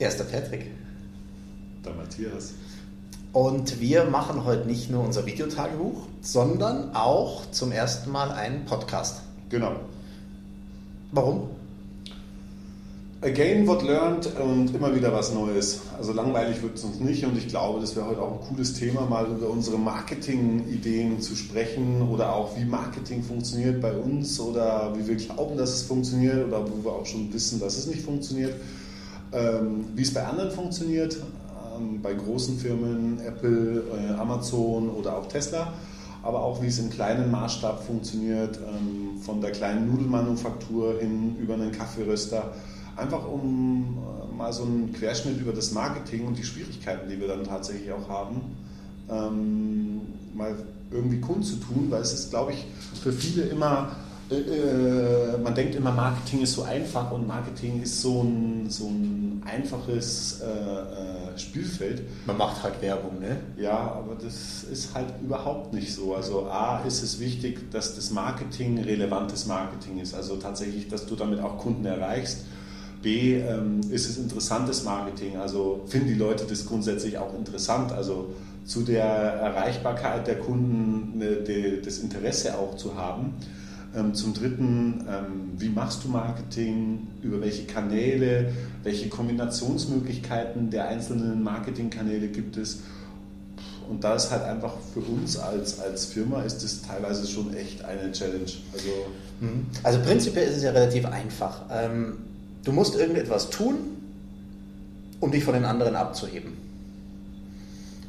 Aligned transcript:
Er 0.00 0.08
der 0.08 0.24
Patrick. 0.24 0.64
Der 1.84 1.92
Matthias. 1.92 2.54
Und 3.34 3.82
wir 3.82 4.04
machen 4.04 4.46
heute 4.46 4.66
nicht 4.66 4.90
nur 4.90 5.04
unser 5.04 5.26
Videotagebuch, 5.26 6.06
sondern 6.22 6.96
auch 6.96 7.50
zum 7.50 7.70
ersten 7.70 8.10
Mal 8.10 8.30
einen 8.30 8.64
Podcast. 8.64 9.20
Genau. 9.50 9.72
Warum? 11.12 11.50
Again 13.20 13.66
what 13.66 13.82
learned 13.82 14.26
und 14.40 14.74
immer 14.74 14.96
wieder 14.96 15.12
was 15.12 15.34
Neues. 15.34 15.82
Also 15.98 16.14
langweilig 16.14 16.62
wird 16.62 16.76
es 16.76 16.84
uns 16.84 16.98
nicht 16.98 17.26
und 17.26 17.36
ich 17.36 17.48
glaube, 17.48 17.82
das 17.82 17.94
wäre 17.94 18.06
heute 18.06 18.22
auch 18.22 18.40
ein 18.40 18.48
cooles 18.48 18.72
Thema, 18.72 19.02
mal 19.02 19.26
über 19.26 19.50
unsere 19.50 19.76
Marketing-Ideen 19.78 21.20
zu 21.20 21.36
sprechen 21.36 22.00
oder 22.00 22.34
auch 22.34 22.56
wie 22.56 22.64
Marketing 22.64 23.22
funktioniert 23.22 23.82
bei 23.82 23.92
uns 23.92 24.40
oder 24.40 24.94
wie 24.96 25.06
wir 25.06 25.16
glauben, 25.16 25.58
dass 25.58 25.74
es 25.74 25.82
funktioniert 25.82 26.48
oder 26.48 26.64
wo 26.66 26.82
wir 26.82 26.92
auch 26.92 27.04
schon 27.04 27.30
wissen, 27.34 27.60
dass 27.60 27.76
es 27.76 27.86
nicht 27.86 28.00
funktioniert. 28.00 28.54
Ähm, 29.32 29.86
wie 29.94 30.02
es 30.02 30.12
bei 30.12 30.24
anderen 30.24 30.50
funktioniert, 30.50 31.16
ähm, 31.76 32.02
bei 32.02 32.14
großen 32.14 32.58
Firmen, 32.58 33.20
Apple, 33.20 33.84
äh, 33.96 34.12
Amazon 34.14 34.90
oder 34.90 35.16
auch 35.16 35.28
Tesla 35.28 35.72
aber 36.22 36.42
auch 36.42 36.62
wie 36.62 36.66
es 36.66 36.78
im 36.78 36.90
kleinen 36.90 37.30
Maßstab 37.30 37.84
funktioniert, 37.84 38.58
ähm, 38.58 39.20
von 39.20 39.40
der 39.40 39.52
kleinen 39.52 39.90
Nudelmanufaktur 39.90 40.98
hin 41.00 41.36
über 41.38 41.54
einen 41.54 41.72
Kaffeeröster. 41.72 42.52
Einfach 42.96 43.26
um 43.26 43.98
äh, 43.98 44.36
mal 44.36 44.52
so 44.52 44.64
einen 44.64 44.92
Querschnitt 44.92 45.40
über 45.40 45.52
das 45.52 45.72
Marketing 45.72 46.26
und 46.26 46.36
die 46.36 46.44
Schwierigkeiten, 46.44 47.08
die 47.08 47.18
wir 47.18 47.28
dann 47.28 47.44
tatsächlich 47.44 47.90
auch 47.92 48.08
haben, 48.08 48.42
ähm, 49.08 50.00
mal 50.34 50.54
irgendwie 50.90 51.20
kundzutun, 51.20 51.86
weil 51.90 52.02
es 52.02 52.12
ist, 52.12 52.30
glaube 52.30 52.52
ich, 52.52 52.66
für 53.02 53.12
viele 53.12 53.44
immer, 53.44 53.96
äh, 54.30 55.34
äh, 55.34 55.38
man 55.38 55.54
denkt 55.54 55.74
immer, 55.74 55.92
Marketing 55.92 56.42
ist 56.42 56.54
so 56.54 56.62
einfach 56.62 57.10
und 57.10 57.26
Marketing 57.26 57.82
ist 57.82 58.00
so 58.00 58.22
ein, 58.22 58.70
so 58.70 58.86
ein 58.86 59.42
einfaches 59.44 60.40
äh, 60.40 60.46
äh, 60.46 61.38
Spielfeld. 61.38 62.02
Man 62.26 62.36
macht 62.36 62.62
halt 62.62 62.80
Werbung, 62.80 63.18
ne? 63.20 63.36
Ja, 63.56 63.76
aber 63.76 64.14
das 64.14 64.64
ist 64.64 64.94
halt 64.94 65.06
überhaupt 65.22 65.72
nicht 65.72 65.94
so. 65.94 66.14
Also 66.14 66.46
A 66.46 66.82
ist 66.86 67.02
es 67.02 67.18
wichtig, 67.20 67.70
dass 67.70 67.96
das 67.96 68.10
Marketing 68.10 68.78
relevantes 68.80 69.46
Marketing 69.46 69.98
ist, 69.98 70.14
also 70.14 70.36
tatsächlich, 70.36 70.88
dass 70.88 71.06
du 71.06 71.16
damit 71.16 71.40
auch 71.40 71.58
Kunden 71.58 71.84
erreichst 71.84 72.44
B, 73.02 73.40
ähm, 73.40 73.80
ist 73.90 74.08
es 74.08 74.18
interessantes 74.18 74.84
Marketing, 74.84 75.38
also 75.38 75.82
finden 75.86 76.08
die 76.08 76.14
Leute 76.14 76.44
das 76.44 76.66
grundsätzlich 76.66 77.16
auch 77.16 77.34
interessant, 77.34 77.92
also 77.92 78.34
zu 78.66 78.82
der 78.82 79.04
Erreichbarkeit 79.04 80.26
der 80.26 80.38
Kunden 80.38 81.18
ne, 81.18 81.36
de, 81.36 81.80
das 81.80 81.98
Interesse 81.98 82.58
auch 82.58 82.76
zu 82.76 82.94
haben. 82.96 83.34
Ähm, 83.96 84.14
zum 84.14 84.34
Dritten, 84.34 85.04
ähm, 85.08 85.50
wie 85.58 85.68
machst 85.68 86.04
du 86.04 86.08
Marketing, 86.08 87.08
über 87.22 87.40
welche 87.40 87.64
Kanäle, 87.64 88.52
welche 88.82 89.08
Kombinationsmöglichkeiten 89.08 90.70
der 90.70 90.88
einzelnen 90.88 91.42
Marketingkanäle 91.42 92.28
gibt 92.28 92.56
es. 92.56 92.80
Und 93.88 94.04
da 94.04 94.14
ist 94.14 94.30
halt 94.30 94.44
einfach 94.44 94.74
für 94.94 95.00
uns 95.00 95.36
als, 95.36 95.80
als 95.80 96.06
Firma 96.06 96.42
ist 96.42 96.62
es 96.62 96.82
teilweise 96.82 97.26
schon 97.26 97.52
echt 97.54 97.84
eine 97.84 98.12
Challenge. 98.12 98.52
Also, 98.72 98.88
mhm. 99.40 99.66
also 99.82 99.98
prinzipiell 100.00 100.48
ist 100.48 100.58
es 100.58 100.62
ja 100.62 100.70
relativ 100.70 101.06
einfach. 101.06 101.62
Ähm, 101.72 102.18
Du 102.64 102.72
musst 102.72 102.94
irgendetwas 102.94 103.48
tun, 103.50 103.76
um 105.18 105.30
dich 105.30 105.44
von 105.44 105.54
den 105.54 105.64
anderen 105.64 105.96
abzuheben. 105.96 106.52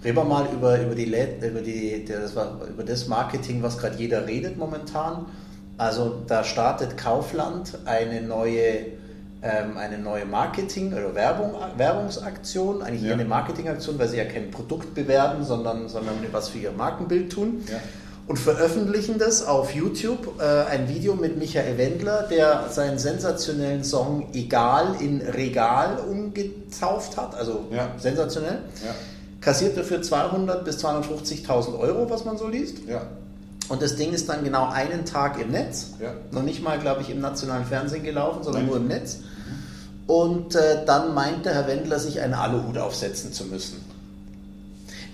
Reden 0.03 0.17
wir 0.17 0.23
mal 0.25 0.49
über, 0.53 0.81
über, 0.81 0.95
die, 0.95 1.05
über, 1.05 1.61
die, 1.61 2.05
das, 2.05 2.31
über 2.31 2.83
das 2.83 3.07
Marketing, 3.07 3.61
was 3.61 3.77
gerade 3.77 3.97
jeder 3.97 4.27
redet 4.27 4.57
momentan. 4.57 5.27
Also 5.81 6.21
da 6.27 6.43
startet 6.43 6.95
Kaufland 6.95 7.79
eine 7.85 8.21
neue, 8.21 8.85
ähm, 9.41 9.77
eine 9.77 9.97
neue 9.97 10.27
Marketing- 10.27 10.93
oder 10.93 11.15
Werbung, 11.15 11.55
Werbungsaktion, 11.75 12.83
eigentlich 12.83 13.01
ja. 13.01 13.13
eine 13.13 13.25
Marketingaktion, 13.25 13.97
weil 13.97 14.07
sie 14.07 14.17
ja 14.17 14.25
kein 14.25 14.51
Produkt 14.51 14.93
bewerben, 14.93 15.43
sondern, 15.43 15.89
sondern 15.89 16.17
was 16.31 16.49
für 16.49 16.59
ihr 16.59 16.71
Markenbild 16.71 17.31
tun. 17.31 17.63
Ja 17.67 17.79
und 18.27 18.37
veröffentlichen 18.37 19.17
das 19.17 19.43
auf 19.43 19.73
YouTube, 19.73 20.39
äh, 20.39 20.43
ein 20.69 20.87
Video 20.87 21.15
mit 21.15 21.37
Michael 21.37 21.77
Wendler, 21.77 22.27
der 22.29 22.69
seinen 22.69 22.99
sensationellen 22.99 23.83
Song 23.83 24.29
Egal 24.33 24.95
in 24.99 25.19
Regal 25.21 25.97
umgetauft 25.97 27.17
hat, 27.17 27.35
also 27.35 27.65
ja. 27.71 27.89
sensationell. 27.97 28.59
Kassiert 29.41 29.75
dafür 29.75 29.97
200.000 29.97 30.63
bis 30.63 30.85
250.000 30.85 31.77
Euro, 31.77 32.09
was 32.09 32.23
man 32.23 32.37
so 32.37 32.47
liest. 32.47 32.87
Ja. 32.87 33.01
Und 33.69 33.81
das 33.81 33.95
Ding 33.95 34.11
ist 34.11 34.27
dann 34.27 34.43
genau 34.43 34.69
einen 34.69 35.05
Tag 35.05 35.39
im 35.39 35.51
Netz. 35.51 35.91
Ja. 35.99 36.13
Noch 36.31 36.43
nicht 36.43 36.61
mal, 36.63 36.79
glaube 36.79 37.01
ich, 37.01 37.09
im 37.09 37.21
nationalen 37.21 37.65
Fernsehen 37.65 38.03
gelaufen, 38.03 38.43
sondern 38.43 38.63
Nein. 38.63 38.69
nur 38.69 38.77
im 38.77 38.87
Netz. 38.87 39.19
Und 40.07 40.55
äh, 40.55 40.85
dann 40.85 41.13
meinte 41.13 41.53
Herr 41.53 41.67
Wendler, 41.67 41.99
sich 41.99 42.19
einen 42.19 42.33
Aluhut 42.33 42.77
aufsetzen 42.77 43.31
zu 43.31 43.45
müssen 43.45 43.77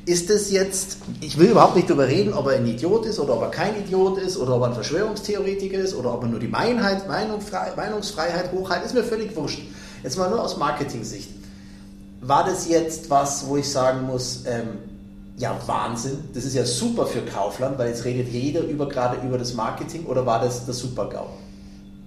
ist 0.07 0.29
es 0.29 0.51
jetzt, 0.51 0.99
ich 1.19 1.37
will 1.37 1.49
überhaupt 1.49 1.75
nicht 1.75 1.89
darüber 1.89 2.07
reden, 2.07 2.33
ob 2.33 2.47
er 2.47 2.53
ein 2.55 2.65
Idiot 2.65 3.05
ist 3.05 3.19
oder 3.19 3.33
ob 3.35 3.41
er 3.41 3.51
kein 3.51 3.77
Idiot 3.77 4.17
ist 4.17 4.37
oder 4.37 4.55
ob 4.55 4.61
er 4.61 4.67
ein 4.69 4.73
Verschwörungstheoretiker 4.73 5.77
ist 5.77 5.93
oder 5.93 6.13
ob 6.13 6.23
er 6.23 6.29
nur 6.29 6.39
die 6.39 6.47
Meinheit, 6.47 7.09
Meinungsfreiheit 7.09 8.53
hochhält, 8.53 8.85
ist 8.85 8.93
mir 8.93 9.03
völlig 9.03 9.35
wurscht. 9.35 9.59
Jetzt 10.03 10.17
mal 10.17 10.29
nur 10.29 10.41
aus 10.41 10.55
Marketing-Sicht. 10.55 11.29
War 12.21 12.45
das 12.45 12.69
jetzt 12.69 13.09
was, 13.09 13.47
wo 13.47 13.57
ich 13.57 13.69
sagen 13.69 14.07
muss, 14.07 14.43
ähm, 14.45 14.77
ja 15.37 15.59
Wahnsinn, 15.67 16.17
das 16.33 16.45
ist 16.45 16.55
ja 16.55 16.65
super 16.65 17.05
für 17.05 17.21
Kaufland, 17.21 17.77
weil 17.77 17.89
jetzt 17.89 18.03
redet 18.05 18.27
jeder 18.29 18.61
über, 18.61 18.89
gerade 18.89 19.25
über 19.25 19.37
das 19.37 19.53
Marketing 19.53 20.05
oder 20.05 20.25
war 20.25 20.41
das 20.41 20.65
der 20.65 20.73
Super-GAU? 20.73 21.27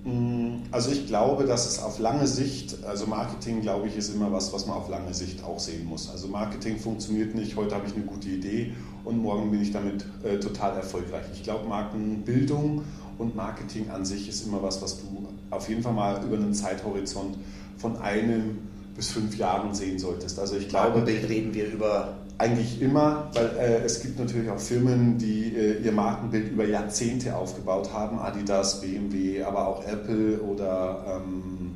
Mm, 0.05 0.63
also 0.73 0.91
ich 0.91 1.07
glaube, 1.07 1.45
dass 1.45 1.67
es 1.67 1.81
auf 1.81 2.01
lange 2.01 2.27
Sicht, 2.27 2.85
also 2.85 3.07
Marketing, 3.07 3.61
glaube 3.61 3.87
ich, 3.87 3.97
ist 3.97 4.13
immer 4.13 4.33
was, 4.33 4.53
was 4.53 4.67
man 4.67 4.77
auf 4.77 4.89
lange 4.89 5.15
Sicht 5.15 5.45
auch 5.45 5.61
sehen 5.61 5.87
muss. 5.87 6.11
Also 6.11 6.27
Marketing 6.27 6.79
funktioniert 6.79 7.35
nicht, 7.35 7.57
heute 7.57 7.77
habe 7.77 7.87
ich 7.87 7.95
eine 7.95 8.05
gute 8.05 8.29
Idee 8.29 8.73
und 9.05 9.19
morgen 9.19 9.51
bin 9.51 9.63
ich 9.63 9.71
damit 9.71 10.05
äh, 10.25 10.39
total 10.39 10.77
erfolgreich. 10.77 11.25
Ich 11.33 11.45
glaube, 11.45 11.69
Markenbildung 11.69 12.83
und 13.19 13.37
Marketing 13.37 13.91
an 13.91 14.05
sich 14.05 14.29
ist 14.29 14.45
immer 14.45 14.61
was, 14.63 14.83
was 14.83 14.99
du 14.99 15.29
auf 15.51 15.69
jeden 15.69 15.83
Fall 15.83 15.93
mal 15.93 16.25
über 16.25 16.37
einen 16.37 16.55
Zeithorizont 16.55 17.37
von 17.77 17.97
einem 17.99 18.59
bis 18.97 19.11
fünf 19.11 19.37
Jahren 19.39 19.73
sehen 19.73 19.99
solltest. 19.99 20.39
Also 20.39 20.57
ich 20.57 20.69
glaube, 20.69 21.07
reden 21.07 21.55
wir 21.55 21.67
über 21.71 22.17
eigentlich 22.41 22.81
immer, 22.81 23.29
weil 23.35 23.51
äh, 23.59 23.85
es 23.85 24.01
gibt 24.01 24.19
natürlich 24.19 24.49
auch 24.49 24.59
Firmen, 24.59 25.19
die 25.19 25.55
äh, 25.55 25.83
ihr 25.85 25.93
Markenbild 25.93 26.53
über 26.53 26.67
Jahrzehnte 26.67 27.37
aufgebaut 27.37 27.93
haben, 27.93 28.19
Adidas, 28.19 28.81
BMW, 28.81 29.43
aber 29.43 29.69
auch 29.69 29.87
Apple 29.87 30.41
oder 30.41 31.21
ähm, 31.23 31.73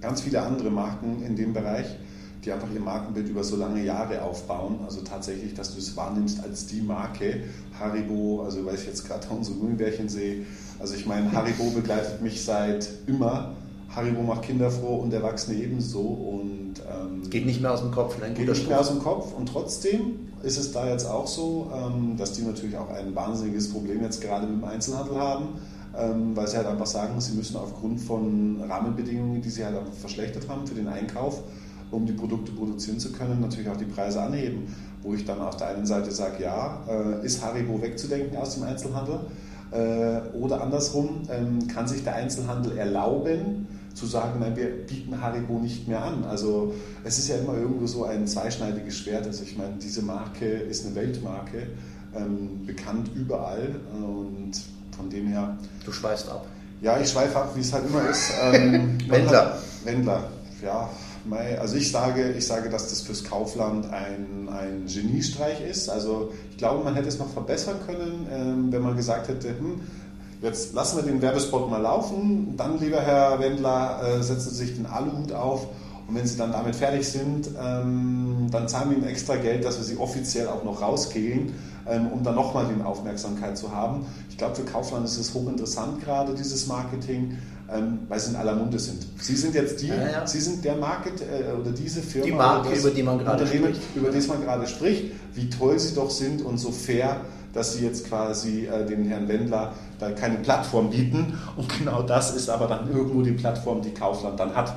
ganz 0.00 0.22
viele 0.22 0.42
andere 0.42 0.70
Marken 0.70 1.22
in 1.22 1.36
dem 1.36 1.52
Bereich, 1.52 1.86
die 2.44 2.50
einfach 2.50 2.66
ihr 2.74 2.80
Markenbild 2.80 3.28
über 3.28 3.44
so 3.44 3.54
lange 3.54 3.84
Jahre 3.84 4.22
aufbauen. 4.22 4.80
Also 4.84 5.02
tatsächlich, 5.02 5.54
dass 5.54 5.74
du 5.74 5.78
es 5.78 5.96
wahrnimmst 5.96 6.42
als 6.42 6.66
die 6.66 6.80
Marke. 6.80 7.44
Haribo, 7.78 8.42
also 8.42 8.66
weil 8.66 8.74
ich 8.74 8.86
jetzt 8.86 9.06
gerade 9.06 9.24
unsere 9.30 9.56
Gummibärchen 9.56 10.08
sehe, 10.08 10.46
also 10.80 10.96
ich 10.96 11.06
meine, 11.06 11.30
Haribo 11.30 11.70
begleitet 11.70 12.22
mich 12.22 12.44
seit 12.44 12.88
immer. 13.06 13.54
Haribo 13.98 14.22
macht 14.22 14.42
Kinder 14.42 14.70
froh 14.70 14.96
und 14.96 15.12
Erwachsene 15.12 15.60
ebenso 15.60 16.00
und 16.00 16.74
ähm, 16.88 17.28
geht 17.28 17.46
nicht 17.46 17.60
mehr 17.60 17.72
aus 17.72 17.80
dem 17.80 17.90
Kopf. 17.90 18.18
Ne? 18.20 18.32
Geht 18.32 18.48
nicht 18.48 18.68
mehr 18.68 18.80
aus 18.80 18.88
dem 18.88 19.00
Kopf 19.00 19.32
und 19.36 19.46
trotzdem 19.46 20.28
ist 20.42 20.56
es 20.56 20.70
da 20.72 20.88
jetzt 20.88 21.04
auch 21.04 21.26
so, 21.26 21.70
ähm, 21.74 22.16
dass 22.16 22.32
die 22.32 22.42
natürlich 22.42 22.76
auch 22.76 22.90
ein 22.90 23.14
wahnsinniges 23.14 23.72
Problem 23.72 24.02
jetzt 24.02 24.20
gerade 24.20 24.46
mit 24.46 24.62
dem 24.62 24.64
Einzelhandel 24.64 25.16
haben, 25.16 25.46
ähm, 25.98 26.36
weil 26.36 26.46
sie 26.46 26.56
halt 26.56 26.68
einfach 26.68 26.86
sagen, 26.86 27.20
sie 27.20 27.34
müssen 27.34 27.56
aufgrund 27.56 28.00
von 28.00 28.62
Rahmenbedingungen, 28.68 29.42
die 29.42 29.50
sie 29.50 29.64
halt 29.64 29.76
einfach 29.76 29.94
verschlechtert 29.94 30.48
haben 30.48 30.64
für 30.64 30.74
den 30.74 30.86
Einkauf, 30.86 31.42
um 31.90 32.06
die 32.06 32.12
Produkte 32.12 32.52
produzieren 32.52 33.00
zu 33.00 33.10
können, 33.10 33.40
natürlich 33.40 33.68
auch 33.68 33.76
die 33.76 33.84
Preise 33.84 34.22
anheben. 34.22 34.74
Wo 35.02 35.14
ich 35.14 35.24
dann 35.24 35.40
auf 35.40 35.56
der 35.56 35.68
einen 35.68 35.86
Seite 35.86 36.12
sage, 36.12 36.42
ja, 36.42 36.84
äh, 36.88 37.24
ist 37.26 37.44
Haribo 37.44 37.80
wegzudenken 37.82 38.36
aus 38.36 38.54
dem 38.54 38.64
Einzelhandel? 38.64 39.20
Äh, 39.70 40.36
oder 40.36 40.62
andersrum, 40.62 41.22
ähm, 41.30 41.66
kann 41.68 41.86
sich 41.86 42.04
der 42.04 42.14
Einzelhandel 42.14 42.78
erlauben, 42.78 43.66
zu 43.98 44.06
sagen, 44.06 44.40
nein, 44.40 44.56
wir 44.56 44.68
bieten 44.86 45.20
Haribo 45.20 45.58
nicht 45.58 45.88
mehr 45.88 46.02
an. 46.02 46.24
Also 46.24 46.74
es 47.04 47.18
ist 47.18 47.28
ja 47.28 47.36
immer 47.36 47.54
irgendwo 47.54 47.86
so 47.86 48.04
ein 48.04 48.26
zweischneidiges 48.26 48.98
Schwert. 48.98 49.26
Also 49.26 49.42
ich 49.42 49.56
meine, 49.58 49.74
diese 49.82 50.02
Marke 50.02 50.46
ist 50.46 50.86
eine 50.86 50.94
Weltmarke, 50.94 51.66
ähm, 52.14 52.64
bekannt 52.64 53.10
überall 53.14 53.74
und 53.92 54.52
von 54.96 55.10
dem 55.10 55.26
her... 55.26 55.58
Du 55.84 55.92
schweifst 55.92 56.28
ab. 56.28 56.46
Ja, 56.80 57.00
ich 57.00 57.10
schweife 57.10 57.36
ab, 57.36 57.52
wie 57.56 57.60
es 57.60 57.72
halt 57.72 57.86
immer 57.86 58.08
ist. 58.08 58.30
Ähm, 58.40 58.98
Wendler. 59.08 59.58
Wendler, 59.84 60.30
ja. 60.62 60.88
Also 61.60 61.76
ich 61.76 61.90
sage, 61.90 62.32
ich 62.38 62.46
sage, 62.46 62.70
dass 62.70 62.88
das 62.88 63.02
fürs 63.02 63.22
Kaufland 63.22 63.92
ein, 63.92 64.48
ein 64.48 64.86
Geniestreich 64.86 65.60
ist. 65.60 65.90
Also 65.90 66.32
ich 66.50 66.56
glaube, 66.56 66.84
man 66.84 66.94
hätte 66.94 67.08
es 67.08 67.18
noch 67.18 67.30
verbessern 67.30 67.76
können, 67.84 68.26
ähm, 68.32 68.72
wenn 68.72 68.80
man 68.80 68.96
gesagt 68.96 69.28
hätte, 69.28 69.48
hm, 69.48 69.80
Jetzt 70.40 70.72
lassen 70.74 70.96
wir 70.96 71.02
den 71.02 71.20
Werbespot 71.20 71.68
mal 71.70 71.80
laufen. 71.82 72.54
Dann, 72.56 72.78
lieber 72.78 73.00
Herr 73.00 73.40
Wendler, 73.40 74.00
äh, 74.02 74.22
setzen 74.22 74.50
Sie 74.50 74.66
sich 74.66 74.76
den 74.76 74.86
Aluhut 74.86 75.32
auf. 75.32 75.66
Und 76.06 76.14
wenn 76.14 76.26
Sie 76.26 76.38
dann 76.38 76.52
damit 76.52 76.76
fertig 76.76 77.06
sind, 77.06 77.50
ähm, 77.60 78.46
dann 78.50 78.68
zahlen 78.68 78.90
wir 78.90 78.98
Ihnen 78.98 79.06
extra 79.06 79.36
Geld, 79.36 79.64
dass 79.64 79.76
wir 79.78 79.84
Sie 79.84 79.96
offiziell 79.98 80.48
auch 80.48 80.64
noch 80.64 80.80
rauskegeln. 80.80 81.52
ähm, 81.88 82.08
um 82.08 82.22
dann 82.22 82.34
nochmal 82.34 82.66
die 82.66 82.82
Aufmerksamkeit 82.82 83.56
zu 83.56 83.72
haben. 83.74 84.06
Ich 84.28 84.36
glaube, 84.36 84.54
für 84.54 84.64
Kaufland 84.64 85.04
ist 85.04 85.18
es 85.18 85.32
hochinteressant 85.34 86.02
gerade, 86.04 86.34
dieses 86.34 86.66
Marketing, 86.66 87.38
ähm, 87.72 88.00
weil 88.08 88.20
sie 88.20 88.30
in 88.30 88.36
aller 88.36 88.54
Munde 88.54 88.78
sind. 88.78 89.06
Sie 89.20 89.36
sind 89.36 89.54
jetzt 89.54 89.80
die, 89.82 89.88
ja, 89.88 90.08
ja. 90.10 90.26
Sie 90.26 90.40
sind 90.40 90.64
der 90.64 90.76
Market 90.76 91.20
äh, 91.20 91.52
oder 91.58 91.70
diese 91.70 92.00
Firma, 92.00 92.26
die 92.26 92.32
Marke, 92.32 92.74
über 92.74 92.90
die 92.90 93.02
man 93.02 93.18
gerade 93.18 93.46
spricht. 93.46 93.80
über 93.94 94.10
das 94.10 94.26
man 94.26 94.42
gerade 94.42 94.66
spricht, 94.66 95.12
wie 95.34 95.50
toll 95.50 95.78
sie 95.78 95.94
doch 95.94 96.10
sind 96.10 96.42
und 96.42 96.58
so 96.58 96.70
fair, 96.70 97.20
dass 97.52 97.74
sie 97.74 97.84
jetzt 97.84 98.06
quasi 98.06 98.66
äh, 98.66 98.86
dem 98.86 99.06
Herrn 99.06 99.28
Wendler 99.28 99.72
da 99.98 100.10
keine 100.12 100.36
Plattform 100.36 100.90
bieten. 100.90 101.38
Und 101.56 101.68
genau 101.78 102.02
das 102.02 102.34
ist 102.34 102.48
aber 102.48 102.66
dann 102.66 102.90
irgendwo 102.90 103.22
die 103.22 103.32
Plattform, 103.32 103.82
die 103.82 103.92
Kaufland 103.92 104.38
dann 104.38 104.54
hat. 104.54 104.74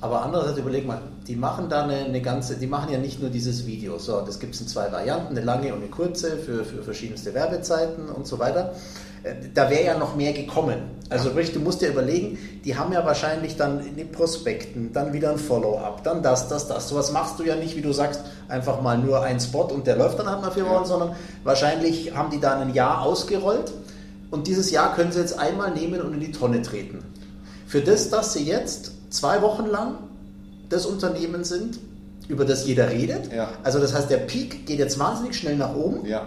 Aber 0.00 0.22
andererseits 0.22 0.58
überleg 0.58 0.86
mal, 0.86 1.00
die 1.26 1.34
machen 1.34 1.70
da 1.70 1.84
eine, 1.84 1.96
eine, 1.96 2.20
ganze, 2.20 2.56
die 2.56 2.66
machen 2.66 2.92
ja 2.92 2.98
nicht 2.98 3.22
nur 3.22 3.30
dieses 3.30 3.66
Video, 3.66 3.98
so, 3.98 4.20
das 4.20 4.38
gibt 4.38 4.54
es 4.54 4.60
in 4.60 4.68
zwei 4.68 4.92
Varianten, 4.92 5.34
eine 5.34 5.40
lange 5.40 5.72
und 5.72 5.80
eine 5.80 5.88
kurze 5.88 6.36
für, 6.36 6.62
für 6.64 6.82
verschiedenste 6.82 7.32
Werbezeiten 7.32 8.10
und 8.10 8.26
so 8.26 8.38
weiter. 8.38 8.74
Äh, 9.22 9.34
da 9.54 9.70
wäre 9.70 9.84
ja 9.84 9.98
noch 9.98 10.14
mehr 10.14 10.34
gekommen. 10.34 10.76
Also 11.08 11.30
sprich, 11.30 11.54
du 11.54 11.60
musst 11.60 11.80
dir 11.80 11.88
überlegen, 11.88 12.38
die 12.66 12.76
haben 12.76 12.92
ja 12.92 13.04
wahrscheinlich 13.06 13.56
dann 13.56 13.80
in 13.80 13.96
den 13.96 14.12
Prospekten, 14.12 14.92
dann 14.92 15.14
wieder 15.14 15.30
ein 15.30 15.38
Follow-up, 15.38 16.04
dann 16.04 16.22
das, 16.22 16.48
das, 16.48 16.68
das. 16.68 16.90
Sowas 16.90 17.10
machst 17.10 17.38
du 17.38 17.44
ja 17.44 17.56
nicht, 17.56 17.74
wie 17.74 17.82
du 17.82 17.92
sagst, 17.92 18.20
einfach 18.48 18.82
mal 18.82 18.98
nur 18.98 19.22
ein 19.22 19.40
Spot 19.40 19.64
und 19.64 19.86
der 19.86 19.96
läuft 19.96 20.18
dann 20.18 20.28
halt 20.28 20.42
mal 20.42 20.50
vier 20.50 20.68
Wochen, 20.68 20.84
sondern 20.84 21.16
wahrscheinlich 21.44 22.14
haben 22.14 22.28
die 22.28 22.40
da 22.40 22.58
ein 22.58 22.74
Jahr 22.74 23.00
ausgerollt 23.00 23.72
und 24.34 24.48
dieses 24.48 24.72
Jahr 24.72 24.96
können 24.96 25.12
sie 25.12 25.20
jetzt 25.20 25.38
einmal 25.38 25.70
nehmen 25.70 26.00
und 26.00 26.12
in 26.12 26.18
die 26.18 26.32
Tonne 26.32 26.60
treten. 26.60 26.98
Für 27.68 27.80
das, 27.80 28.10
dass 28.10 28.32
sie 28.32 28.42
jetzt 28.42 28.90
zwei 29.10 29.42
Wochen 29.42 29.66
lang 29.66 29.94
das 30.68 30.86
Unternehmen 30.86 31.44
sind, 31.44 31.78
über 32.26 32.44
das 32.44 32.66
jeder 32.66 32.90
redet. 32.90 33.32
Ja. 33.32 33.50
Also 33.62 33.78
das 33.78 33.94
heißt, 33.94 34.10
der 34.10 34.16
Peak 34.16 34.66
geht 34.66 34.80
jetzt 34.80 34.98
wahnsinnig 34.98 35.36
schnell 35.36 35.56
nach 35.56 35.76
oben. 35.76 36.04
Ja. 36.04 36.26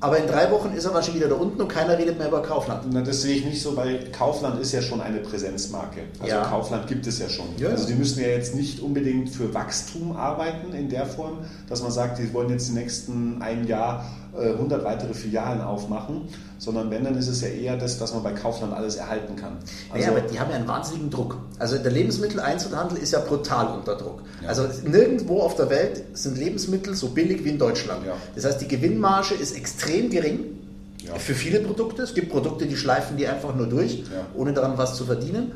Aber 0.00 0.18
in 0.18 0.26
drei 0.26 0.50
Wochen 0.50 0.72
ist 0.74 0.84
er 0.84 0.94
wahrscheinlich 0.94 1.22
wieder 1.22 1.32
da 1.32 1.40
unten 1.40 1.60
und 1.60 1.68
keiner 1.68 1.96
redet 1.96 2.18
mehr 2.18 2.26
über 2.26 2.42
Kaufland. 2.42 2.86
Na, 2.90 3.02
das 3.02 3.22
sehe 3.22 3.36
ich 3.36 3.44
nicht 3.44 3.62
so, 3.62 3.76
weil 3.76 4.10
Kaufland 4.10 4.60
ist 4.60 4.72
ja 4.72 4.82
schon 4.82 5.00
eine 5.00 5.18
Präsenzmarke. 5.18 6.00
Also 6.18 6.34
ja. 6.34 6.42
Kaufland 6.42 6.88
gibt 6.88 7.06
es 7.06 7.20
ja 7.20 7.28
schon. 7.28 7.46
Ja. 7.56 7.68
Also 7.68 7.86
die 7.86 7.94
müssen 7.94 8.20
ja 8.20 8.26
jetzt 8.26 8.56
nicht 8.56 8.80
unbedingt 8.80 9.30
für 9.30 9.54
Wachstum 9.54 10.16
arbeiten 10.16 10.72
in 10.74 10.88
der 10.88 11.06
Form, 11.06 11.38
dass 11.68 11.82
man 11.82 11.92
sagt, 11.92 12.18
die 12.18 12.34
wollen 12.34 12.50
jetzt 12.50 12.68
die 12.68 12.72
nächsten 12.72 13.40
ein 13.42 13.64
Jahr 13.68 14.04
100 14.34 14.80
äh, 14.80 14.84
weitere 14.84 15.12
Filialen 15.12 15.60
aufmachen, 15.60 16.22
sondern 16.58 16.90
wenn, 16.90 17.04
dann 17.04 17.16
ist 17.16 17.28
es 17.28 17.42
ja 17.42 17.48
eher 17.48 17.76
das, 17.76 17.98
dass 17.98 18.14
man 18.14 18.22
bei 18.22 18.32
Kaufland 18.32 18.72
alles 18.72 18.96
erhalten 18.96 19.36
kann. 19.36 19.58
Also, 19.90 20.06
naja, 20.06 20.18
aber 20.18 20.20
die 20.28 20.40
haben 20.40 20.50
ja 20.50 20.56
einen 20.56 20.68
wahnsinnigen 20.68 21.10
Druck. 21.10 21.36
Also 21.58 21.76
der 21.76 21.92
Lebensmitteleinzelhandel 21.92 22.98
ist 22.98 23.12
ja 23.12 23.20
brutal 23.20 23.66
unter 23.76 23.96
Druck. 23.96 24.22
Ja. 24.42 24.48
Also 24.48 24.66
nirgendwo 24.84 25.40
auf 25.40 25.56
der 25.56 25.68
Welt 25.68 26.02
sind 26.14 26.38
Lebensmittel 26.38 26.94
so 26.94 27.08
billig 27.08 27.44
wie 27.44 27.50
in 27.50 27.58
Deutschland. 27.58 28.06
Ja. 28.06 28.14
Das 28.34 28.44
heißt, 28.44 28.60
die 28.60 28.68
Gewinnmarge 28.68 29.34
ist 29.34 29.54
extrem 29.56 30.08
gering. 30.08 30.58
Ja. 31.04 31.16
Für 31.16 31.34
viele 31.34 31.60
Produkte. 31.60 32.02
Es 32.02 32.14
gibt 32.14 32.30
Produkte, 32.30 32.66
die 32.66 32.76
schleifen 32.76 33.16
die 33.16 33.26
einfach 33.26 33.54
nur 33.54 33.66
durch, 33.66 34.04
ohne 34.34 34.52
daran 34.52 34.78
was 34.78 34.96
zu 34.96 35.04
verdienen. 35.04 35.52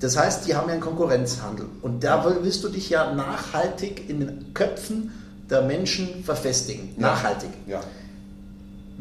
Das 0.00 0.16
heißt, 0.16 0.48
die 0.48 0.54
haben 0.54 0.68
ja 0.68 0.72
einen 0.72 0.82
Konkurrenzhandel. 0.82 1.66
Und 1.82 2.02
da 2.02 2.24
willst 2.42 2.64
du 2.64 2.70
dich 2.70 2.88
ja 2.88 3.12
nachhaltig 3.14 4.08
in 4.08 4.20
den 4.20 4.54
Köpfen 4.54 5.12
der 5.50 5.62
Menschen 5.62 6.24
verfestigen. 6.24 6.94
Nachhaltig. 6.96 7.50
Ja 7.66 7.82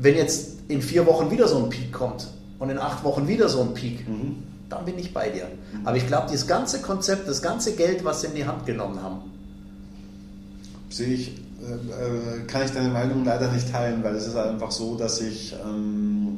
wenn 0.01 0.15
jetzt 0.15 0.59
in 0.69 0.81
vier 0.81 1.05
Wochen 1.05 1.29
wieder 1.29 1.47
so 1.47 1.57
ein 1.57 1.69
Peak 1.69 1.91
kommt 1.91 2.27
und 2.57 2.69
in 2.69 2.77
acht 2.77 3.03
Wochen 3.03 3.27
wieder 3.27 3.49
so 3.49 3.61
ein 3.61 3.73
Peak, 3.73 4.07
mhm. 4.07 4.43
dann 4.69 4.85
bin 4.85 4.97
ich 4.97 5.13
bei 5.13 5.29
dir. 5.29 5.45
Mhm. 5.45 5.85
Aber 5.85 5.97
ich 5.97 6.07
glaube, 6.07 6.31
das 6.31 6.47
ganze 6.47 6.81
Konzept, 6.81 7.27
das 7.27 7.41
ganze 7.41 7.73
Geld, 7.73 8.05
was 8.05 8.21
sie 8.21 8.27
in 8.27 8.35
die 8.35 8.45
Hand 8.45 8.65
genommen 8.65 9.01
haben, 9.03 9.19
sehe 10.89 11.13
ich, 11.13 11.37
äh, 11.61 11.73
äh, 11.73 12.45
kann 12.47 12.63
ich 12.63 12.71
deine 12.71 12.89
Meinung 12.89 13.25
leider 13.25 13.51
nicht 13.51 13.71
teilen, 13.71 14.01
weil 14.03 14.15
es 14.15 14.25
ist 14.25 14.37
einfach 14.37 14.71
so, 14.71 14.95
dass 14.95 15.19
ich 15.19 15.53
ähm, 15.65 16.37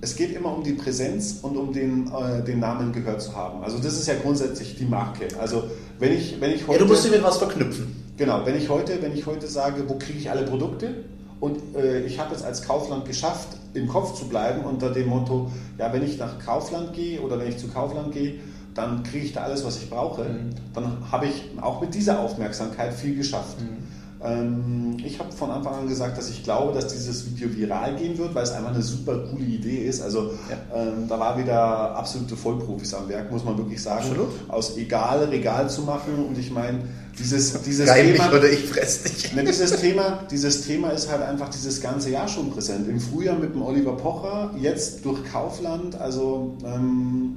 es 0.00 0.14
geht 0.14 0.36
immer 0.36 0.54
um 0.54 0.62
die 0.62 0.74
Präsenz 0.74 1.38
und 1.42 1.56
um 1.56 1.72
den, 1.72 2.12
äh, 2.12 2.44
den 2.44 2.60
Namen 2.60 2.92
gehört 2.92 3.20
zu 3.20 3.34
haben. 3.34 3.64
Also 3.64 3.78
das 3.78 3.94
ist 3.94 4.06
ja 4.06 4.14
grundsätzlich 4.14 4.76
die 4.76 4.84
Marke. 4.84 5.26
Also 5.40 5.64
wenn 5.98 6.12
ich, 6.12 6.40
wenn 6.40 6.52
ich 6.52 6.68
heute... 6.68 6.78
Ja, 6.78 6.84
du 6.84 6.92
musst 6.92 7.02
sie 7.02 7.10
mit 7.10 7.22
was 7.22 7.38
verknüpfen. 7.38 7.96
Genau, 8.16 8.44
wenn 8.44 8.56
ich 8.56 8.68
heute, 8.68 9.02
wenn 9.02 9.12
ich 9.12 9.26
heute 9.26 9.48
sage, 9.48 9.88
wo 9.88 9.94
kriege 9.94 10.18
ich 10.18 10.30
alle 10.30 10.44
Produkte, 10.44 11.04
und 11.40 11.76
äh, 11.76 12.00
ich 12.04 12.18
habe 12.18 12.34
es 12.34 12.42
als 12.42 12.62
Kaufland 12.62 13.04
geschafft, 13.04 13.48
im 13.74 13.86
Kopf 13.86 14.14
zu 14.14 14.28
bleiben 14.28 14.64
unter 14.64 14.90
dem 14.90 15.08
Motto, 15.08 15.50
ja, 15.78 15.92
wenn 15.92 16.02
ich 16.02 16.18
nach 16.18 16.38
Kaufland 16.38 16.92
gehe 16.94 17.20
oder 17.20 17.38
wenn 17.38 17.48
ich 17.48 17.58
zu 17.58 17.68
Kaufland 17.68 18.12
gehe, 18.12 18.40
dann 18.74 19.02
kriege 19.02 19.24
ich 19.26 19.32
da 19.32 19.42
alles, 19.42 19.64
was 19.64 19.82
ich 19.82 19.90
brauche. 19.90 20.24
Mhm. 20.24 20.50
Dann 20.74 21.10
habe 21.10 21.26
ich 21.26 21.50
auch 21.60 21.80
mit 21.80 21.94
dieser 21.94 22.20
Aufmerksamkeit 22.20 22.94
viel 22.94 23.16
geschafft. 23.16 23.60
Mhm. 23.60 23.78
Ähm, 24.20 24.96
ich 25.04 25.18
habe 25.20 25.30
von 25.32 25.50
Anfang 25.50 25.74
an 25.74 25.88
gesagt, 25.88 26.18
dass 26.18 26.28
ich 26.28 26.42
glaube, 26.42 26.74
dass 26.74 26.88
dieses 26.88 27.24
Video 27.26 27.54
viral 27.54 27.94
gehen 27.94 28.18
wird, 28.18 28.34
weil 28.34 28.42
es 28.42 28.50
einfach 28.50 28.74
eine 28.74 28.82
super 28.82 29.18
coole 29.30 29.44
Idee 29.44 29.84
ist. 29.84 30.02
Also 30.02 30.32
ja. 30.50 30.56
ähm, 30.74 31.06
da 31.08 31.20
war 31.20 31.38
wieder 31.38 31.60
absolute 31.96 32.36
Vollprofis 32.36 32.94
am 32.94 33.08
Werk, 33.08 33.30
muss 33.30 33.44
man 33.44 33.56
wirklich 33.56 33.80
sagen. 33.80 34.00
Absolut. 34.00 34.28
Aus 34.48 34.76
egal 34.76 35.24
Regal 35.24 35.70
zu 35.70 35.82
machen. 35.82 36.14
Und 36.28 36.36
ich 36.36 36.50
meine, 36.50 36.80
dieses, 37.16 37.62
dieses 37.62 37.86
Geil 37.86 38.12
Thema. 38.12 38.32
oder 38.32 38.50
ich 38.50 38.64
fress 38.64 39.04
dich. 39.04 39.32
Ne, 39.34 39.44
dieses, 39.44 39.80
Thema, 39.80 40.24
dieses 40.30 40.66
Thema 40.66 40.90
ist 40.90 41.10
halt 41.10 41.22
einfach 41.22 41.48
dieses 41.48 41.80
ganze 41.80 42.10
Jahr 42.10 42.26
schon 42.26 42.50
präsent. 42.50 42.88
Im 42.88 43.00
Frühjahr 43.00 43.38
mit 43.38 43.54
dem 43.54 43.62
Oliver 43.62 43.96
Pocher, 43.96 44.50
jetzt 44.60 45.04
durch 45.04 45.22
Kaufland. 45.30 45.94
Also 46.00 46.56
ähm, 46.64 47.36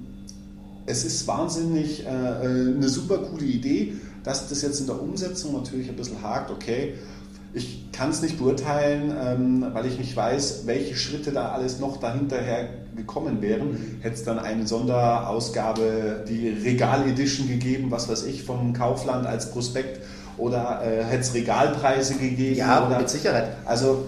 es 0.88 1.06
ist 1.06 1.28
wahnsinnig 1.28 2.06
äh, 2.06 2.10
äh 2.10 2.76
eine 2.76 2.90
super 2.90 3.20
coole 3.20 3.46
Idee 3.46 3.94
dass 4.24 4.48
das 4.50 4.62
jetzt 4.62 4.80
in 4.80 4.88
der 4.88 5.02
Umsetzung 5.02 5.54
natürlich 5.54 5.90
ein 5.90 5.96
bisschen 5.96 6.22
hakt, 6.22 6.52
okay, 6.52 6.96
ich 7.54 7.92
kann 7.92 8.10
es 8.10 8.22
nicht 8.22 8.38
beurteilen, 8.38 9.14
ähm, 9.20 9.66
weil 9.74 9.86
ich 9.86 9.98
nicht 9.98 10.16
weiß, 10.16 10.64
welche 10.66 10.96
Schritte 10.96 11.32
da 11.32 11.50
alles 11.50 11.80
noch 11.80 11.98
dahinterher 11.98 12.70
gekommen 12.96 13.42
wären. 13.42 13.72
Mhm. 13.72 13.98
Hätte 14.02 14.16
es 14.16 14.24
dann 14.24 14.40
eine 14.40 14.66
Sonderausgabe, 14.68 16.24
die 16.28 16.50
Regal-Edition 16.50 17.48
gegeben, 17.48 17.92
was 17.92 18.08
weiß 18.08 18.24
ich, 18.24 18.44
vom 18.44 18.74
Kaufland 18.74 19.28
als 19.28 19.52
Prospekt 19.52 20.02
oder 20.38 20.82
äh, 20.84 21.04
hätte 21.04 21.22
es 21.22 21.34
Regalpreise 21.34 22.16
gegeben? 22.16 22.56
Ja, 22.56 22.88
oder, 22.88 23.00
mit 23.00 23.10
Sicherheit. 23.10 23.50
Also 23.66 24.06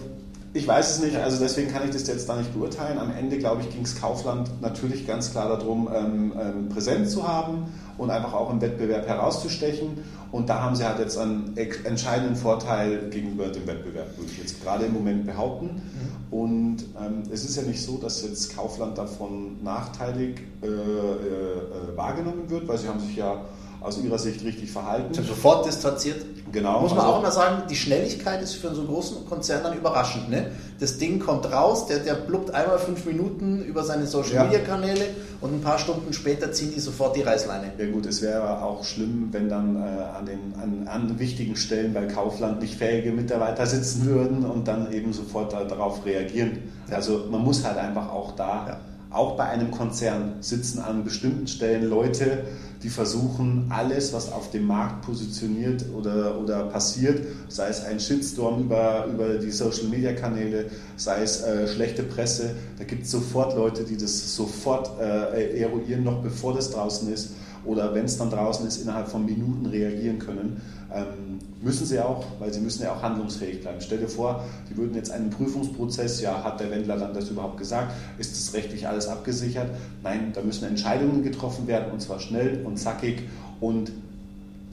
ich 0.56 0.68
weiß 0.68 0.98
es 0.98 1.04
nicht, 1.04 1.16
also 1.18 1.40
deswegen 1.40 1.72
kann 1.72 1.84
ich 1.84 1.90
das 1.92 2.08
jetzt 2.08 2.30
da 2.30 2.36
nicht 2.36 2.54
beurteilen. 2.54 3.00
Am 3.00 3.12
Ende, 3.12 3.40
glaube 3.40 3.62
ich, 3.62 3.72
ging 3.72 3.84
es 3.84 4.00
Kaufland 4.00 4.62
natürlich 4.62 5.08
ganz 5.08 5.32
klar 5.32 5.50
darum, 5.50 5.90
ähm, 5.94 6.34
ähm, 6.40 6.70
präsent 6.70 7.10
zu 7.10 7.28
haben 7.28 7.66
und 7.98 8.12
einfach 8.12 8.34
auch 8.34 8.52
im 8.52 8.62
Wettbewerb 8.62 9.08
herauszustechen. 9.08 10.04
Und 10.32 10.50
da 10.50 10.62
haben 10.62 10.76
sie 10.76 10.86
halt 10.86 11.00
jetzt 11.00 11.18
einen 11.18 11.58
entscheidenden 11.58 12.36
Vorteil 12.36 13.10
gegenüber 13.10 13.48
dem 13.48 13.66
Wettbewerb, 13.66 14.16
würde 14.18 14.32
ich 14.32 14.38
jetzt 14.38 14.64
gerade 14.64 14.86
im 14.86 14.94
Moment 14.94 15.26
behaupten. 15.26 15.66
Mhm. 15.66 16.38
Und 16.38 16.78
ähm, 17.04 17.24
es 17.32 17.46
ist 17.46 17.56
ja 17.56 17.64
nicht 17.64 17.82
so, 17.82 17.98
dass 17.98 18.22
jetzt 18.22 18.56
Kaufland 18.56 18.98
davon 18.98 19.64
nachteilig 19.64 20.40
äh, 20.62 20.68
äh, 20.68 20.70
äh 20.70 21.98
wahrgenommen 21.98 22.50
wird, 22.50 22.68
weil 22.68 22.78
sie 22.78 22.88
haben 22.88 23.00
sich 23.00 23.16
ja 23.16 23.42
aus 23.84 24.02
ihrer 24.02 24.18
Sicht 24.18 24.44
richtig 24.44 24.72
verhalten. 24.72 25.14
Sofort 25.14 25.66
distanziert. 25.66 26.22
Genau. 26.52 26.82
Muss 26.82 26.92
man 26.92 27.00
also, 27.00 27.14
auch 27.14 27.20
immer 27.20 27.32
sagen, 27.32 27.64
die 27.70 27.76
Schnelligkeit 27.76 28.42
ist 28.42 28.54
für 28.54 28.74
so 28.74 28.82
einen 28.82 28.90
großen 28.90 29.26
Konzern 29.26 29.64
dann 29.64 29.76
überraschend. 29.76 30.30
Ne? 30.30 30.52
Das 30.80 30.98
Ding 30.98 31.20
kommt 31.20 31.52
raus, 31.52 31.88
der, 31.88 32.00
der 32.00 32.14
blubbt 32.14 32.54
einmal 32.54 32.78
fünf 32.78 33.06
Minuten 33.06 33.64
über 33.64 33.84
seine 33.84 34.06
Social 34.06 34.46
Media 34.46 34.60
Kanäle 34.60 35.00
ja. 35.00 35.08
und 35.42 35.54
ein 35.54 35.62
paar 35.62 35.80
Stunden 35.80 36.14
später 36.14 36.52
ziehen 36.52 36.72
die 36.74 36.80
sofort 36.80 37.16
die 37.16 37.22
Reißleine. 37.22 37.74
Ja 37.78 37.92
gut, 37.92 38.06
es 38.06 38.22
wäre 38.22 38.62
auch 38.62 38.84
schlimm, 38.84 39.30
wenn 39.32 39.50
dann 39.50 39.76
äh, 39.76 39.80
an, 39.80 40.26
den, 40.26 40.54
an, 40.62 40.88
an 40.88 41.20
wichtigen 41.20 41.56
Stellen 41.56 41.94
bei 41.94 42.06
Kaufland 42.06 42.62
nicht 42.62 42.76
fähige 42.76 43.12
Mitarbeiter 43.12 43.66
sitzen 43.66 44.06
würden 44.06 44.46
und 44.46 44.68
dann 44.68 44.92
eben 44.94 45.12
sofort 45.12 45.54
darauf 45.54 46.06
reagieren. 46.06 46.60
Also 46.92 47.26
man 47.30 47.42
muss 47.42 47.66
halt 47.66 47.78
einfach 47.78 48.10
auch 48.12 48.36
da, 48.36 48.66
ja. 48.68 48.80
auch 49.10 49.36
bei 49.36 49.46
einem 49.46 49.72
Konzern 49.72 50.36
sitzen 50.42 50.80
an 50.80 51.04
bestimmten 51.04 51.48
Stellen 51.48 51.90
Leute, 51.90 52.44
die 52.84 52.90
versuchen, 52.90 53.68
alles, 53.70 54.12
was 54.12 54.32
auf 54.32 54.52
dem 54.52 54.68
Markt 54.68 55.06
positioniert 55.06 55.86
oder, 55.96 56.38
oder 56.38 56.66
passiert, 56.66 57.26
sei 57.48 57.70
es 57.70 57.84
ein 57.86 58.00
Shitstorm 58.00 58.64
über, 58.64 59.06
über 59.06 59.38
die 59.38 59.52
Social-Media-Kanäle, 59.52 60.66
sei 60.98 61.24
es 61.24 61.42
äh, 61.42 61.68
schlechte 61.68 62.04
Presse, 62.04 62.56
da 62.78 62.84
gibt 62.84 63.04
es 63.04 63.12
sofort 63.12 63.56
Leute, 63.56 63.84
die 63.84 63.96
das 63.96 64.36
sofort 64.36 65.00
äh, 65.00 65.62
eruieren, 65.62 66.04
noch 66.04 66.22
bevor 66.22 66.54
das 66.54 66.72
draußen 66.72 67.12
ist 67.12 67.30
oder 67.66 67.94
wenn 67.94 68.06
es 68.06 68.18
dann 68.18 68.30
draußen 68.30 68.68
ist, 68.68 68.78
innerhalb 68.82 69.08
von 69.08 69.26
Minuten 69.26 69.66
reagieren 69.66 70.20
können. 70.20 70.62
Ähm, 70.94 71.40
müssen 71.62 71.86
sie 71.86 72.00
auch, 72.00 72.26
weil 72.40 72.54
sie 72.54 72.60
müssen 72.60 72.84
ja 72.84 72.94
auch 72.94 73.02
handlungsfähig 73.02 73.62
bleiben. 73.62 73.80
Stell 73.80 73.98
dir 73.98 74.10
vor, 74.10 74.44
die 74.70 74.78
würden 74.78 74.96
jetzt 74.96 75.12
einen 75.12 75.30
Prüfungsprozess, 75.30 76.22
ja, 76.22 76.44
hat 76.44 76.60
der 76.60 76.70
Wendler 76.70 76.98
dann 76.98 77.14
das 77.14 77.30
überhaupt 77.30 77.58
gesagt? 77.58 77.94
Ist 78.18 78.34
das 78.34 78.54
rechtlich 78.54 78.88
alles 78.88 79.08
abgesichert? 79.08 79.70
Nein, 80.04 80.32
da 80.34 80.42
müssen 80.42 80.66
Entscheidungen 80.66 81.24
getroffen 81.24 81.68
werden 81.68 81.92
und 81.92 82.02
zwar 82.02 82.20
schnell 82.20 82.64
und 82.66 82.78
zackig 82.78 83.24
und 83.60 83.92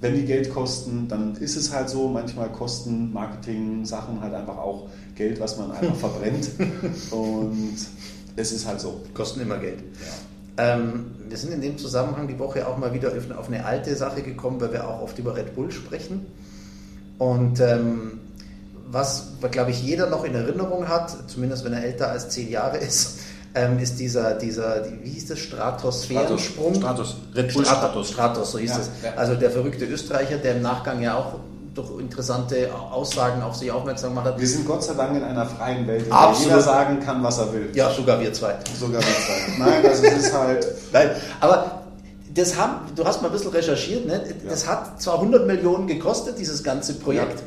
wenn 0.01 0.15
die 0.15 0.25
Geld 0.25 0.51
kosten, 0.51 1.09
dann 1.09 1.37
ist 1.37 1.57
es 1.57 1.73
halt 1.73 1.91
so. 1.91 2.09
Manchmal 2.09 2.51
kosten 2.51 3.13
Marketing-Sachen 3.13 4.21
halt 4.21 4.33
einfach 4.33 4.57
auch 4.57 4.89
Geld, 5.15 5.39
was 5.41 5.59
man 5.59 5.73
einfach 5.73 5.95
verbrennt. 5.95 6.51
Und 7.11 7.77
es 8.37 8.53
ist 8.53 8.67
halt 8.67 8.81
so. 8.81 9.03
Kosten 9.13 9.41
immer 9.41 9.59
Geld. 9.59 9.81
Ja. 9.81 10.30
Ähm, 10.61 11.07
wir 11.29 11.37
sind 11.37 11.53
in 11.53 11.61
dem 11.61 11.79
Zusammenhang 11.79 12.29
die 12.29 12.39
Woche 12.39 12.67
auch 12.67 12.77
mal 12.77 12.93
wieder 12.93 13.13
auf 13.39 13.49
eine 13.49 13.65
alte 13.65 13.95
Sache 13.97 14.23
gekommen, 14.23 14.61
weil 14.61 14.73
wir 14.73 14.87
auch 14.89 15.03
oft 15.03 15.19
über 15.19 15.37
Red 15.37 15.55
Bull 15.55 15.71
sprechen. 15.71 16.27
Und 17.19 17.61
ähm, 17.61 18.21
was, 18.91 19.29
glaube 19.51 19.71
ich, 19.71 19.83
jeder 19.83 20.09
noch 20.11 20.25
in 20.25 20.35
Erinnerung 20.35 20.89
hat, 20.89 21.17
zumindest 21.31 21.65
wenn 21.65 21.73
er 21.73 21.85
älter 21.85 22.11
als 22.11 22.29
zehn 22.31 22.51
Jahre 22.51 22.77
ist, 22.89 23.21
ähm, 23.55 23.79
ist 23.79 23.99
dieser, 23.99 24.35
dieser 24.35 24.81
die, 24.81 25.05
wie 25.05 25.11
hieß 25.11 25.29
das, 25.29 25.39
Stratosphärensprung? 25.41 26.75
Stratos. 26.75 27.17
Red 27.35 27.53
Bull 27.53 27.65
Stratos. 27.65 28.11
Stratos, 28.11 28.53
so 28.53 28.59
hieß 28.59 28.71
Ja, 28.71 28.79
es. 28.79 28.91
ja. 29.03 29.13
Also 29.17 29.35
der 29.35 29.51
verrückte 29.51 29.85
Österreicher, 29.87 30.37
der 30.39 30.57
im 30.57 30.63
Nachgang 30.63 31.01
ja 31.03 31.17
auch 31.17 31.35
durch 31.75 32.01
interessante 32.01 32.71
Aussagen 32.75 33.43
auf 33.43 33.55
sich 33.57 33.71
aufmerksam 33.71 34.11
gemacht 34.11 34.27
hat. 34.27 34.41
Wir 34.41 34.47
sind 34.49 34.67
Gott 34.67 34.83
sei 34.83 34.95
Dank 34.95 35.17
in 35.17 35.23
einer 35.23 35.47
freien 35.47 35.87
Welt, 35.87 36.05
in 36.05 36.11
der 36.11 36.35
jeder 36.39 36.61
sagen 36.61 37.01
kann, 37.01 37.23
was 37.23 37.39
er 37.39 37.53
will. 37.53 37.71
Ja, 37.75 37.91
sogar 37.93 38.21
wir 38.21 38.33
zwei. 38.33 38.57
Sogar 38.79 39.01
wir 39.01 39.09
zwei. 39.09 39.59
Nein, 39.59 39.87
also 39.87 40.05
es 40.05 40.27
ist 40.27 40.33
halt. 40.35 40.67
Nein, 40.93 41.11
aber 41.41 41.83
das 42.35 42.57
haben, 42.57 42.87
du 42.95 43.05
hast 43.05 43.23
mal 43.23 43.29
ein 43.29 43.33
bisschen 43.33 43.51
recherchiert, 43.51 44.07
ne? 44.07 44.23
das 44.49 44.67
hat 44.67 45.01
zwar 45.03 45.15
100 45.15 45.47
Millionen 45.47 45.87
gekostet, 45.87 46.39
dieses 46.39 46.63
ganze 46.63 46.95
Projekt, 46.95 47.41
Ja. 47.41 47.45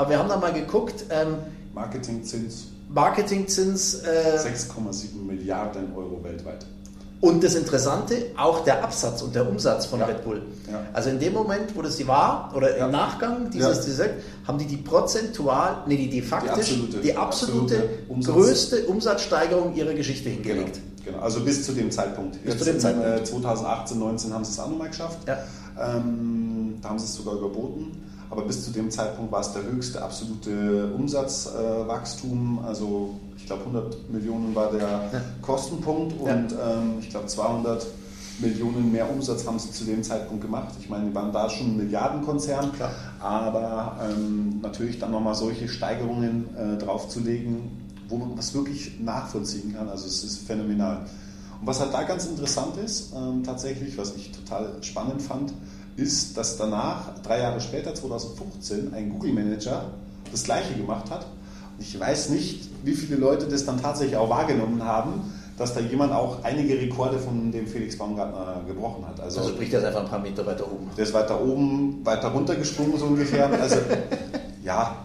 aber 0.00 0.10
wir 0.10 0.18
haben 0.18 0.28
da 0.28 0.36
mal 0.38 0.52
geguckt, 0.52 1.04
ähm, 1.10 1.36
Marketingzins 1.74 2.68
Marketingzins 2.88 4.02
äh, 4.02 4.38
6,7 4.38 5.16
Milliarden 5.26 5.94
Euro 5.96 6.22
weltweit. 6.22 6.64
Und 7.24 7.42
das 7.42 7.54
Interessante, 7.54 8.16
auch 8.36 8.64
der 8.64 8.84
Absatz 8.84 9.22
und 9.22 9.34
der 9.34 9.48
Umsatz 9.48 9.86
von 9.86 10.00
Ja. 10.00 10.06
Red 10.06 10.24
Bull. 10.24 10.42
Ja. 10.70 10.80
Also 10.92 11.10
in 11.10 11.18
dem 11.18 11.32
Moment, 11.32 11.74
wo 11.74 11.82
das 11.82 11.96
sie 11.96 12.06
war, 12.06 12.52
oder 12.54 12.76
Ja. 12.76 12.86
im 12.86 12.92
Nachgang 12.92 13.50
dieses, 13.50 13.78
Ja. 13.78 13.82
dieses 13.84 14.06
haben 14.46 14.58
die 14.58 14.66
die 14.66 14.76
prozentual, 14.76 15.78
nee, 15.86 15.96
die, 15.96 16.10
die 16.10 16.20
faktisch, 16.22 16.50
absolute- 16.72 16.98
die 16.98 17.16
absolute, 17.16 17.76
absolute 17.76 17.88
Umsatz- 18.08 18.34
größte 18.34 18.84
Umsatzsteigerung 18.86 19.74
ihrer 19.74 19.94
Geschichte 19.94 20.28
hingelegt. 20.28 20.80
Genau, 21.04 21.18
also 21.18 21.40
bis 21.40 21.64
zu 21.64 21.72
dem 21.72 21.90
Zeitpunkt. 21.90 22.42
Bis 22.42 22.54
Jetzt 22.54 22.64
zu 22.64 22.70
dem 22.72 22.80
Zeitpunkt. 22.80 23.20
Äh, 23.20 23.24
2018, 23.24 23.98
19 23.98 24.32
haben 24.32 24.44
sie 24.44 24.52
es 24.52 24.58
auch 24.58 24.70
nochmal 24.70 24.88
geschafft. 24.88 25.18
Ähm, 25.78 26.78
da 26.80 26.88
haben 26.90 26.98
sie 26.98 27.04
es 27.06 27.14
sogar 27.14 27.34
überboten. 27.34 28.03
Aber 28.34 28.46
bis 28.46 28.64
zu 28.64 28.72
dem 28.72 28.90
Zeitpunkt 28.90 29.30
war 29.30 29.42
es 29.42 29.52
der 29.52 29.62
höchste 29.62 30.02
absolute 30.02 30.92
Umsatzwachstum. 30.92 32.58
Äh, 32.60 32.66
also 32.66 33.10
ich 33.36 33.46
glaube 33.46 33.60
100 33.60 34.10
Millionen 34.10 34.52
war 34.56 34.72
der 34.72 35.22
Kostenpunkt 35.40 36.20
und 36.20 36.50
ähm, 36.52 36.96
ich 36.98 37.10
glaube 37.10 37.28
200 37.28 37.86
Millionen 38.40 38.90
mehr 38.90 39.08
Umsatz 39.08 39.46
haben 39.46 39.60
sie 39.60 39.70
zu 39.70 39.84
dem 39.84 40.02
Zeitpunkt 40.02 40.42
gemacht. 40.42 40.74
Ich 40.80 40.90
meine, 40.90 41.10
die 41.10 41.14
waren 41.14 41.32
da 41.32 41.48
schon 41.48 41.68
ein 41.68 41.76
Milliardenkonzern, 41.76 42.72
Klar. 42.72 42.90
aber 43.20 44.00
ähm, 44.02 44.58
natürlich 44.60 44.98
dann 44.98 45.12
nochmal 45.12 45.36
solche 45.36 45.68
Steigerungen 45.68 46.48
äh, 46.56 46.76
draufzulegen, 46.76 47.70
wo 48.08 48.16
man 48.16 48.36
was 48.36 48.52
wirklich 48.52 48.98
nachvollziehen 48.98 49.74
kann. 49.76 49.88
Also 49.88 50.08
es 50.08 50.24
ist 50.24 50.38
phänomenal. 50.44 51.06
Und 51.60 51.68
was 51.68 51.78
halt 51.78 51.94
da 51.94 52.02
ganz 52.02 52.26
interessant 52.26 52.76
ist, 52.84 53.12
ähm, 53.14 53.44
tatsächlich, 53.44 53.96
was 53.96 54.16
ich 54.16 54.32
total 54.32 54.72
spannend 54.80 55.22
fand, 55.22 55.52
ist, 55.96 56.36
dass 56.36 56.56
danach, 56.56 57.20
drei 57.22 57.40
Jahre 57.40 57.60
später, 57.60 57.94
2015, 57.94 58.92
ein 58.94 59.10
Google-Manager 59.10 59.86
das 60.30 60.44
gleiche 60.44 60.74
gemacht 60.74 61.10
hat. 61.10 61.26
Ich 61.78 61.98
weiß 61.98 62.30
nicht, 62.30 62.68
wie 62.84 62.94
viele 62.94 63.16
Leute 63.16 63.46
das 63.46 63.64
dann 63.64 63.80
tatsächlich 63.80 64.16
auch 64.16 64.30
wahrgenommen 64.30 64.82
haben, 64.84 65.32
dass 65.56 65.74
da 65.74 65.80
jemand 65.80 66.12
auch 66.12 66.42
einige 66.42 66.74
Rekorde 66.80 67.18
von 67.18 67.52
dem 67.52 67.66
Felix 67.66 67.96
Baumgartner 67.96 68.62
gebrochen 68.66 69.06
hat. 69.06 69.20
Also, 69.20 69.40
Also 69.40 69.52
sprich 69.52 69.70
das 69.70 69.84
einfach 69.84 70.02
ein 70.02 70.08
paar 70.08 70.18
Meter 70.18 70.44
weiter 70.46 70.64
oben. 70.70 70.90
der 70.96 71.04
ist 71.04 71.14
weiter 71.14 71.40
oben, 71.40 72.04
weiter 72.04 72.28
runter 72.28 72.56
gesprungen, 72.56 72.98
so 72.98 73.06
ungefähr. 73.06 73.48
Also, 73.60 73.76
ja. 74.64 74.96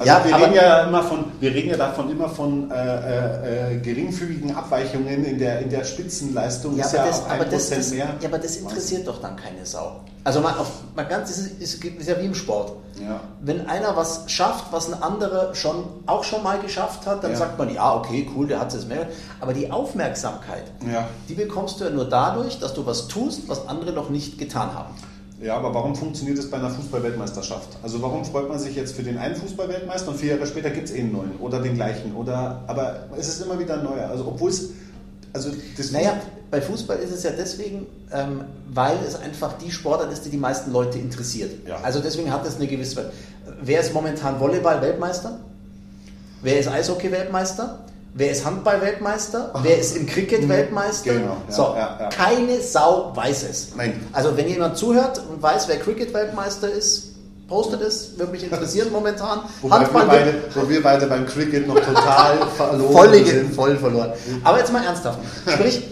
Also 0.00 0.12
Ja, 0.12 0.24
wir 0.24 0.34
reden 0.34 0.54
ja 0.54 0.82
immer 0.84 1.02
von, 1.02 1.24
wir 1.40 1.54
reden 1.54 1.68
ja 1.68 1.76
davon 1.76 2.10
immer 2.10 2.26
von 2.30 2.70
äh, 2.70 3.74
äh, 3.74 3.78
geringfügigen 3.80 4.56
Abweichungen 4.56 5.26
in 5.26 5.38
der, 5.38 5.58
in 5.60 5.68
der 5.68 5.84
Spitzenleistung. 5.84 6.74
Ja, 6.78 6.86
ist 6.86 6.94
aber, 6.94 7.04
ja 7.04 7.10
das, 7.10 7.26
aber, 7.26 7.44
das, 7.44 7.68
das, 7.68 7.90
mehr. 7.90 8.06
ja, 8.18 8.28
aber 8.28 8.38
das 8.38 8.56
interessiert 8.56 9.06
doch 9.06 9.20
dann 9.20 9.36
keine 9.36 9.66
Sau. 9.66 10.00
Also 10.24 10.40
mal, 10.40 10.54
auf, 10.54 10.68
mal 10.96 11.04
ganz, 11.04 11.28
das 11.28 11.38
ist, 11.38 11.60
ist, 11.60 11.84
ist 11.84 12.08
ja 12.08 12.18
wie 12.18 12.24
im 12.24 12.34
Sport. 12.34 12.72
Ja. 12.98 13.20
Wenn 13.42 13.66
einer 13.66 13.94
was 13.94 14.22
schafft, 14.28 14.72
was 14.72 14.90
ein 14.90 15.02
anderer 15.02 15.54
schon, 15.54 15.84
auch 16.06 16.24
schon 16.24 16.42
mal 16.42 16.58
geschafft 16.60 17.06
hat, 17.06 17.22
dann 17.22 17.32
Ja. 17.32 17.36
sagt 17.36 17.58
man, 17.58 17.72
ja, 17.72 17.94
okay, 17.94 18.26
cool, 18.34 18.46
der 18.46 18.58
hat 18.58 18.72
es 18.72 18.86
mehr. 18.86 19.06
Aber 19.38 19.52
die 19.52 19.70
Aufmerksamkeit, 19.70 20.64
Ja. 20.90 21.08
die 21.28 21.34
bekommst 21.34 21.78
du 21.78 21.84
ja 21.84 21.90
nur 21.90 22.06
dadurch, 22.06 22.58
dass 22.58 22.72
du 22.72 22.86
was 22.86 23.06
tust, 23.06 23.48
was 23.50 23.68
andere 23.68 23.92
noch 23.92 24.08
nicht 24.08 24.38
getan 24.38 24.72
haben. 24.74 24.94
Ja, 25.40 25.56
aber 25.56 25.72
warum 25.72 25.96
funktioniert 25.96 26.38
es 26.38 26.50
bei 26.50 26.58
einer 26.58 26.68
Fußball-Weltmeisterschaft? 26.70 27.68
Also 27.82 28.02
warum 28.02 28.24
freut 28.24 28.48
man 28.48 28.58
sich 28.58 28.76
jetzt 28.76 28.94
für 28.94 29.02
den 29.02 29.16
einen 29.16 29.34
Fußball-Weltmeister 29.36 30.10
und 30.10 30.18
vier 30.18 30.34
Jahre 30.34 30.46
später 30.46 30.68
gibt 30.68 30.88
es 30.88 30.94
eh 30.94 31.00
einen 31.00 31.12
neuen 31.12 31.36
oder 31.38 31.60
den 31.60 31.76
gleichen? 31.76 32.14
Oder, 32.14 32.62
aber 32.66 33.08
es 33.16 33.28
ist 33.28 33.40
immer 33.40 33.58
wieder 33.58 33.78
ein 33.78 33.84
neuer. 33.84 34.08
Also 34.10 34.26
obwohl 34.26 34.50
es, 34.50 34.70
also 35.32 35.50
das 35.78 35.92
Naja, 35.92 36.20
bei 36.50 36.60
Fußball 36.60 36.98
ist 36.98 37.12
es 37.12 37.22
ja 37.22 37.30
deswegen, 37.30 37.86
ähm, 38.12 38.44
weil 38.68 38.98
es 39.06 39.14
einfach 39.14 39.54
die 39.56 39.70
Sportart 39.70 40.12
ist, 40.12 40.26
die 40.26 40.30
die 40.30 40.36
meisten 40.36 40.72
Leute 40.72 40.98
interessiert. 40.98 41.66
Ja. 41.66 41.78
Also 41.82 42.00
deswegen 42.00 42.30
hat 42.30 42.46
es 42.46 42.56
eine 42.56 42.66
gewisse. 42.66 43.10
Wer 43.62 43.80
ist 43.80 43.94
momentan 43.94 44.38
Volleyball-Weltmeister? 44.40 45.38
Wer 46.42 46.58
ist 46.58 46.68
Eishockey-Weltmeister? 46.68 47.78
Wer 48.14 48.32
ist 48.32 48.44
Handball-Weltmeister? 48.44 49.52
Wer 49.62 49.78
ist 49.78 49.96
im 49.96 50.06
Cricket 50.06 50.48
Weltmeister? 50.48 51.12
Genau, 51.12 51.36
ja, 51.48 51.54
so, 51.54 51.62
ja, 51.76 51.96
ja. 52.00 52.08
keine 52.08 52.60
Sau 52.60 53.12
weiß 53.14 53.44
es. 53.48 53.68
Nein. 53.76 54.04
Also 54.12 54.36
wenn 54.36 54.48
jemand 54.48 54.76
zuhört 54.76 55.22
und 55.30 55.40
weiß, 55.40 55.68
wer 55.68 55.78
Cricket-Weltmeister 55.78 56.70
ist, 56.70 57.10
postet 57.48 57.82
es, 57.82 58.18
würde 58.18 58.32
mich 58.32 58.42
interessieren 58.42 58.88
momentan. 58.92 59.40
Wobei 59.62 59.80
wir, 59.80 59.86
beide, 59.88 60.34
wo 60.54 60.68
wir 60.68 60.82
beide 60.82 61.06
beim 61.06 61.26
Cricket 61.26 61.68
noch 61.68 61.78
total 61.78 62.38
verloren 62.56 62.92
voll, 62.92 63.24
sind. 63.24 63.54
voll 63.54 63.76
verloren. 63.76 64.12
Aber 64.42 64.58
jetzt 64.58 64.72
mal 64.72 64.84
ernsthaft. 64.84 65.18
Sprich, 65.46 65.82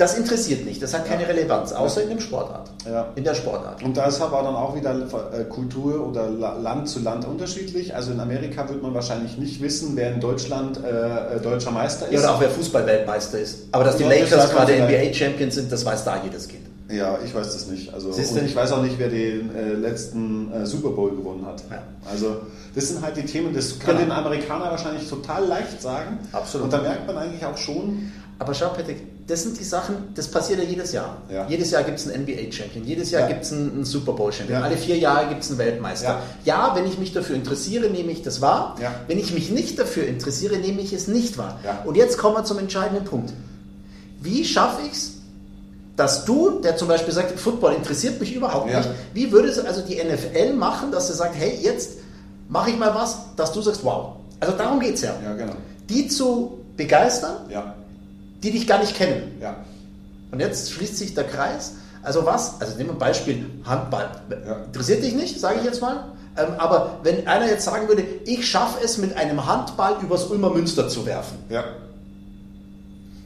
das 0.00 0.16
interessiert 0.16 0.64
nicht. 0.64 0.82
Das 0.82 0.94
hat 0.94 1.06
keine 1.06 1.22
Ja. 1.22 1.28
Relevanz, 1.28 1.72
außer 1.72 2.02
in 2.02 2.08
dem 2.10 2.20
Sportart. 2.20 2.70
Ja. 2.86 3.08
In 3.14 3.24
der 3.24 3.34
Sportart. 3.34 3.82
Und 3.82 3.96
da 3.96 4.06
ist 4.06 4.20
aber 4.20 4.42
dann 4.42 4.54
auch 4.54 4.74
wieder 4.74 4.94
äh, 4.94 5.44
Kultur 5.44 6.06
oder 6.08 6.28
La- 6.30 6.54
Land 6.56 6.88
zu 6.88 7.00
Land 7.00 7.26
unterschiedlich. 7.26 7.94
Also 7.94 8.12
in 8.12 8.20
Amerika 8.20 8.68
wird 8.68 8.82
man 8.82 8.94
wahrscheinlich 8.94 9.36
nicht 9.36 9.60
wissen, 9.60 9.92
wer 9.96 10.12
in 10.14 10.20
Deutschland 10.20 10.80
äh, 10.82 11.36
äh, 11.36 11.40
deutscher 11.40 11.70
Meister 11.70 12.06
ist. 12.06 12.14
Ja, 12.14 12.20
oder 12.20 12.34
auch 12.36 12.40
wer 12.40 12.50
Fußball-Weltmeister 12.50 13.38
ist. 13.38 13.64
Aber 13.72 13.84
dass 13.84 13.96
die 13.96 14.04
Ja, 14.04 14.08
das 14.10 14.30
Lakers 14.30 14.50
gerade. 14.50 14.72
NBA-Champions 14.82 15.54
sind, 15.56 15.70
das 15.70 15.84
weiß 15.84 16.04
da 16.04 16.22
jedes 16.24 16.48
Kind. 16.48 16.66
Ja, 16.90 17.18
ich 17.24 17.32
weiß 17.32 17.52
das 17.52 17.68
nicht. 17.68 17.94
Also, 17.94 18.08
und 18.08 18.44
ich 18.44 18.56
weiß 18.56 18.72
auch 18.72 18.82
nicht, 18.82 18.98
wer 18.98 19.08
den 19.08 19.54
äh, 19.54 19.74
letzten 19.74 20.50
äh, 20.52 20.66
Super 20.66 20.88
Bowl 20.90 21.10
gewonnen 21.14 21.46
hat. 21.46 21.62
Ja. 21.70 21.82
Also 22.10 22.38
das 22.74 22.88
sind 22.88 23.00
halt 23.04 23.16
die 23.16 23.24
Themen, 23.24 23.54
das 23.54 23.78
kann 23.78 23.96
Genau. 23.96 24.06
den 24.08 24.12
Amerikaner 24.12 24.64
wahrscheinlich 24.72 25.08
total 25.08 25.46
leicht 25.46 25.80
sagen. 25.80 26.18
Absolut. 26.32 26.64
Und 26.64 26.72
da 26.72 26.80
merkt 26.82 27.06
man 27.06 27.16
eigentlich 27.18 27.44
auch 27.44 27.56
schon, 27.56 28.10
Aber 28.40 28.54
schau, 28.54 28.70
Patrick, 28.70 29.02
das 29.30 29.42
sind 29.44 29.58
die 29.58 29.64
Sachen, 29.64 29.94
das 30.14 30.28
passiert 30.28 30.58
ja 30.58 30.64
jedes 30.64 30.92
Jahr. 30.92 31.18
Ja. 31.32 31.46
Jedes 31.48 31.70
Jahr 31.70 31.82
gibt 31.84 31.98
es 31.98 32.08
einen 32.08 32.22
NBA-Champion, 32.24 32.84
jedes 32.84 33.10
Jahr 33.10 33.22
Ja. 33.22 33.28
gibt 33.28 33.42
es 33.44 33.52
einen, 33.52 33.70
einen 33.72 33.84
Super 33.84 34.12
Bowl-Champion, 34.12 34.58
Ja. 34.60 34.64
alle 34.64 34.76
vier 34.76 34.98
Jahre 34.98 35.28
gibt 35.28 35.42
es 35.42 35.50
einen 35.50 35.58
Weltmeister. 35.58 36.20
Ja. 36.44 36.72
wenn 36.74 36.86
ich 36.86 36.98
mich 36.98 37.12
dafür 37.12 37.36
interessiere, 37.36 37.88
nehme 37.88 38.10
ich 38.12 38.22
das 38.22 38.40
wahr. 38.40 38.76
Wenn 39.06 39.18
ich 39.18 39.32
mich 39.32 39.50
nicht 39.50 39.78
dafür 39.78 40.06
interessiere, 40.06 40.56
nehme 40.58 40.80
ich 40.80 40.92
es 40.92 41.06
nicht 41.08 41.38
wahr. 41.38 41.58
Und 41.84 41.96
jetzt 41.96 42.18
kommen 42.18 42.36
wir 42.36 42.44
zum 42.44 42.58
entscheidenden 42.58 43.04
Punkt. 43.04 43.32
Wie 44.20 44.44
schaffe 44.44 44.82
ich 44.86 44.92
es, 44.92 45.12
dass 45.96 46.24
du, 46.24 46.60
der 46.60 46.76
zum 46.76 46.88
Beispiel 46.88 47.12
sagt, 47.12 47.38
Football 47.38 47.74
interessiert 47.74 48.20
mich 48.20 48.34
überhaupt 48.34 48.66
nicht, 48.66 48.88
wie 49.14 49.30
würde 49.32 49.48
es 49.48 49.58
also 49.58 49.82
die 49.82 49.96
NFL 50.02 50.54
machen, 50.54 50.90
dass 50.92 51.08
sie 51.08 51.14
sagt, 51.14 51.34
hey, 51.36 51.58
jetzt 51.60 51.98
mache 52.48 52.70
ich 52.70 52.78
mal 52.78 52.94
was, 52.94 53.18
dass 53.36 53.52
du 53.52 53.60
sagst, 53.62 53.84
wow. 53.84 54.14
Also 54.40 54.56
darum 54.56 54.80
geht 54.80 54.94
es 54.94 55.02
ja. 55.02 55.14
ja 55.22 55.34
genau, 55.34 55.52
Die 55.88 56.08
zu 56.08 56.58
begeistern, 56.76 57.36
ja, 57.50 57.74
die 58.42 58.50
dich 58.50 58.66
gar 58.66 58.78
nicht 58.78 58.94
kennen. 58.96 59.38
ja, 59.40 59.56
Und 60.30 60.40
jetzt 60.40 60.72
schließt 60.72 60.96
sich 60.96 61.14
der 61.14 61.24
Kreis. 61.24 61.74
Also 62.02 62.24
was? 62.24 62.60
Also 62.60 62.76
nehmen 62.76 62.90
wir 62.90 62.94
ein 62.94 62.98
Beispiel 62.98 63.46
Handball. 63.64 64.10
Ja. 64.30 64.56
Interessiert 64.64 65.02
dich 65.02 65.14
nicht, 65.14 65.38
sage 65.38 65.58
ich 65.58 65.64
jetzt 65.64 65.80
mal. 65.82 66.12
Ähm, 66.36 66.54
aber 66.58 67.00
wenn 67.02 67.26
einer 67.26 67.46
jetzt 67.46 67.64
sagen 67.64 67.88
würde, 67.88 68.04
ich 68.24 68.48
schaffe 68.48 68.82
es 68.82 68.96
mit 68.98 69.16
einem 69.16 69.46
Handball 69.46 69.96
übers 70.02 70.24
Ulmer 70.26 70.50
Münster 70.50 70.88
zu 70.88 71.04
werfen. 71.04 71.38
ja, 71.50 71.64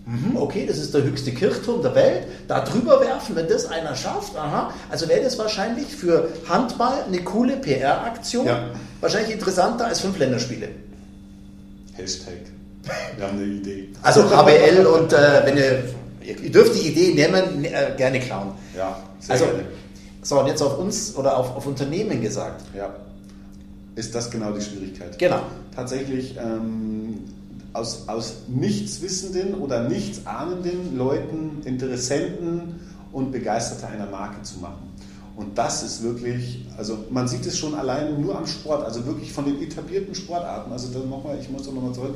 Mhm, 0.06 0.36
okay, 0.36 0.66
das 0.66 0.76
ist 0.76 0.92
der 0.92 1.02
höchste 1.02 1.32
Kirchturm 1.32 1.80
der 1.80 1.94
Welt. 1.94 2.26
Da 2.46 2.62
drüber 2.62 3.00
werfen, 3.00 3.36
wenn 3.36 3.48
das 3.48 3.64
einer 3.64 3.94
schafft, 3.96 4.36
aha. 4.36 4.70
Also 4.90 5.08
wäre 5.08 5.22
das 5.22 5.38
wahrscheinlich 5.38 5.86
für 5.86 6.28
Handball 6.46 7.04
eine 7.06 7.22
coole 7.22 7.56
PR-Aktion. 7.56 8.44
Ja. 8.46 8.70
Wahrscheinlich 9.00 9.32
interessanter 9.32 9.86
als 9.86 10.00
fünf 10.00 10.18
Länderspiele. 10.18 10.68
Hashtag. 11.94 12.34
Wir 13.16 13.26
haben 13.26 13.38
eine 13.38 13.46
Idee. 13.46 13.88
Also 14.02 14.22
HBL 14.24 14.86
und 14.86 15.12
äh, 15.12 15.42
wenn 15.44 15.56
ihr, 15.56 15.84
ihr 16.42 16.50
dürft 16.52 16.74
die 16.74 16.88
Idee 16.88 17.14
nehmen, 17.14 17.64
äh, 17.64 17.94
gerne 17.96 18.20
klauen. 18.20 18.52
Ja, 18.76 18.98
sehr 19.20 19.34
Also, 19.34 19.44
gerne. 19.46 19.64
so, 20.22 20.40
und 20.40 20.46
jetzt 20.46 20.62
auf 20.62 20.78
uns 20.78 21.14
oder 21.16 21.36
auf, 21.36 21.56
auf 21.56 21.66
Unternehmen 21.66 22.20
gesagt. 22.20 22.64
Ja. 22.76 22.94
Ist 23.94 24.14
das 24.14 24.30
genau 24.30 24.50
die 24.52 24.60
Schwierigkeit? 24.60 25.18
Genau. 25.18 25.40
Tatsächlich 25.74 26.36
ähm, 26.36 27.20
aus, 27.72 28.08
aus 28.08 28.34
nichtswissenden 28.48 29.54
oder 29.54 29.88
nichtsahnenden 29.88 30.96
Leuten 30.96 31.62
Interessenten 31.64 32.80
und 33.12 33.30
Begeisterte 33.32 33.86
einer 33.86 34.06
Marke 34.06 34.42
zu 34.42 34.58
machen. 34.58 34.92
Und 35.36 35.58
das 35.58 35.82
ist 35.82 36.02
wirklich, 36.02 36.64
also 36.76 36.98
man 37.10 37.26
sieht 37.26 37.44
es 37.46 37.58
schon 37.58 37.74
allein 37.74 38.20
nur 38.20 38.36
am 38.36 38.46
Sport, 38.46 38.84
also 38.84 39.04
wirklich 39.04 39.32
von 39.32 39.44
den 39.44 39.60
etablierten 39.62 40.14
Sportarten. 40.14 40.70
Also 40.72 40.88
dann 40.96 41.08
nochmal, 41.10 41.38
ich 41.40 41.50
muss 41.50 41.66
auch 41.68 41.72
nochmal 41.72 41.92
zurück. 41.92 42.14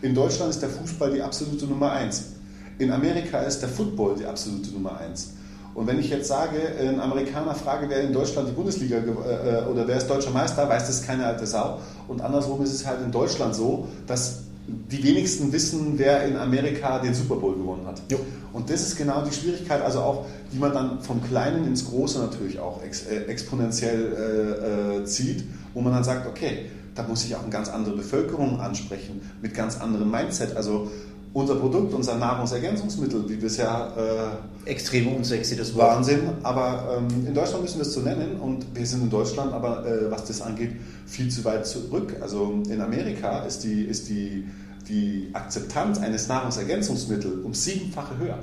In 0.00 0.14
Deutschland 0.14 0.50
ist 0.50 0.62
der 0.62 0.68
Fußball 0.68 1.12
die 1.12 1.22
absolute 1.22 1.66
Nummer 1.66 1.92
eins. 1.92 2.32
In 2.78 2.92
Amerika 2.92 3.40
ist 3.40 3.60
der 3.60 3.68
Football 3.68 4.14
die 4.18 4.26
absolute 4.26 4.70
Nummer 4.70 4.98
eins. 4.98 5.32
Und 5.74 5.86
wenn 5.86 5.98
ich 5.98 6.10
jetzt 6.10 6.28
sage, 6.28 6.56
ein 6.80 7.00
Amerikaner 7.00 7.54
frage, 7.54 7.88
wer 7.88 8.00
in 8.00 8.12
Deutschland 8.12 8.48
die 8.48 8.52
Bundesliga 8.52 8.96
äh, 8.96 9.70
oder 9.70 9.86
wer 9.86 9.96
ist 9.96 10.08
deutscher 10.08 10.30
Meister, 10.30 10.68
weiß 10.68 10.86
das 10.86 11.02
keine 11.02 11.26
alte 11.26 11.46
Sau. 11.46 11.78
Und 12.06 12.20
andersrum 12.20 12.62
ist 12.62 12.72
es 12.72 12.86
halt 12.86 13.00
in 13.02 13.12
Deutschland 13.12 13.54
so, 13.54 13.88
dass 14.06 14.42
die 14.68 15.02
wenigsten 15.02 15.52
wissen, 15.52 15.94
wer 15.96 16.24
in 16.24 16.36
Amerika 16.36 16.98
den 16.98 17.14
Super 17.14 17.36
Bowl 17.36 17.54
gewonnen 17.54 17.86
hat. 17.86 18.02
Jo. 18.10 18.18
Und 18.52 18.70
das 18.70 18.82
ist 18.82 18.96
genau 18.96 19.22
die 19.22 19.32
Schwierigkeit, 19.32 19.82
also 19.82 20.00
auch, 20.00 20.26
die 20.52 20.58
man 20.58 20.72
dann 20.72 21.00
vom 21.00 21.22
Kleinen 21.22 21.66
ins 21.66 21.86
Große 21.86 22.18
natürlich 22.18 22.58
auch 22.58 22.82
ex, 22.82 23.06
äh, 23.06 23.24
exponentiell 23.26 24.96
äh, 24.96 24.98
äh, 24.98 25.04
zieht, 25.04 25.44
wo 25.74 25.80
man 25.80 25.92
dann 25.92 26.04
sagt, 26.04 26.26
okay, 26.26 26.66
da 26.98 27.04
muss 27.04 27.24
ich 27.24 27.34
auch 27.36 27.42
eine 27.42 27.50
ganz 27.50 27.68
andere 27.68 27.94
Bevölkerung 27.96 28.60
ansprechen, 28.60 29.20
mit 29.40 29.54
ganz 29.54 29.80
anderem 29.80 30.10
Mindset. 30.10 30.56
Also 30.56 30.90
unser 31.32 31.54
Produkt, 31.54 31.94
unser 31.94 32.16
Nahrungsergänzungsmittel, 32.16 33.28
wie 33.28 33.40
wir 33.40 33.46
es 33.46 33.56
ja... 33.58 33.92
Äh, 33.96 34.70
Extrem 34.70 35.14
unsexy, 35.14 35.56
das 35.56 35.74
Wort. 35.74 35.96
Wahnsinn, 35.96 36.20
aber 36.42 36.98
ähm, 36.98 37.26
in 37.26 37.34
Deutschland 37.34 37.62
müssen 37.62 37.78
wir 37.78 37.86
es 37.86 37.94
so 37.94 38.00
nennen 38.00 38.38
und 38.40 38.66
wir 38.74 38.84
sind 38.84 39.02
in 39.02 39.10
Deutschland 39.10 39.52
aber, 39.52 39.86
äh, 39.86 40.10
was 40.10 40.24
das 40.24 40.42
angeht, 40.42 40.72
viel 41.06 41.30
zu 41.30 41.44
weit 41.44 41.66
zurück. 41.66 42.16
Also 42.20 42.62
in 42.68 42.80
Amerika 42.80 43.44
ist 43.44 43.64
die, 43.64 43.82
ist 43.82 44.08
die, 44.08 44.46
die 44.88 45.30
Akzeptanz 45.32 45.98
eines 46.00 46.28
Nahrungsergänzungsmittels 46.28 47.44
um 47.44 47.54
siebenfache 47.54 48.18
höher. 48.18 48.38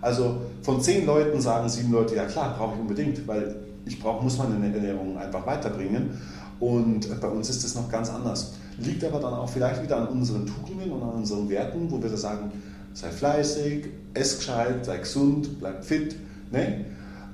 Also 0.00 0.42
von 0.62 0.80
zehn 0.80 1.06
Leuten 1.06 1.40
sagen 1.40 1.68
sieben 1.68 1.90
Leute, 1.90 2.14
ja 2.14 2.26
klar, 2.26 2.54
brauche 2.56 2.74
ich 2.74 2.80
unbedingt, 2.80 3.26
weil 3.26 3.56
ich 3.86 3.98
brauche, 3.98 4.22
muss 4.22 4.38
meine 4.38 4.54
Ernährung 4.74 5.18
einfach 5.18 5.46
weiterbringen. 5.46 6.20
Und 6.64 7.20
bei 7.20 7.28
uns 7.28 7.50
ist 7.50 7.62
das 7.62 7.74
noch 7.74 7.90
ganz 7.90 8.08
anders. 8.08 8.52
Liegt 8.78 9.04
aber 9.04 9.20
dann 9.20 9.34
auch 9.34 9.50
vielleicht 9.50 9.82
wieder 9.82 9.98
an 9.98 10.08
unseren 10.08 10.46
Tugenden 10.46 10.92
und 10.92 11.02
an 11.02 11.10
unseren 11.10 11.46
Werten, 11.50 11.90
wo 11.90 12.02
wir 12.02 12.08
da 12.08 12.16
sagen, 12.16 12.50
sei 12.94 13.10
fleißig, 13.10 13.88
ess 14.14 14.38
gescheit, 14.38 14.86
sei 14.86 14.96
gesund, 14.96 15.60
bleib 15.60 15.84
fit. 15.84 16.16
Ne? 16.50 16.86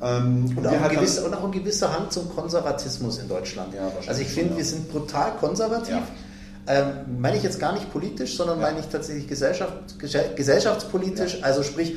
Ähm, 0.03 0.53
und, 0.57 0.67
auch 0.67 0.89
gewisse, 0.89 1.25
und, 1.25 1.35
auch 1.35 1.45
ein 1.45 1.53
gewisser 1.53 1.97
Hang 1.97 2.11
zum 2.11 2.29
Konservatismus 2.29 3.19
in 3.19 3.29
Deutschland. 3.29 3.73
Ja, 3.73 3.93
also 4.05 4.21
ich 4.21 4.27
finde, 4.27 4.51
ja. 4.53 4.57
wir 4.57 4.65
sind 4.65 4.91
brutal 4.91 5.37
konservativ. 5.37 5.95
Ja. 5.95 6.03
Ähm, 6.67 7.21
meine 7.21 7.37
ich 7.37 7.45
jetzt 7.45 7.61
gar 7.61 7.75
nicht 7.75 7.93
politisch, 7.93 8.37
sondern 8.37 8.61
meine 8.61 8.81
ich 8.81 8.87
tatsächlich 8.87 9.29
Gesellschaft, 9.29 9.73
gesellschaftspolitisch. 10.35 11.39
Also 11.43 11.63
sprich, 11.63 11.95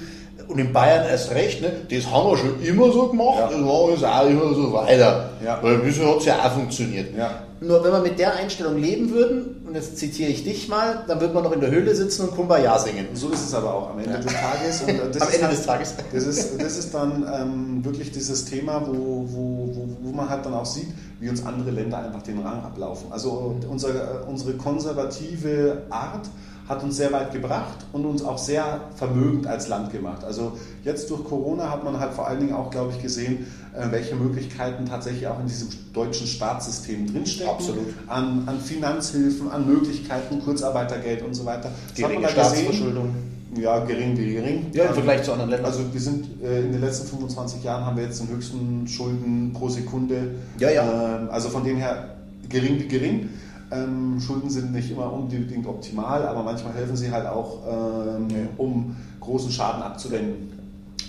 und 0.48 0.60
in 0.60 0.74
Bayern 0.74 1.06
erst 1.08 1.32
recht, 1.32 1.62
ne? 1.62 1.72
das 1.90 2.10
haben 2.12 2.30
wir 2.30 2.38
schon 2.38 2.62
immer 2.62 2.92
so 2.92 3.08
gemacht, 3.08 3.40
ja. 3.40 3.48
das 3.48 3.58
machen 3.58 4.02
wir 4.02 4.16
auch 4.16 4.26
immer 4.26 4.54
so 4.54 4.74
weiter. 4.74 5.30
Ja. 5.44 5.60
Weil 5.62 5.78
bisher 5.78 6.08
hat 6.08 6.18
es 6.18 6.26
ja 6.26 6.40
auch 6.40 6.52
funktioniert. 6.52 7.16
Ja. 7.18 7.44
Nur 7.62 7.84
wenn 7.84 7.92
wir 7.92 8.00
mit 8.00 8.20
der 8.20 8.36
Einstellung 8.36 8.78
leben 8.78 9.10
würden, 9.12 9.63
und 9.74 9.82
jetzt 9.82 9.98
zitiere 9.98 10.30
ich 10.30 10.44
dich 10.44 10.68
mal, 10.68 11.04
dann 11.08 11.20
würde 11.20 11.34
man 11.34 11.44
noch 11.44 11.52
in 11.52 11.60
der 11.60 11.72
Höhle 11.72 11.96
sitzen 11.96 12.30
und 12.30 12.36
Kumbaya 12.36 12.78
singen. 12.78 13.08
So 13.16 13.30
ist 13.30 13.44
es 13.44 13.56
aber 13.56 13.74
auch 13.74 13.90
am 13.90 13.98
Ende 13.98 14.12
ja. 14.12 14.20
des 14.20 14.32
Tages. 14.32 14.84
Am 14.84 14.90
Ende 14.90 15.02
halt, 15.42 15.52
des 15.52 15.66
Tages. 15.66 15.96
Das 16.14 16.24
ist, 16.26 16.62
das 16.62 16.78
ist 16.78 16.94
dann 16.94 17.26
ähm, 17.34 17.84
wirklich 17.84 18.12
dieses 18.12 18.46
Thema, 18.46 18.86
wo, 18.86 18.94
wo, 18.94 19.70
wo, 19.74 19.98
wo 20.00 20.12
man 20.12 20.30
halt 20.30 20.46
dann 20.46 20.54
auch 20.54 20.68
sieht, 20.68 20.90
wie 21.20 21.28
uns 21.28 21.44
andere 21.44 21.72
Länder 21.72 21.98
einfach 21.98 22.22
den 22.22 22.38
Rang 22.38 22.62
ablaufen. 22.62 23.12
Also 23.12 23.56
unsere, 23.68 24.26
unsere 24.28 24.54
konservative 24.54 25.82
Art, 25.90 26.30
hat 26.68 26.82
uns 26.82 26.96
sehr 26.96 27.12
weit 27.12 27.34
gebracht 27.34 27.86
und 27.92 28.06
uns 28.06 28.24
auch 28.24 28.38
sehr 28.38 28.82
vermögend 28.96 29.48
als 29.48 29.68
Land 29.68 29.92
gemacht. 29.92 30.24
Also 30.24 30.58
jetzt 30.84 31.10
durch 31.10 31.24
Corona 31.26 31.70
hat 31.70 31.84
man 31.84 32.00
halt 32.00 32.14
vor 32.14 32.28
allen 32.28 32.40
Dingen 32.40 32.54
auch, 32.54 32.70
glaube 32.70 32.94
ich, 32.96 33.02
gesehen, 33.02 33.48
äh, 33.74 33.92
welche 33.92 34.16
Möglichkeiten 34.16 34.86
tatsächlich 34.86 35.28
auch 35.28 35.40
in 35.40 35.48
diesem 35.48 35.68
deutschen 35.92 36.26
Staatssystem 36.26 37.12
drinstecken. 37.12 37.54
Absolut. 37.54 37.94
An, 38.08 38.44
an 38.46 38.60
Finanzhilfen, 38.60 39.52
an 39.52 39.63
Möglichkeiten, 39.66 40.42
Kurzarbeitergeld 40.44 41.24
und 41.24 41.34
so 41.34 41.46
weiter. 41.46 41.72
Das 41.90 41.98
Geringe 41.98 42.30
Staatsverschuldung. 42.30 43.16
Ja, 43.56 43.80
gering 43.86 44.18
wie 44.18 44.34
gering. 44.34 44.66
Ja, 44.74 44.86
im 44.86 44.94
Vergleich 44.94 45.24
zu 45.24 45.32
anderen 45.32 45.52
Ländern. 45.52 45.72
Also 45.72 45.94
wir 45.94 46.02
sind 46.02 46.42
äh, 46.44 46.62
in 46.62 46.72
den 46.72 46.82
letzten 46.82 47.08
25 47.08 47.64
Jahren 47.64 47.86
haben 47.86 47.98
wir 47.98 48.04
jetzt 48.04 48.20
den 48.20 48.30
höchsten 48.30 48.88
Schulden 48.88 49.54
pro 49.54 49.70
Sekunde. 49.70 50.32
Ja, 50.60 50.72
ja. 50.72 51.18
Ähm, 51.18 51.30
also 51.30 51.50
von 51.50 51.64
dem 51.64 51.78
her 51.78 52.16
gering 52.50 52.80
wie 52.80 52.88
gering. 52.88 53.30
Ähm, 53.72 54.20
Schulden 54.20 54.50
sind 54.50 54.72
nicht 54.72 54.92
immer 54.92 55.12
unbedingt 55.12 55.68
optimal, 55.68 56.26
aber 56.28 56.44
manchmal 56.44 56.74
helfen 56.74 56.96
sie 56.96 57.12
halt 57.12 57.28
auch, 57.28 57.60
ähm, 57.68 58.28
ja. 58.30 58.38
um 58.58 58.96
großen 59.20 59.52
Schaden 59.52 59.82
abzuwenden. 59.82 60.52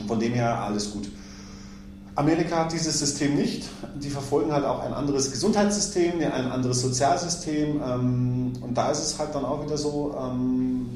Von 0.07 0.19
dem 0.19 0.33
her 0.33 0.59
alles 0.61 0.93
gut. 0.93 1.09
Amerika 2.17 2.61
hat 2.61 2.73
dieses 2.73 2.99
System 2.99 3.35
nicht. 3.35 3.69
Die 3.97 4.11
verfolgen 4.11 4.53
halt 4.53 4.65
auch 4.65 4.81
ein 4.81 4.93
anderes 4.93 5.33
Gesundheitssystem, 5.33 6.21
ein 6.21 6.51
anderes 6.51 6.81
Sozialsystem. 6.81 7.81
Ähm, 7.83 8.53
und 8.61 8.75
da 8.75 8.91
ist 8.91 9.01
es 9.01 9.19
halt 9.19 9.35
dann 9.35 9.45
auch 9.45 9.65
wieder 9.65 9.77
so, 9.77 10.15
ähm, 10.19 10.87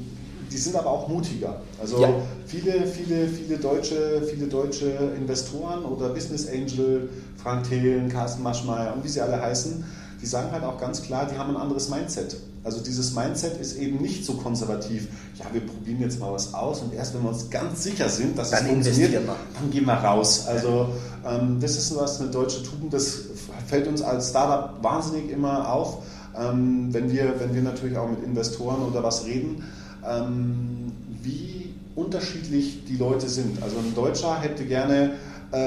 die 0.51 0.57
sind 0.57 0.75
aber 0.75 0.89
auch 0.89 1.07
mutiger. 1.07 1.61
Also 1.79 2.01
ja. 2.01 2.09
viele, 2.45 2.87
viele, 2.87 3.27
viele 3.27 3.57
deutsche, 3.57 4.23
viele 4.29 4.47
deutsche 4.47 4.89
Investoren 5.17 5.83
oder 5.83 6.09
Business 6.09 6.47
Angel, 6.47 7.09
Frank 7.37 7.69
Thelen, 7.69 8.09
Carsten 8.09 8.41
Maschmeyer 8.41 8.93
und 8.93 9.03
wie 9.03 9.09
sie 9.09 9.21
alle 9.21 9.41
heißen, 9.41 9.83
die 10.21 10.25
sagen 10.25 10.51
halt 10.51 10.63
auch 10.63 10.79
ganz 10.79 11.01
klar, 11.01 11.27
die 11.31 11.37
haben 11.37 11.55
ein 11.55 11.61
anderes 11.61 11.89
Mindset. 11.89 12.37
Also 12.63 12.81
dieses 12.81 13.13
Mindset 13.13 13.59
ist 13.59 13.77
eben 13.77 14.01
nicht 14.01 14.25
so 14.25 14.33
konservativ. 14.33 15.07
Ja, 15.35 15.45
wir 15.53 15.61
probieren 15.61 16.01
jetzt 16.01 16.19
mal 16.19 16.31
was 16.31 16.53
aus 16.53 16.81
und 16.81 16.93
erst 16.93 17.13
wenn 17.15 17.23
wir 17.23 17.29
uns 17.29 17.49
ganz 17.49 17.83
sicher 17.83 18.09
sind, 18.09 18.37
dass 18.37 18.51
dann 18.51 18.65
es 18.65 18.71
funktioniert, 18.71 19.13
dann 19.15 19.71
gehen 19.71 19.85
wir 19.85 19.93
raus. 19.93 20.45
Also 20.47 20.89
ähm, 21.25 21.59
das 21.61 21.77
ist 21.77 21.95
was 21.95 22.19
eine 22.19 22.29
deutsche 22.29 22.63
Tugend, 22.63 22.93
das 22.93 23.21
fällt 23.67 23.87
uns 23.87 24.01
als 24.01 24.29
Startup 24.29 24.83
wahnsinnig 24.83 25.31
immer 25.31 25.71
auf, 25.71 26.03
ähm, 26.37 26.93
wenn, 26.93 27.11
wir, 27.11 27.39
wenn 27.39 27.55
wir 27.55 27.61
natürlich 27.61 27.97
auch 27.97 28.09
mit 28.09 28.23
Investoren 28.23 28.81
oder 28.83 29.03
was 29.03 29.25
reden, 29.25 29.63
ähm, 30.05 30.91
wie 31.21 31.73
unterschiedlich 31.95 32.85
die 32.85 32.97
Leute 32.97 33.29
sind. 33.29 33.61
Also 33.63 33.77
ein 33.77 33.93
Deutscher 33.95 34.39
hätte 34.41 34.65
gerne 34.65 35.11
äh, 35.51 35.57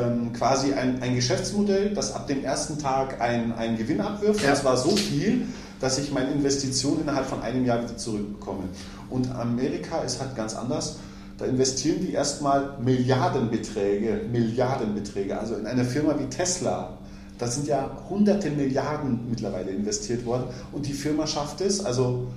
ähm, 0.00 0.32
quasi 0.32 0.72
ein, 0.72 1.02
ein 1.02 1.14
Geschäftsmodell, 1.14 1.94
das 1.94 2.14
ab 2.14 2.26
dem 2.26 2.44
ersten 2.44 2.78
Tag 2.78 3.20
einen 3.20 3.76
Gewinn 3.76 4.00
abwirft. 4.00 4.42
Ja. 4.42 4.50
Und 4.50 4.56
zwar 4.56 4.76
so 4.76 4.90
viel, 4.90 5.46
dass 5.82 5.98
ich 5.98 6.12
meine 6.12 6.30
Investition 6.30 7.00
innerhalb 7.00 7.26
von 7.26 7.42
einem 7.42 7.66
Jahr 7.66 7.82
wieder 7.82 7.96
zurückbekomme. 7.96 8.62
Und 9.10 9.34
Amerika 9.34 9.98
ist 9.98 10.20
halt 10.20 10.36
ganz 10.36 10.54
anders. 10.54 10.98
Da 11.38 11.44
investieren 11.44 11.98
die 12.00 12.12
erstmal 12.12 12.78
Milliardenbeträge, 12.80 14.20
Milliardenbeträge. 14.30 15.36
Also 15.36 15.56
in 15.56 15.66
eine 15.66 15.84
Firma 15.84 16.14
wie 16.20 16.26
Tesla, 16.26 16.98
da 17.36 17.48
sind 17.48 17.66
ja 17.66 17.90
hunderte 18.08 18.50
Milliarden 18.52 19.28
mittlerweile 19.28 19.72
investiert 19.72 20.24
worden. 20.24 20.44
Und 20.70 20.86
die 20.86 20.92
Firma 20.92 21.26
schafft 21.26 21.60
es, 21.60 21.84
also 21.84 22.28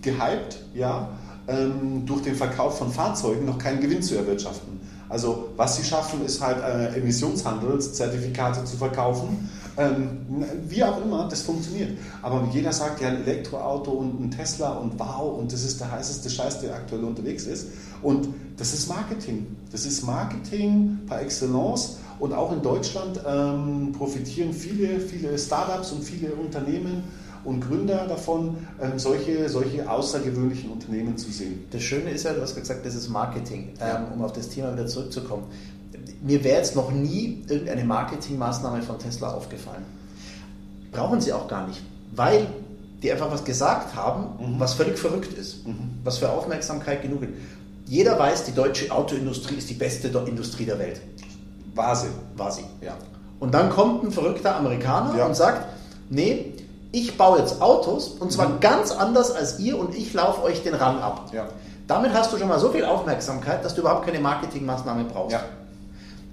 gehypt, 0.00 0.62
ja, 0.74 1.10
ähm, 1.48 2.06
durch 2.06 2.22
den 2.22 2.34
Verkauf 2.34 2.78
von 2.78 2.90
Fahrzeugen 2.90 3.44
noch 3.44 3.58
keinen 3.58 3.80
Gewinn 3.80 4.02
zu 4.02 4.16
erwirtschaften. 4.16 4.80
Also 5.10 5.50
was 5.56 5.76
sie 5.76 5.84
schaffen, 5.84 6.24
ist 6.24 6.40
halt 6.40 6.62
äh, 6.62 6.96
Emissionshandelszertifikate 6.98 8.64
zu 8.64 8.78
verkaufen. 8.78 9.50
Ähm, 9.76 10.44
wie 10.68 10.82
auch 10.84 11.02
immer, 11.02 11.28
das 11.28 11.42
funktioniert. 11.42 11.98
Aber 12.22 12.48
jeder 12.52 12.72
sagt 12.72 13.00
ja 13.00 13.08
ein 13.08 13.22
Elektroauto 13.22 13.90
und 13.92 14.20
ein 14.20 14.30
Tesla 14.30 14.72
und 14.72 14.98
wow 14.98 15.38
und 15.38 15.52
das 15.52 15.64
ist 15.64 15.80
der 15.80 15.90
heißeste 15.90 16.28
Scheiß, 16.28 16.60
der 16.60 16.74
aktuell 16.74 17.04
unterwegs 17.04 17.44
ist. 17.44 17.68
Und 18.02 18.28
das 18.56 18.72
ist 18.74 18.88
Marketing. 18.88 19.46
Das 19.72 19.86
ist 19.86 20.02
Marketing 20.02 21.00
par 21.06 21.20
excellence. 21.20 21.98
Und 22.18 22.34
auch 22.34 22.52
in 22.52 22.62
Deutschland 22.62 23.20
ähm, 23.26 23.92
profitieren 23.96 24.52
viele, 24.52 25.00
viele 25.00 25.38
Startups 25.38 25.92
und 25.92 26.04
viele 26.04 26.34
Unternehmen 26.34 27.02
und 27.44 27.60
Gründer 27.60 28.06
davon, 28.06 28.56
ähm, 28.80 28.98
solche, 28.98 29.48
solche 29.48 29.90
außergewöhnlichen 29.90 30.70
Unternehmen 30.70 31.16
zu 31.16 31.30
sehen. 31.30 31.64
Das 31.70 31.82
Schöne 31.82 32.10
ist 32.10 32.24
ja, 32.24 32.34
du 32.34 32.42
hast 32.42 32.54
gesagt, 32.54 32.84
das 32.84 32.94
ist 32.94 33.08
Marketing, 33.08 33.70
ähm, 33.80 34.12
um 34.14 34.22
auf 34.22 34.32
das 34.32 34.50
Thema 34.50 34.72
wieder 34.74 34.86
zurückzukommen. 34.86 35.44
Mir 36.22 36.44
wäre 36.44 36.58
jetzt 36.58 36.76
noch 36.76 36.90
nie 36.90 37.44
irgendeine 37.48 37.84
Marketingmaßnahme 37.84 38.82
von 38.82 38.98
Tesla 38.98 39.32
aufgefallen. 39.32 39.84
Brauchen 40.92 41.20
sie 41.20 41.32
auch 41.32 41.48
gar 41.48 41.66
nicht, 41.66 41.80
weil 42.14 42.46
die 43.02 43.10
einfach 43.10 43.30
was 43.30 43.44
gesagt 43.44 43.94
haben, 43.94 44.24
mhm. 44.38 44.60
was 44.60 44.74
völlig 44.74 44.98
verrückt 44.98 45.32
ist, 45.32 45.66
mhm. 45.66 45.98
was 46.04 46.18
für 46.18 46.30
Aufmerksamkeit 46.30 47.02
genug 47.02 47.22
ist. 47.22 47.32
Jeder 47.86 48.18
weiß, 48.18 48.44
die 48.44 48.52
deutsche 48.52 48.90
Autoindustrie 48.90 49.54
ist 49.54 49.70
die 49.70 49.74
beste 49.74 50.08
Industrie 50.08 50.64
der 50.64 50.78
Welt. 50.78 51.00
War 51.74 51.96
sie. 51.96 52.08
War 52.36 52.52
sie, 52.52 52.64
ja. 52.82 52.94
Und 53.38 53.54
dann 53.54 53.70
kommt 53.70 54.04
ein 54.04 54.12
verrückter 54.12 54.56
Amerikaner 54.56 55.16
ja. 55.16 55.26
und 55.26 55.34
sagt, 55.34 55.66
nee, 56.10 56.52
ich 56.92 57.16
baue 57.16 57.38
jetzt 57.38 57.62
Autos 57.62 58.08
und 58.08 58.30
zwar 58.32 58.48
mhm. 58.48 58.60
ganz 58.60 58.90
anders 58.90 59.30
als 59.30 59.58
ihr 59.58 59.78
und 59.78 59.94
ich 59.94 60.12
laufe 60.12 60.42
euch 60.42 60.62
den 60.62 60.74
Rang 60.74 61.00
ab. 61.00 61.30
Ja. 61.32 61.48
Damit 61.86 62.12
hast 62.12 62.32
du 62.32 62.38
schon 62.38 62.48
mal 62.48 62.60
so 62.60 62.70
viel 62.70 62.84
Aufmerksamkeit, 62.84 63.64
dass 63.64 63.74
du 63.74 63.80
überhaupt 63.80 64.06
keine 64.06 64.20
Marketingmaßnahme 64.20 65.04
brauchst. 65.04 65.32
Ja. 65.32 65.42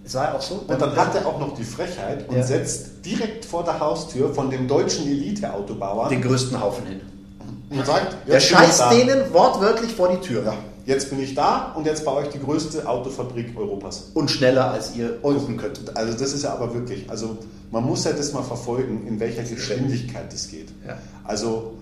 Es 0.08 0.16
war 0.16 0.36
auch 0.36 0.42
so. 0.42 0.64
Und 0.66 0.82
dann 0.82 0.96
hat 0.96 1.14
er 1.16 1.28
auch 1.28 1.38
noch 1.38 1.54
die 1.54 1.66
Frechheit 1.66 2.30
und 2.30 2.38
ja. 2.38 2.44
setzt 2.44 3.06
direkt 3.06 3.44
vor 3.44 3.66
der 3.66 3.78
Haustür 3.78 4.34
von 4.34 4.50
dem 4.50 4.66
deutschen 4.66 5.06
Elite-Autobauer 5.06 6.08
den 6.08 6.22
größten 6.22 6.62
Haufen 6.62 6.88
hin. 6.88 7.02
Und 7.70 7.86
sagt, 7.86 8.16
der 8.26 8.40
scheißt 8.40 8.84
denen 8.94 9.34
wortwörtlich 9.34 9.94
vor 9.94 10.08
die 10.08 10.26
Tür. 10.26 10.46
Ja. 10.46 10.54
Jetzt 10.86 11.10
bin 11.10 11.22
ich 11.22 11.36
da 11.36 11.74
und 11.76 11.86
jetzt 11.86 12.06
baue 12.06 12.24
ich 12.24 12.30
die 12.30 12.40
größte 12.40 12.88
Autofabrik 12.88 13.58
Europas. 13.58 14.12
Und 14.14 14.32
schneller 14.32 14.72
als 14.72 14.96
ihr 14.96 15.18
gucken 15.22 15.58
könnt. 15.58 15.98
Also 15.98 16.18
das 16.18 16.32
ist 16.32 16.44
ja 16.44 16.54
aber 16.54 16.74
wirklich, 16.74 17.10
also 17.10 17.38
man 17.72 17.84
muss 17.84 18.06
ja 18.06 18.14
das 18.14 18.32
mal 18.32 18.44
verfolgen, 18.44 19.06
in 19.06 19.20
welcher 19.20 19.44
Geschwindigkeit 19.44 20.32
das 20.32 20.48
geht. 20.48 20.70
Ja. 20.88 20.98
Also 21.26 21.74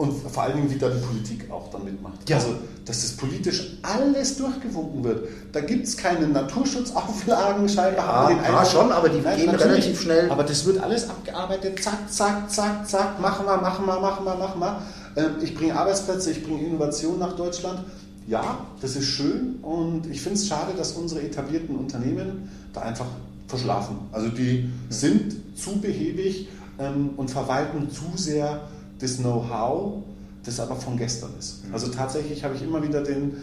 Und 0.00 0.14
vor 0.32 0.44
allen 0.44 0.56
Dingen, 0.56 0.70
wie 0.70 0.78
da 0.78 0.88
die 0.88 1.04
Politik 1.04 1.50
auch 1.50 1.68
dann 1.70 1.84
mitmacht. 1.84 2.26
Ja. 2.26 2.36
Also, 2.36 2.54
dass 2.86 3.02
das 3.02 3.12
politisch 3.12 3.76
alles 3.82 4.38
durchgewunken 4.38 5.04
wird. 5.04 5.28
Da 5.52 5.60
gibt 5.60 5.86
es 5.86 5.94
keine 5.94 6.26
Naturschutzauflagen, 6.26 7.68
scheinbar. 7.68 8.30
Ja, 8.30 8.36
ja, 8.36 8.42
Eindruck. 8.42 8.66
schon, 8.66 8.92
aber 8.92 9.10
die 9.10 9.20
gehen 9.20 9.50
relativ 9.50 10.00
schnell. 10.00 10.30
Aber 10.30 10.42
das 10.44 10.64
wird 10.64 10.82
alles 10.82 11.10
abgearbeitet. 11.10 11.82
Zack, 11.82 12.10
zack, 12.10 12.50
zack, 12.50 12.88
zack. 12.88 13.20
Machen 13.20 13.44
wir, 13.44 13.58
machen 13.58 13.84
wir, 13.84 14.00
machen 14.00 14.24
wir, 14.24 14.36
machen 14.36 14.58
wir. 14.60 14.82
Ähm, 15.16 15.32
Ich 15.42 15.54
bringe 15.54 15.78
Arbeitsplätze, 15.78 16.30
ich 16.30 16.42
bringe 16.44 16.62
Innovation 16.62 17.18
nach 17.18 17.36
Deutschland. 17.36 17.80
Ja, 18.26 18.60
das 18.80 18.96
ist 18.96 19.04
schön 19.04 19.56
und 19.60 20.06
ich 20.10 20.22
finde 20.22 20.38
es 20.38 20.48
schade, 20.48 20.72
dass 20.78 20.92
unsere 20.92 21.20
etablierten 21.20 21.76
Unternehmen 21.76 22.48
da 22.72 22.80
einfach 22.80 23.06
verschlafen. 23.48 23.96
Also 24.12 24.28
die 24.28 24.70
sind 24.88 25.36
zu 25.58 25.78
behäbig 25.78 26.48
ähm, 26.78 27.10
und 27.18 27.30
verwalten 27.30 27.90
zu 27.90 28.04
sehr 28.16 28.62
das 29.00 29.18
Know-how, 29.18 30.02
das 30.44 30.60
aber 30.60 30.76
von 30.76 30.96
gestern 30.96 31.30
ist. 31.38 31.60
Also 31.72 31.88
tatsächlich 31.88 32.44
habe 32.44 32.54
ich 32.54 32.62
immer 32.62 32.82
wieder 32.82 33.02
den, 33.02 33.36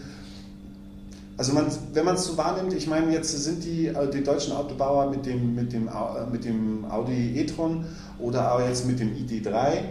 also 1.36 1.52
man, 1.52 1.66
wenn 1.92 2.04
man 2.04 2.16
es 2.16 2.24
so 2.24 2.36
wahrnimmt, 2.36 2.72
ich 2.74 2.86
meine, 2.86 3.12
jetzt 3.12 3.30
sind 3.30 3.64
die, 3.64 3.86
äh, 3.86 4.10
die 4.10 4.22
deutschen 4.22 4.52
Autobauer 4.52 5.10
mit 5.10 5.26
dem, 5.26 5.54
mit, 5.54 5.72
dem, 5.72 5.88
äh, 5.88 6.26
mit 6.30 6.44
dem 6.44 6.84
Audi 6.90 7.38
e-tron 7.40 7.84
oder 8.18 8.42
aber 8.48 8.68
jetzt 8.68 8.86
mit 8.86 8.98
dem 8.98 9.14
ID3 9.14 9.82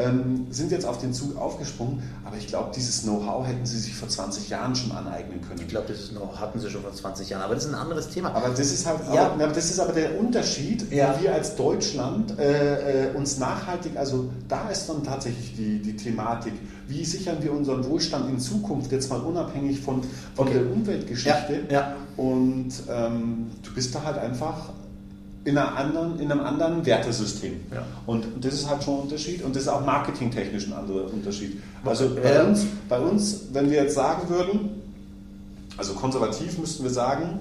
ähm, 0.00 0.46
sind 0.50 0.72
jetzt 0.72 0.86
auf 0.86 0.98
den 0.98 1.12
Zug 1.12 1.36
aufgesprungen, 1.36 2.02
aber 2.24 2.36
ich 2.36 2.46
glaube, 2.46 2.70
dieses 2.74 3.02
Know-how 3.02 3.46
hätten 3.46 3.66
sie 3.66 3.78
sich 3.78 3.94
vor 3.94 4.08
20 4.08 4.48
Jahren 4.48 4.74
schon 4.74 4.92
aneignen 4.92 5.40
können. 5.46 5.60
Ich 5.60 5.68
glaube, 5.68 5.88
das 5.92 6.12
noch, 6.12 6.40
hatten 6.40 6.58
sie 6.58 6.70
schon 6.70 6.82
vor 6.82 6.92
20 6.92 7.28
Jahren, 7.28 7.42
aber 7.42 7.54
das 7.54 7.64
ist 7.66 7.70
ein 7.74 7.80
anderes 7.80 8.08
Thema. 8.08 8.32
Aber 8.34 8.48
das 8.48 8.60
ist 8.60 8.86
halt, 8.86 9.00
Ja. 9.12 9.30
aber, 9.32 9.46
das 9.48 9.70
ist 9.70 9.78
aber 9.80 9.92
der 9.92 10.18
Unterschied, 10.18 10.90
Ja. 10.92 11.14
wie 11.18 11.24
wir 11.24 11.34
als 11.34 11.56
Deutschland 11.56 12.38
äh, 12.38 13.08
äh, 13.10 13.14
uns 13.16 13.38
nachhaltig, 13.38 13.96
also 13.96 14.28
da 14.48 14.68
ist 14.70 14.88
dann 14.88 15.02
tatsächlich 15.04 15.54
die, 15.56 15.80
die 15.80 15.96
Thematik, 15.96 16.54
wie 16.88 17.04
sichern 17.04 17.36
wir 17.40 17.52
unseren 17.52 17.86
Wohlstand 17.88 18.28
in 18.28 18.38
Zukunft, 18.40 18.90
jetzt 18.92 19.10
mal 19.10 19.20
unabhängig 19.20 19.80
von, 19.80 20.02
von 20.34 20.48
Okay. 20.48 20.54
der 20.58 20.72
Umweltgeschichte. 20.72 21.60
Ja, 21.68 21.74
ja. 21.74 21.96
Und 22.16 22.72
ähm, 22.88 23.50
du 23.62 23.72
bist 23.74 23.94
da 23.94 24.02
halt 24.02 24.18
einfach 24.18 24.70
in, 25.44 25.56
einer 25.56 25.76
anderen, 25.76 26.18
in 26.20 26.30
einem 26.30 26.42
anderen 26.42 26.84
Wertesystem. 26.84 27.60
Ja. 27.72 27.82
Und 28.06 28.26
das 28.40 28.54
ist 28.54 28.68
halt 28.68 28.82
schon 28.84 28.94
ein 28.96 29.00
Unterschied 29.02 29.42
und 29.42 29.56
das 29.56 29.62
ist 29.62 29.68
auch 29.68 29.84
marketingtechnisch 29.84 30.66
ein 30.66 30.74
anderer 30.74 31.10
Unterschied. 31.12 31.60
Also 31.84 32.14
bei, 32.14 32.34
Ja. 32.34 32.44
uns, 32.44 32.64
bei 32.88 32.98
uns, 32.98 33.40
wenn 33.52 33.70
wir 33.70 33.82
jetzt 33.84 33.94
sagen 33.94 34.28
würden, 34.28 34.70
also 35.78 35.94
konservativ 35.94 36.58
müssten 36.58 36.82
wir 36.82 36.90
sagen, 36.90 37.38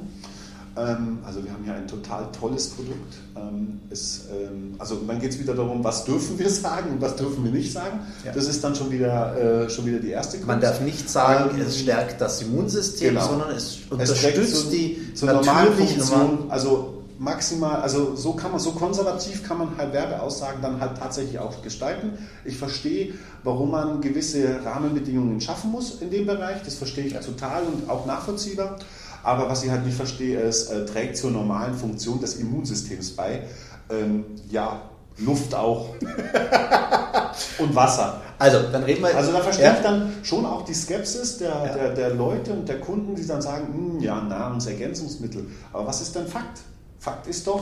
ähm, 0.77 1.17
also 1.25 1.43
wir 1.43 1.51
haben 1.51 1.63
hier 1.65 1.73
ein 1.73 1.87
total 1.87 2.27
tolles 2.31 2.69
Produkt. 2.69 3.15
Ähm, 3.35 3.81
es, 3.89 4.27
ähm, 4.31 4.75
also 4.77 4.95
dann 5.05 5.19
geht 5.19 5.31
es 5.31 5.39
wieder 5.39 5.53
darum, 5.53 5.83
was 5.83 6.05
dürfen 6.05 6.39
wir 6.39 6.49
sagen 6.67 6.91
und 6.93 7.01
was 7.01 7.17
dürfen 7.17 7.43
wir 7.43 7.51
nicht 7.51 7.73
sagen. 7.73 7.99
Ja. 8.23 8.31
Das 8.31 8.47
ist 8.47 8.63
dann 8.63 8.75
schon 8.75 8.89
wieder, 8.91 9.65
äh, 9.65 9.69
schon 9.69 9.85
wieder 9.87 9.99
die 9.99 10.11
erste 10.11 10.37
Man 10.37 10.59
Kunst. 10.61 10.63
darf 10.63 10.81
nicht 10.81 11.09
sagen, 11.09 11.49
Ähm, 11.55 11.61
es 11.67 11.79
stärkt 11.79 12.21
das 12.21 12.41
Immunsystem, 12.43 13.15
Genau. 13.15 13.27
sondern 13.27 13.49
es 13.49 13.79
es 13.79 13.91
unterstützt 13.91 14.21
trägt 14.23 14.55
zu, 14.55 14.69
die 14.69 15.13
zur 15.15 15.33
normalen 15.33 15.73
Funktion, 15.73 16.45
also 16.49 16.98
maximal, 17.19 17.81
also 17.81 18.15
so 18.15 18.33
kann 18.33 18.51
man, 18.51 18.59
so 18.59 18.71
konservativ 18.71 19.47
kann 19.47 19.57
man 19.57 19.77
halt 19.77 19.93
Werbeaussagen 19.93 20.61
dann 20.61 20.79
halt 20.79 20.97
tatsächlich 20.97 21.37
auch 21.37 21.61
gestalten. 21.61 22.17
Ich 22.45 22.57
verstehe, 22.57 23.13
warum 23.43 23.71
man 23.71 24.01
gewisse 24.01 24.63
Rahmenbedingungen 24.63 25.39
schaffen 25.41 25.69
muss 25.69 26.01
in 26.01 26.09
dem 26.09 26.25
Bereich, 26.25 26.63
das 26.63 26.75
verstehe 26.75 27.05
ich 27.05 27.13
total 27.13 27.63
und 27.63 27.89
auch 27.89 28.05
nachvollziehbar. 28.05 28.77
Aber 29.21 29.49
was 29.49 29.63
ich 29.65 29.69
halt 29.69 29.85
nicht 29.85 29.97
verstehe, 29.97 30.39
ist, 30.39 30.69
äh, 30.71 30.85
trägt 30.85 31.17
zur 31.17 31.31
normalen 31.31 31.73
Funktion 31.75 32.21
des 32.21 32.35
Immunsystems 32.35 33.11
bei. 33.11 33.43
Ähm, 33.89 34.23
ja, 34.49 34.81
Luft 35.17 35.53
auch. 35.53 35.89
und 37.59 37.75
Wasser. 37.75 38.21
Also, 38.37 38.59
dann 38.71 38.83
reden 38.83 39.03
wir. 39.03 39.13
Also 39.17 39.33
da 39.33 39.41
verstehe 39.41 39.65
Ja. 39.65 39.73
ich 39.73 39.81
dann 39.81 40.13
schon 40.23 40.45
auch 40.45 40.63
die 40.63 40.73
Skepsis 40.73 41.39
der, 41.39 41.49
Ja. 41.49 41.73
der, 41.73 41.93
der 41.93 42.13
Leute 42.13 42.53
und 42.53 42.69
der 42.69 42.79
Kunden, 42.79 43.15
die 43.15 43.27
dann 43.27 43.41
sagen, 43.41 43.67
hm, 43.73 43.99
ja, 43.99 44.21
Nahrungsergänzungsmittel. 44.21 45.47
Aber 45.73 45.87
was 45.87 45.99
ist 45.99 46.15
denn 46.15 46.25
Fakt? 46.25 46.61
Fakt 46.99 47.27
ist 47.27 47.47
doch, 47.47 47.61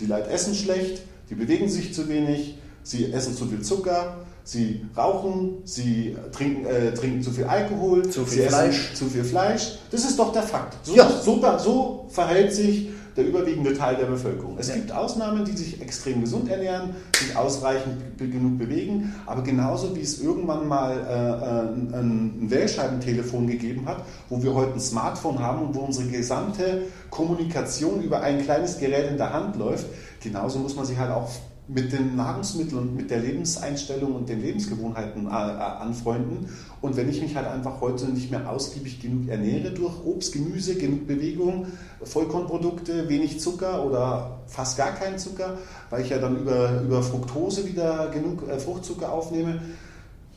die 0.00 0.06
Leute 0.06 0.28
essen 0.30 0.54
schlecht, 0.54 1.02
die 1.30 1.34
bewegen 1.34 1.68
sich 1.68 1.92
zu 1.92 2.08
wenig, 2.08 2.56
sie 2.82 3.12
essen 3.12 3.36
zu 3.36 3.46
viel 3.46 3.60
Zucker, 3.62 4.18
sie 4.44 4.86
rauchen, 4.96 5.58
sie 5.64 6.16
trinken, 6.32 6.64
äh, 6.66 6.94
trinken 6.94 7.22
zu 7.22 7.30
viel 7.32 7.44
Alkohol, 7.44 8.08
Zu 8.08 8.24
viel 8.24 8.48
Fleisch. 8.48 8.94
zu 8.94 9.06
viel 9.06 9.24
Fleisch. 9.24 9.78
Das 9.90 10.04
ist 10.04 10.18
doch 10.18 10.32
der 10.32 10.42
Fakt. 10.42 10.74
So, 10.86 10.94
Ja. 10.94 11.10
so, 11.10 11.40
so 11.58 12.06
verhält 12.08 12.54
sich 12.54 12.88
der 13.18 13.26
überwiegende 13.26 13.74
Teil 13.74 13.96
der 13.96 14.06
Bevölkerung. 14.06 14.56
Es 14.58 14.68
Ja. 14.68 14.76
gibt 14.76 14.92
Ausnahmen, 14.92 15.44
die 15.44 15.52
sich 15.56 15.82
extrem 15.82 16.20
gesund 16.20 16.48
ernähren, 16.48 16.90
sich 17.18 17.36
ausreichend 17.36 18.16
be- 18.16 18.28
genug 18.28 18.58
bewegen, 18.58 19.12
aber 19.26 19.42
genauso 19.42 19.94
wie 19.96 20.00
es 20.02 20.22
irgendwann 20.22 20.68
mal 20.68 20.92
äh, 20.92 21.96
äh, 21.96 21.98
ein, 21.98 22.38
ein 22.42 22.50
Wählscheibentelefon 22.50 23.46
gegeben 23.48 23.86
hat, 23.86 24.04
wo 24.28 24.40
wir 24.42 24.54
heute 24.54 24.74
ein 24.74 24.80
Smartphone 24.80 25.40
haben 25.40 25.66
und 25.66 25.74
wo 25.74 25.80
unsere 25.80 26.06
gesamte 26.08 26.82
Kommunikation 27.10 28.02
über 28.02 28.20
ein 28.22 28.40
kleines 28.42 28.78
Gerät 28.78 29.10
in 29.10 29.16
der 29.18 29.32
Hand 29.32 29.56
läuft, 29.56 29.86
genauso 30.22 30.60
muss 30.60 30.76
man 30.76 30.84
sich 30.86 30.96
halt 30.96 31.10
auch 31.10 31.28
mit 31.68 31.92
den 31.92 32.16
Nahrungsmitteln 32.16 32.78
und 32.78 32.96
mit 32.96 33.10
der 33.10 33.20
Lebenseinstellung 33.20 34.14
und 34.14 34.28
den 34.28 34.40
Lebensgewohnheiten 34.40 35.26
äh, 35.26 35.28
äh, 35.28 35.32
anfreunden. 35.32 36.48
Und 36.80 36.96
wenn 36.96 37.08
ich 37.10 37.20
mich 37.20 37.36
halt 37.36 37.46
einfach 37.46 37.80
heute 37.82 38.06
nicht 38.06 38.30
mehr 38.30 38.50
ausgiebig 38.50 39.00
genug 39.00 39.28
ernähre 39.28 39.72
durch 39.72 39.92
Obst, 40.04 40.32
Gemüse, 40.32 40.76
genug 40.76 41.06
Bewegung, 41.06 41.66
Vollkornprodukte, 42.02 43.08
wenig 43.08 43.38
Zucker 43.40 43.84
oder 43.84 44.40
fast 44.46 44.78
gar 44.78 44.92
keinen 44.92 45.18
Zucker, 45.18 45.58
weil 45.90 46.02
ich 46.02 46.08
ja 46.08 46.18
dann 46.18 46.38
über, 46.38 46.80
über 46.80 47.02
Fructose 47.02 47.66
wieder 47.66 48.08
genug 48.08 48.48
äh, 48.48 48.58
Fruchtzucker 48.58 49.12
aufnehme, 49.12 49.60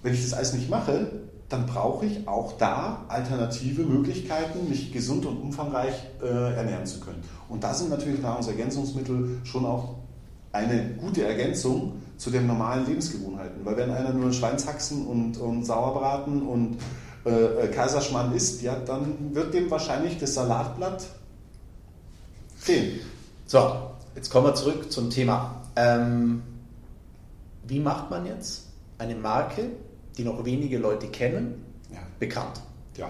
wenn 0.03 0.13
ich 0.13 0.23
das 0.23 0.33
alles 0.33 0.53
nicht 0.53 0.69
mache, 0.69 1.07
dann 1.47 1.65
brauche 1.65 2.05
ich 2.05 2.27
auch 2.27 2.57
da 2.57 3.05
alternative 3.07 3.83
Möglichkeiten, 3.83 4.69
mich 4.69 4.91
gesund 4.91 5.25
und 5.25 5.37
umfangreich 5.37 5.93
äh, 6.21 6.55
ernähren 6.55 6.85
zu 6.85 6.99
können. 6.99 7.21
Und 7.49 7.63
da 7.63 7.73
sind 7.73 7.89
natürlich 7.89 8.21
Nahrungsergänzungsmittel 8.21 9.41
schon 9.43 9.65
auch 9.65 10.00
eine 10.51 10.95
gute 10.99 11.23
Ergänzung 11.25 11.93
zu 12.17 12.29
den 12.29 12.45
normalen 12.47 12.85
Lebensgewohnheiten. 12.85 13.63
Weil 13.65 13.77
wenn 13.77 13.89
einer 13.91 14.13
nur 14.13 14.31
Schweinshaxen 14.33 15.07
und, 15.07 15.37
und 15.37 15.65
Sauerbraten 15.65 16.41
und 16.41 16.77
äh, 17.25 17.67
Kaiserschmarrn 17.67 18.33
isst, 18.33 18.61
ja, 18.61 18.75
dann 18.75 19.33
wird 19.33 19.53
dem 19.53 19.69
wahrscheinlich 19.71 20.17
das 20.17 20.33
Salatblatt 20.33 21.07
fehlen. 22.57 22.99
So, 23.45 23.91
jetzt 24.15 24.29
kommen 24.29 24.47
wir 24.47 24.55
zurück 24.55 24.91
zum 24.91 25.09
Thema. 25.09 25.61
Ähm, 25.75 26.41
wie 27.67 27.79
macht 27.79 28.09
man 28.09 28.25
jetzt 28.25 28.63
eine 28.97 29.15
Marke, 29.15 29.69
die 30.17 30.23
noch 30.23 30.43
wenige 30.45 30.77
Leute 30.77 31.07
kennen, 31.07 31.63
Ja. 31.91 31.99
bekannt? 32.19 32.61
ja. 32.97 33.09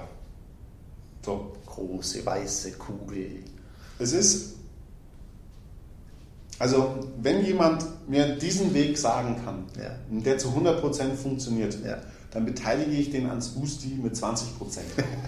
So. 1.26 1.54
Große 1.68 2.26
weiße 2.26 2.74
Kugel. 2.74 3.44
Es 3.98 4.12
ist, 4.12 4.56
also 6.62 6.96
wenn 7.22 7.44
jemand 7.44 7.84
mir 8.08 8.36
diesen 8.38 8.74
Weg 8.74 8.98
sagen 8.98 9.36
kann, 9.44 9.66
Ja. 9.82 9.92
der 10.10 10.38
zu 10.38 10.50
100% 10.54 11.16
funktioniert, 11.16 11.78
Ja. 11.86 11.98
dann 12.32 12.46
beteilige 12.46 12.92
ich 12.92 13.10
den 13.12 13.28
ans 13.28 13.50
Boosti 13.50 14.00
mit 14.02 14.16
20%. 14.16 14.82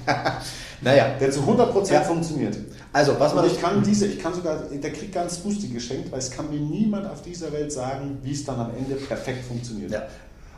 Naja, 0.82 1.16
der 1.20 1.32
zu 1.32 1.42
100% 1.42 1.94
Ja. 1.94 2.02
funktioniert. 2.02 2.58
also 2.92 3.16
was 3.20 3.34
man 3.34 3.46
Und 3.46 3.52
ich 3.52 3.62
kann 3.62 3.84
diese, 3.84 4.06
ich 4.08 4.20
kann 4.20 4.34
sogar, 4.34 4.58
der 4.72 4.92
kriegt 4.94 5.14
ganz 5.14 5.38
Boosti 5.38 5.68
geschenkt, 5.70 6.12
weil 6.12 6.20
es 6.20 6.30
kann 6.32 6.50
mir 6.50 6.60
niemand 6.60 7.08
auf 7.08 7.22
dieser 7.22 7.52
Welt 7.52 7.72
sagen, 7.72 8.20
wie 8.22 8.32
es 8.34 8.46
dann 8.46 8.60
am 8.60 8.72
Ende 8.78 8.96
perfekt 8.96 9.46
funktioniert. 9.46 9.92
Ja. 9.92 10.04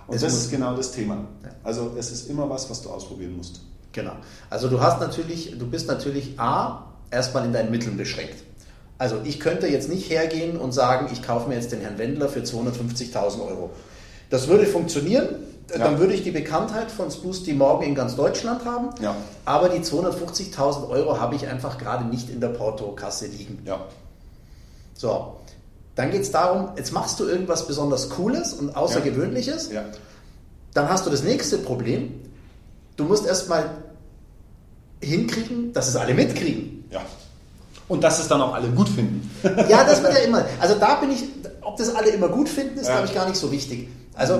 Und 0.08 0.16
Es 0.16 0.22
das 0.22 0.34
ist 0.34 0.52
genau 0.52 0.76
das 0.76 0.92
Thema. 0.92 1.26
Also 1.64 1.94
es 1.98 2.12
ist 2.12 2.30
immer 2.30 2.50
was, 2.50 2.70
was 2.70 2.82
du 2.82 2.90
ausprobieren 2.90 3.36
musst. 3.38 3.62
Genau. 3.92 4.14
Also 4.50 4.68
du 4.68 4.80
hast 4.82 5.00
natürlich, 5.00 5.58
du 5.58 5.66
bist 5.68 5.88
natürlich 5.88 6.40
A, 6.40 6.92
erstmal 7.12 7.46
in 7.46 7.54
deinen 7.54 7.72
Mitteln 7.72 7.98
beschränkt. 7.98 8.36
Also 8.98 9.18
ich 9.24 9.40
könnte 9.40 9.68
jetzt 9.68 9.90
nicht 9.90 10.10
hergehen 10.10 10.58
und 10.58 10.72
sagen, 10.72 11.10
ich 11.12 11.22
kaufe 11.22 11.50
mir 11.50 11.56
jetzt 11.56 11.72
den 11.72 11.82
Herrn 11.82 11.98
Wendler 11.98 12.30
für 12.30 12.40
250.000 12.42 13.46
Euro. 13.46 13.72
Das 14.30 14.48
würde 14.48 14.66
funktionieren, 14.66 15.28
Ja. 15.72 15.80
dann 15.80 16.00
würde 16.00 16.14
ich 16.14 16.24
die 16.24 16.32
Bekanntheit 16.32 16.92
von 16.92 17.12
Spoosty 17.12 17.54
morgen 17.54 17.84
in 17.84 17.96
ganz 17.96 18.16
Deutschland 18.16 18.64
haben, 18.66 18.90
Ja. 19.02 19.16
aber 19.46 19.68
die 19.70 19.80
250.000 19.84 20.88
Euro 20.90 21.20
habe 21.20 21.36
ich 21.36 21.48
einfach 21.48 21.78
gerade 21.78 22.06
nicht 22.06 22.30
in 22.30 22.40
der 22.40 22.50
Portokasse 22.50 23.28
liegen. 23.28 23.62
Ja. 23.66 23.86
So, 24.94 25.36
dann 25.96 26.12
geht 26.12 26.22
es 26.22 26.32
darum, 26.32 26.70
jetzt 26.78 26.94
machst 26.94 27.20
du 27.20 27.26
irgendwas 27.26 27.68
besonders 27.68 28.10
Cooles 28.12 28.54
und 28.54 28.76
Außergewöhnliches, 28.78 29.72
Ja. 29.72 29.84
dann 30.74 30.88
hast 30.90 31.06
du 31.06 31.10
das 31.10 31.24
nächste 31.24 31.58
Problem, 31.58 32.14
du 32.96 33.04
musst 33.04 33.26
erstmal 33.26 33.72
hinkriegen, 35.02 35.74
dass 35.74 35.88
es 35.88 35.96
alle 35.96 36.14
mitkriegen. 36.14 36.86
Ja. 36.92 37.02
Und 37.88 38.04
dass 38.04 38.20
es 38.20 38.28
dann 38.28 38.42
auch 38.42 38.54
alle 38.54 38.68
gut 38.70 38.90
finden. 38.90 39.30
Ja, 39.70 39.84
das 39.84 40.02
wird 40.02 40.14
ja 40.14 40.20
immer. 40.20 40.46
Also 40.60 40.76
da 40.76 40.96
bin 40.96 41.12
ich, 41.12 41.24
ob 41.62 41.78
das 41.78 41.94
alle 41.94 42.10
immer 42.10 42.30
gut 42.30 42.50
finden, 42.50 42.78
ist, 42.80 42.88
Ja. 42.88 42.94
glaube 42.96 43.08
ich, 43.08 43.14
gar 43.16 43.28
nicht 43.28 43.38
so 43.38 43.52
wichtig. 43.52 43.90
Also 44.16 44.34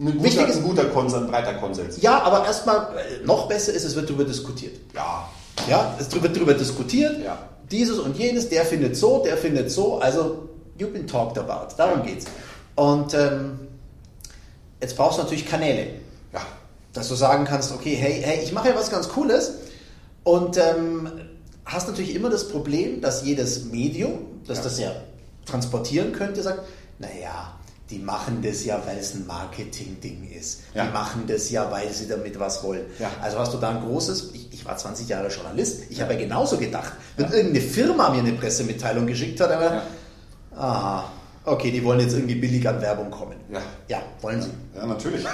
Ein 0.00 0.04
guter, 0.12 0.22
Wichtig 0.24 0.48
ist- 0.48 0.56
ein 0.58 0.62
guter 0.64 0.84
Konsens, 0.86 1.22
ein 1.24 1.30
breiter 1.30 1.54
Konsens. 1.54 2.00
ja, 2.02 2.20
aber 2.22 2.44
erstmal 2.46 2.76
äh, 2.96 3.24
noch 3.26 3.48
besser 3.48 3.72
ist, 3.72 3.84
es 3.84 3.94
wird 3.96 4.08
darüber 4.08 4.24
diskutiert. 4.24 4.74
Ja. 4.94 5.28
Ja, 5.68 5.94
es 5.98 6.10
wird 6.22 6.36
darüber 6.36 6.54
diskutiert. 6.54 7.22
Ja. 7.24 7.38
Dieses 7.70 7.98
und 7.98 8.16
jenes, 8.16 8.48
der 8.48 8.64
findet 8.64 8.96
so, 8.96 9.22
der 9.24 9.36
findet 9.36 9.70
so. 9.70 9.98
Also 9.98 10.48
you've 10.78 10.92
been 10.92 11.06
talked 11.06 11.36
about. 11.38 11.74
Darum 11.76 12.00
Ja. 12.00 12.06
geht's. 12.06 12.26
Und 12.76 13.12
ähm, 13.14 13.58
Jetzt 14.80 14.96
brauchst 14.96 15.18
du 15.18 15.22
natürlich 15.24 15.44
Kanäle. 15.48 15.88
Ja. 16.32 16.40
Dass 16.92 17.08
du 17.08 17.16
sagen 17.16 17.44
kannst, 17.44 17.72
okay, 17.72 17.96
hey, 17.96 18.22
hey, 18.24 18.40
ich 18.44 18.52
mache 18.52 18.68
ja 18.68 18.76
was 18.76 18.90
ganz 18.90 19.08
Cooles 19.08 19.54
und 20.22 20.56
ähm, 20.56 21.10
hast 21.68 21.88
natürlich 21.88 22.14
immer 22.14 22.30
das 22.30 22.48
Problem, 22.48 23.00
dass 23.00 23.24
jedes 23.24 23.66
Medium, 23.66 24.40
das 24.46 24.58
Ja. 24.58 24.64
das 24.64 24.80
ja 24.80 24.92
transportieren 25.46 26.12
könnte, 26.12 26.42
sagt, 26.42 26.60
naja, 26.98 27.54
die 27.90 27.98
machen 27.98 28.42
das 28.42 28.64
ja, 28.64 28.82
weil 28.86 28.98
es 28.98 29.14
ein 29.14 29.26
Marketing-Ding 29.26 30.30
ist. 30.30 30.60
Ja. 30.74 30.86
Die 30.86 30.92
machen 30.92 31.24
das 31.26 31.50
ja, 31.50 31.70
weil 31.70 31.90
sie 31.90 32.06
damit 32.06 32.38
was 32.38 32.62
wollen. 32.62 32.84
Ja. 32.98 33.10
Also 33.22 33.38
hast 33.38 33.54
du 33.54 33.58
da 33.58 33.70
ein 33.70 33.80
großes, 33.80 34.30
ich, 34.34 34.52
ich 34.52 34.64
war 34.66 34.76
20 34.76 35.08
Jahre 35.08 35.28
Journalist, 35.28 35.82
ich 35.88 36.00
habe 36.02 36.12
ja 36.14 36.18
genauso 36.18 36.58
gedacht, 36.58 36.92
wenn 37.16 37.32
irgendeine 37.32 37.60
Firma 37.64 38.10
mir 38.10 38.18
eine 38.18 38.32
Pressemitteilung 38.32 39.06
geschickt 39.06 39.40
hat, 39.40 39.48
gedacht, 39.50 39.86
aha, 40.54 41.10
okay, 41.44 41.70
die 41.70 41.82
wollen 41.82 42.00
jetzt 42.00 42.12
irgendwie 42.14 42.34
billig 42.34 42.68
an 42.68 42.80
Werbung 42.82 43.10
kommen. 43.10 43.36
Ja. 43.88 43.98
Ja, 43.98 44.02
wollen 44.20 44.42
sie. 44.42 44.50
Ja, 44.76 44.84
natürlich. 44.86 45.24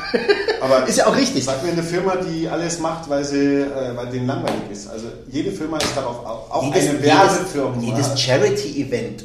Aber 0.60 0.84
Ist 0.88 0.98
ja 0.98 1.06
auch 1.08 1.16
richtig. 1.16 1.44
Sag 1.44 1.62
mir 1.64 1.72
eine 1.72 1.82
Firma, 1.82 2.16
die 2.16 2.48
alles 2.48 2.78
macht, 2.78 3.08
weil 3.10 3.24
sie, 3.24 3.62
äh, 3.62 3.96
weil 3.96 4.06
denen 4.10 4.26
langweilig 4.28 4.70
ist. 4.70 4.88
Also 4.88 5.06
jede 5.28 5.50
Firma 5.50 5.78
ist 5.78 5.96
darauf 5.96 6.24
auch, 6.24 6.50
auch 6.50 6.62
eine 6.72 7.02
Werbefirma. 7.02 7.80
jedes, 7.80 8.06
jedes 8.08 8.20
Charity-Event 8.20 9.24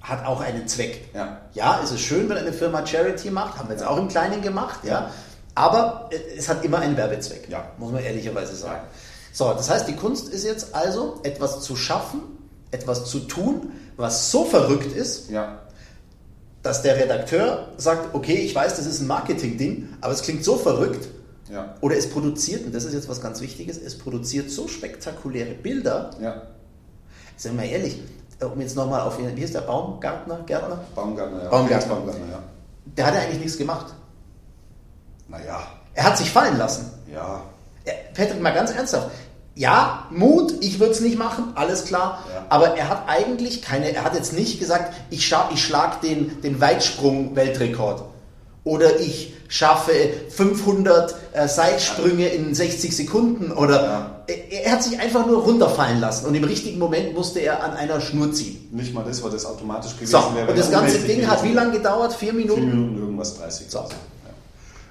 hat 0.00 0.24
auch 0.26 0.40
einen 0.40 0.66
Zweck. 0.66 1.08
Ja. 1.14 1.40
ja, 1.52 1.80
es 1.84 1.90
ist 1.92 2.00
schön, 2.00 2.28
wenn 2.28 2.36
eine 2.38 2.52
Firma 2.52 2.86
Charity 2.86 3.30
macht, 3.30 3.58
haben 3.58 3.68
wir 3.68 3.76
jetzt 3.76 3.86
auch 3.86 3.96
im 3.98 4.08
Kleinen 4.08 4.42
gemacht, 4.42 4.80
ja. 4.84 5.10
Aber 5.54 6.10
es 6.36 6.48
hat 6.48 6.64
immer 6.64 6.78
einen 6.78 6.96
Werbezweck, 6.96 7.48
Ja. 7.48 7.64
muss 7.78 7.92
man 7.92 8.02
ehrlicherweise 8.02 8.54
sagen. 8.56 8.82
So, 9.32 9.52
das 9.52 9.70
heißt, 9.70 9.88
die 9.88 9.94
Kunst 9.96 10.28
ist 10.28 10.44
jetzt 10.44 10.74
also, 10.74 11.20
etwas 11.22 11.60
zu 11.60 11.76
schaffen, 11.76 12.20
etwas 12.70 13.04
zu 13.06 13.20
tun, 13.20 13.72
was 13.96 14.30
so 14.30 14.44
verrückt 14.44 14.92
ist, 14.94 15.30
ja. 15.30 15.58
Dass 16.64 16.82
der 16.82 16.96
Redakteur 16.96 17.68
sagt, 17.76 18.14
okay, 18.14 18.34
ich 18.34 18.54
weiß, 18.54 18.74
das 18.76 18.86
ist 18.86 19.00
ein 19.00 19.06
Marketing-Ding, 19.06 19.90
aber 20.00 20.12
es 20.14 20.22
klingt 20.22 20.42
so 20.42 20.56
verrückt. 20.56 21.06
Ja. 21.52 21.74
Oder 21.82 21.96
es 21.96 22.08
produziert, 22.10 22.64
und 22.66 22.74
das 22.74 22.84
ist 22.84 22.94
jetzt 22.94 23.08
was 23.08 23.20
ganz 23.20 23.40
Wichtiges, 23.42 23.76
es 23.80 23.96
produziert 23.98 24.50
so 24.50 24.66
spektakuläre 24.66 25.52
Bilder, 25.54 26.10
Ja. 26.20 26.42
Sind 27.36 27.52
wir 27.56 27.64
mal 27.64 27.70
ehrlich, 27.70 28.00
äh, 28.40 28.44
um 28.44 28.60
jetzt 28.60 28.76
nochmal 28.76 29.00
auf 29.02 29.18
ihn, 29.18 29.36
wie 29.36 29.42
ist 29.42 29.54
der 29.54 29.60
Baumgartner? 29.62 30.40
Gärtner? 30.46 30.80
Baumgartner, 30.94 31.42
ja. 31.44 31.48
Baumgartner. 31.50 31.94
Baumgartner, 31.94 32.26
ja. 32.30 32.38
Der 32.96 33.06
hat 33.06 33.14
ja 33.14 33.20
eigentlich 33.20 33.40
nichts 33.40 33.58
gemacht. 33.58 33.92
Naja, 35.28 35.60
Er 35.94 36.04
hat 36.04 36.18
sich 36.18 36.30
fallen 36.30 36.56
lassen. 36.58 36.90
ja. 37.12 37.42
Er, 37.84 37.92
Patrick, 38.14 38.40
mal 38.40 38.54
ganz 38.54 38.70
ernsthaft. 38.70 39.10
Ja, 39.56 40.06
Mut, 40.10 40.52
ich 40.60 40.80
würde 40.80 40.92
es 40.92 41.00
nicht 41.00 41.16
machen, 41.18 41.52
alles 41.54 41.84
klar. 41.84 42.24
Ja. 42.34 42.44
Aber 42.48 42.76
er 42.76 42.88
hat 42.88 43.04
eigentlich 43.06 43.62
keine, 43.62 43.94
er 43.94 44.02
hat 44.04 44.14
jetzt 44.14 44.32
nicht 44.32 44.58
gesagt, 44.58 44.92
ich, 45.10 45.26
scha 45.26 45.48
ich 45.54 45.62
schlag 45.64 46.00
den, 46.00 46.40
den 46.42 46.60
Weitsprung-Weltrekord. 46.60 48.02
Oder 48.64 48.98
ich 48.98 49.32
schaffe 49.48 49.92
500 50.30 51.14
äh, 51.34 51.46
Seilsprünge 51.46 52.26
in 52.28 52.54
60 52.54 52.96
Sekunden. 52.96 53.52
Oder 53.52 53.84
Ja. 53.84 54.10
er, 54.26 54.64
er 54.64 54.72
hat 54.72 54.82
sich 54.82 54.98
einfach 54.98 55.26
nur 55.26 55.42
runterfallen 55.44 56.00
lassen. 56.00 56.26
Und 56.26 56.34
im 56.34 56.44
richtigen 56.44 56.78
Moment 56.78 57.14
musste 57.14 57.40
er 57.40 57.62
an 57.62 57.74
einer 57.74 58.00
Schnur 58.00 58.32
ziehen. 58.32 58.68
Nicht 58.72 58.92
mal 58.94 59.04
das, 59.04 59.22
was 59.22 59.32
das 59.32 59.46
automatisch 59.46 59.92
gewesen 59.94 60.10
So, 60.12 60.34
wäre. 60.34 60.48
und 60.50 60.58
das 60.58 60.70
ganze 60.70 60.98
Ding 60.98 61.26
hat 61.28 61.44
wie 61.44 61.52
lange 61.52 61.72
gedauert? 61.72 62.14
Vier 62.14 62.32
Minuten? 62.32 62.60
Vier 62.62 62.70
Minuten 62.70 62.98
irgendwas 62.98 63.38
30. 63.38 63.66
So. 63.70 63.84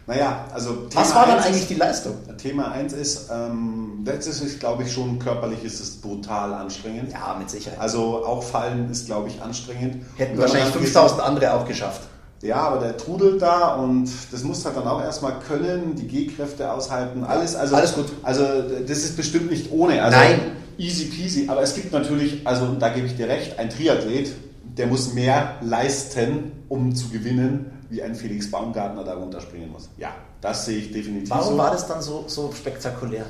Ja. 0.08 0.14
Naja, 0.14 0.46
also 0.54 0.86
Was 0.94 1.10
Thema 1.10 1.16
war 1.16 1.28
dann 1.28 1.40
eigentlich 1.40 1.62
ist- 1.62 1.70
die 1.70 1.76
Leistung? 1.76 2.16
Thema 2.38 2.72
1 2.72 2.94
ist, 2.94 3.30
ähm, 3.34 4.04
letztes 4.06 4.42
ist, 4.42 4.60
glaube 4.60 4.84
ich, 4.84 4.92
schon 4.92 5.18
körperlich 5.20 5.64
ist 5.64 5.80
es 5.80 5.92
brutal 6.02 6.54
anstrengend. 6.54 7.12
Ja, 7.14 7.36
mit 7.40 7.50
Sicherheit. 7.50 7.80
Also 7.80 8.26
auch 8.26 8.44
Fallen 8.44 8.90
ist, 8.92 9.06
glaube 9.06 9.30
ich, 9.30 9.42
anstrengend. 9.42 10.04
Hätten 10.18 10.38
wahrscheinlich 10.38 10.74
dann- 10.74 10.82
5000 10.84 11.22
andere 11.22 11.54
auch 11.54 11.66
geschafft. 11.66 12.02
Ja, 12.42 12.58
aber 12.58 12.80
der 12.82 12.98
trudelt 12.98 13.42
da 13.42 13.76
und 13.76 14.10
das 14.32 14.44
muss 14.44 14.66
halt 14.66 14.76
dann 14.76 14.86
auch 14.86 15.02
erstmal 15.02 15.40
können, 15.48 15.96
die 15.96 16.06
G-Kräfte 16.08 16.70
aushalten, 16.70 17.24
alles. 17.24 17.56
Also, 17.56 17.76
alles 17.78 17.94
gut. 17.96 18.08
Also 18.22 18.44
das 18.86 18.98
ist 18.98 19.16
bestimmt 19.16 19.50
nicht 19.50 19.72
ohne. 19.72 20.04
Also 20.04 20.18
Nein. 20.18 20.40
Easy 20.78 21.06
peasy. 21.06 21.48
Aber 21.48 21.62
es 21.62 21.74
gibt 21.76 21.94
natürlich, 21.94 22.46
also 22.46 22.74
da 22.78 22.90
gebe 22.90 23.08
ich 23.08 23.16
dir 23.16 23.30
recht, 23.30 23.58
ein 23.60 23.70
Triathlet, 23.70 24.34
der 24.78 24.88
muss 24.88 25.14
mehr 25.14 25.56
leisten, 25.62 26.52
um 26.68 26.94
zu 26.94 27.08
gewinnen, 27.10 27.72
wie 27.94 28.02
ein 28.02 28.16
Felix 28.16 28.50
Baumgartner 28.50 29.04
da 29.04 29.14
runterspringen 29.14 29.72
muss. 29.72 29.88
Ja, 29.98 30.10
das 30.42 30.66
sehe 30.66 30.80
ich 30.80 30.92
definitiv 30.92 31.30
Warum 31.30 31.54
so. 31.54 31.58
war 31.60 31.72
das 31.72 31.88
dann 31.88 32.02
so, 32.02 32.24
so 32.28 32.52
spektakulär? 32.52 33.26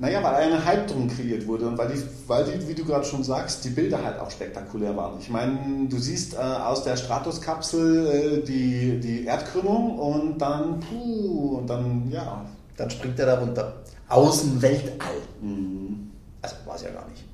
Naja, 0.00 0.22
weil 0.22 0.52
ein 0.52 0.64
Hype 0.64 0.86
drum 0.86 1.08
kreiert 1.08 1.46
wurde 1.46 1.66
und 1.66 1.76
weil 1.76 1.88
die, 1.88 2.00
weil 2.28 2.44
die, 2.44 2.68
wie 2.68 2.74
du 2.74 2.84
gerade 2.84 3.04
schon 3.04 3.24
sagst, 3.24 3.64
die 3.64 3.70
Bilder 3.70 4.02
halt 4.02 4.18
auch 4.20 4.30
spektakulär 4.30 4.96
waren. 4.96 5.18
Ich 5.20 5.28
meine, 5.28 5.58
du 5.88 5.98
siehst 5.98 6.34
äh, 6.34 6.36
aus 6.38 6.84
der 6.84 6.96
Stratuskapsel 6.96 8.06
äh, 8.06 8.44
die, 8.44 9.00
die 9.00 9.24
Erdkrümmung 9.24 9.98
und 9.98 10.38
dann, 10.38 10.78
puh, 10.80 11.58
und 11.58 11.66
dann, 11.68 12.08
ja. 12.10 12.46
Dann 12.76 12.88
springt 12.90 13.18
er 13.18 13.26
da 13.26 13.38
runter. 13.40 13.74
Außenweltall. 14.08 15.16
Mhm. 15.42 16.10
Also 16.42 16.54
war 16.64 16.76
es 16.76 16.82
ja 16.82 16.90
gar 16.90 17.08
nicht. 17.08 17.24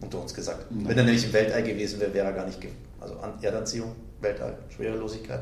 Unter 0.00 0.22
uns 0.22 0.32
gesagt. 0.32 0.64
Nein. 0.70 0.88
Wenn 0.88 0.96
er 0.98 1.04
nämlich 1.04 1.26
im 1.26 1.32
Weltall 1.34 1.62
gewesen 1.62 2.00
wäre, 2.00 2.14
wäre 2.14 2.26
er 2.28 2.32
gar 2.32 2.46
nicht. 2.46 2.58
Also 3.00 3.16
An- 3.18 3.34
Erdanziehung, 3.42 3.92
Weltall, 4.20 4.58
Schwerelosigkeit. 4.74 5.40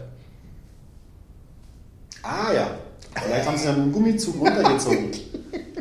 Ah 2.23 2.53
ja, 2.53 2.67
vielleicht 3.23 3.47
haben 3.47 3.57
sie 3.57 3.67
dem 3.67 3.93
Gummizug 3.93 4.41
runtergezogen, 4.41 5.11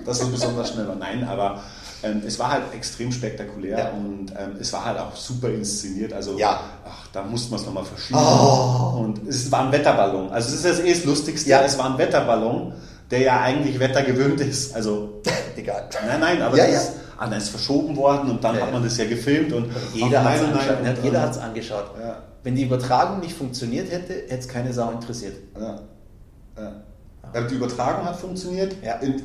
dass 0.06 0.22
es 0.22 0.30
besonders 0.30 0.72
schnell 0.72 0.88
war. 0.88 0.96
Nein, 0.96 1.24
aber 1.28 1.62
ähm, 2.04 2.22
es 2.26 2.38
war 2.38 2.52
halt 2.52 2.64
extrem 2.74 3.12
spektakulär 3.12 3.78
Ja. 3.80 3.90
und 3.92 4.32
ähm, 4.38 4.58
es 4.60 4.72
war 4.74 4.86
halt 4.86 5.00
auch 5.00 5.16
super 5.16 5.50
inszeniert. 5.50 6.14
Also, 6.14 6.38
Ja. 6.38 6.60
ach, 6.88 7.08
da 7.14 7.24
musste 7.24 7.52
man 7.52 7.60
es 7.62 7.66
nochmal 7.66 7.86
verschieben. 7.86 8.20
Oh. 8.20 9.00
Und 9.00 9.28
es 9.28 9.52
war 9.52 9.66
ein 9.66 9.72
Wetterballon. 9.72 10.30
Also, 10.30 10.50
das 10.52 10.56
ist 10.58 10.66
das 10.66 10.80
eh 10.86 10.94
das 10.94 11.04
Lustigste. 11.06 11.50
Ja. 11.50 11.64
Es 11.64 11.78
war 11.78 11.92
ein 11.92 11.98
Wetterballon, 11.98 12.74
der 13.10 13.20
ja 13.22 13.42
eigentlich 13.42 13.80
wettergewöhnt 13.80 14.40
ist. 14.42 14.76
Also, 14.76 15.22
Egal. 15.56 15.90
nein, 16.06 16.20
nein, 16.20 16.42
aber 16.44 16.58
Ja, 16.58 16.66
das 16.66 16.74
ja. 16.74 16.80
Ist, 16.82 16.92
ist 17.38 17.50
verschoben 17.50 17.96
worden 17.96 18.30
und 18.32 18.44
dann 18.44 18.56
Ja, 18.56 18.62
hat 18.64 18.74
man 18.74 18.84
das 18.84 18.98
ja 18.98 19.06
gefilmt 19.06 19.54
und 19.54 19.68
Jeder 19.94 21.22
hat 21.22 21.32
es 21.32 21.38
angeschaut. 21.38 21.92
Ja. 22.00 22.24
Wenn 22.44 22.56
die 22.56 22.64
Übertragung 22.64 23.20
nicht 23.22 23.36
funktioniert 23.36 23.92
hätte, 23.92 24.14
hätte 24.14 24.38
es 24.38 24.48
keine 24.48 24.72
Sau 24.72 24.92
interessiert. 24.92 25.36
Die 27.50 27.56
Übertragung 27.56 28.06
hat 28.06 28.18
funktioniert. 28.18 28.76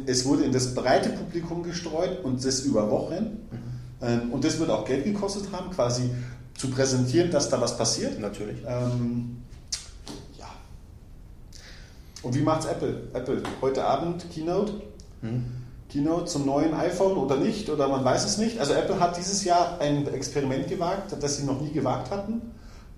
Es 0.06 0.24
wurde 0.24 0.44
in 0.44 0.52
das 0.52 0.74
breite 0.74 1.10
Publikum 1.10 1.62
gestreut 1.62 2.24
und 2.24 2.44
das 2.44 2.60
über 2.60 2.90
Wochen. 2.90 3.48
Ähm, 4.02 4.32
Und 4.32 4.44
das 4.44 4.58
wird 4.58 4.70
auch 4.70 4.84
Geld 4.86 5.04
gekostet 5.04 5.52
haben, 5.52 5.70
quasi 5.70 6.10
zu 6.56 6.70
präsentieren, 6.70 7.30
dass 7.30 7.50
da 7.50 7.60
was 7.60 7.76
passiert. 7.76 8.18
Natürlich. 8.18 8.58
Ähm, 8.66 9.42
ja. 10.38 10.46
Und 12.22 12.34
wie 12.34 12.40
macht's 12.42 12.66
Apple? 12.66 13.02
Apple 13.12 13.42
heute 13.60 13.84
Abend 13.84 14.24
Keynote. 14.32 14.72
Keynote 15.90 16.26
zum 16.26 16.46
neuen 16.46 16.72
iPhone 16.74 17.16
oder 17.16 17.36
nicht, 17.36 17.68
oder 17.68 17.88
man 17.88 18.04
weiß 18.04 18.24
es 18.24 18.38
nicht. 18.38 18.58
Also 18.58 18.74
Apple 18.74 19.00
hat 19.00 19.16
dieses 19.16 19.44
Jahr 19.44 19.78
ein 19.80 20.06
Experiment 20.06 20.68
gewagt, 20.68 21.14
das 21.20 21.36
sie 21.36 21.44
noch 21.44 21.60
nie 21.60 21.72
gewagt 21.72 22.10
hatten. 22.10 22.40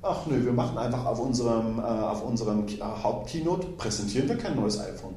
Ach 0.02 0.26
nö, 0.26 0.44
wir 0.44 0.52
machen 0.52 0.76
einfach 0.78 1.06
auf 1.06 1.20
unserem, 1.20 1.78
äh, 1.78 1.82
auf 1.82 2.24
unserem 2.24 2.66
äh, 2.66 2.80
Hauptkeynote, 2.80 3.68
präsentieren 3.78 4.28
wir 4.28 4.36
kein 4.36 4.56
neues 4.56 4.78
iPhone. 4.80 5.14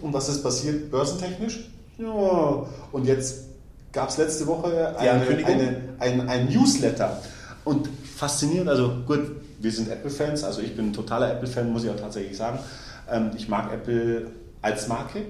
Und 0.00 0.12
was 0.12 0.28
ist 0.28 0.42
passiert 0.42 0.90
börsentechnisch? 0.90 1.70
Ja, 1.98 2.66
und 2.92 3.04
jetzt 3.04 3.44
gab 3.92 4.08
es 4.08 4.16
letzte 4.16 4.46
Woche 4.46 4.96
eine, 4.98 5.44
eine, 5.44 5.94
ein, 5.98 6.28
ein 6.28 6.46
Newsletter. 6.46 7.20
Und 7.64 7.88
faszinierend, 8.16 8.68
also 8.70 8.92
gut, 9.06 9.30
wir 9.60 9.72
sind 9.72 9.90
Apple-Fans, 9.90 10.44
also 10.44 10.60
ich 10.62 10.76
bin 10.76 10.86
ein 10.86 10.92
totaler 10.92 11.32
Apple-Fan, 11.32 11.72
muss 11.72 11.84
ich 11.84 11.90
auch 11.90 11.96
tatsächlich 11.96 12.36
sagen. 12.36 12.58
Ähm, 13.10 13.30
ich 13.36 13.48
mag 13.48 13.72
Apple 13.72 14.30
als 14.62 14.88
Marke. 14.88 15.22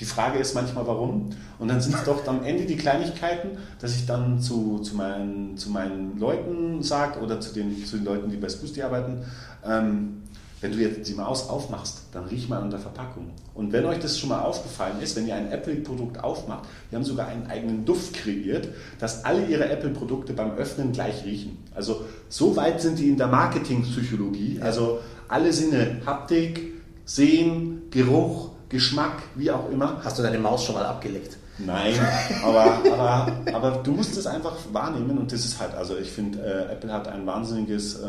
Die 0.00 0.06
Frage 0.06 0.38
ist 0.38 0.54
manchmal, 0.54 0.86
warum. 0.86 1.28
Und 1.58 1.68
dann 1.68 1.80
sind 1.80 1.94
es 1.94 2.04
doch 2.04 2.26
am 2.26 2.42
Ende 2.42 2.64
die 2.64 2.76
Kleinigkeiten, 2.76 3.58
dass 3.80 3.94
ich 3.94 4.06
dann 4.06 4.40
zu, 4.40 4.78
zu, 4.78 4.96
meinen, 4.96 5.58
zu 5.58 5.70
meinen 5.70 6.18
Leuten 6.18 6.82
sage 6.82 7.20
oder 7.20 7.38
zu 7.38 7.52
den, 7.52 7.84
zu 7.84 7.98
den 7.98 8.06
Leuten, 8.06 8.30
die 8.30 8.38
bei 8.38 8.48
Spoosty 8.48 8.82
arbeiten, 8.82 9.22
ähm, 9.64 10.22
wenn 10.62 10.72
du 10.72 10.78
jetzt 10.78 11.08
die 11.08 11.14
Maus 11.14 11.48
aufmachst, 11.48 12.02
dann 12.12 12.24
riech 12.24 12.48
mal 12.48 12.60
an 12.60 12.70
der 12.70 12.78
Verpackung. 12.78 13.30
Und 13.54 13.72
wenn 13.72 13.86
euch 13.86 13.98
das 13.98 14.18
schon 14.18 14.28
mal 14.28 14.40
aufgefallen 14.42 15.00
ist, 15.00 15.16
wenn 15.16 15.26
ihr 15.26 15.34
ein 15.34 15.50
Apple-Produkt 15.50 16.22
aufmacht, 16.22 16.68
wir 16.90 16.98
haben 16.98 17.04
sogar 17.04 17.28
einen 17.28 17.46
eigenen 17.46 17.86
Duft 17.86 18.14
kreiert, 18.14 18.68
dass 18.98 19.24
alle 19.24 19.46
ihre 19.46 19.70
Apple-Produkte 19.70 20.34
beim 20.34 20.52
Öffnen 20.52 20.92
gleich 20.92 21.24
riechen. 21.24 21.58
Also 21.74 22.02
so 22.28 22.56
weit 22.56 22.82
sind 22.82 22.98
die 22.98 23.08
in 23.08 23.16
der 23.16 23.28
Marketingpsychologie. 23.28 24.60
Also 24.60 25.00
alle 25.28 25.52
Sinne, 25.52 26.02
Haptik, 26.04 26.74
Sehen, 27.06 27.82
Geruch, 27.90 28.49
Geschmack, 28.70 29.22
wie 29.34 29.50
auch 29.50 29.68
immer. 29.70 30.00
Hast 30.02 30.18
du 30.18 30.22
deine 30.22 30.38
Maus 30.38 30.64
schon 30.64 30.76
mal 30.76 30.86
abgeleckt? 30.86 31.36
Nein, 31.58 31.94
aber, 32.42 32.78
aber, 32.90 33.32
aber 33.52 33.70
du 33.82 33.92
musst 33.92 34.16
es 34.16 34.26
einfach 34.26 34.56
wahrnehmen 34.72 35.18
und 35.18 35.30
das 35.30 35.44
ist 35.44 35.60
halt, 35.60 35.74
also 35.74 35.98
ich 35.98 36.10
finde, 36.10 36.38
äh, 36.38 36.72
Apple 36.72 36.90
hat 36.90 37.06
ein 37.08 37.26
wahnsinniges, 37.26 38.00
äh, 38.00 38.06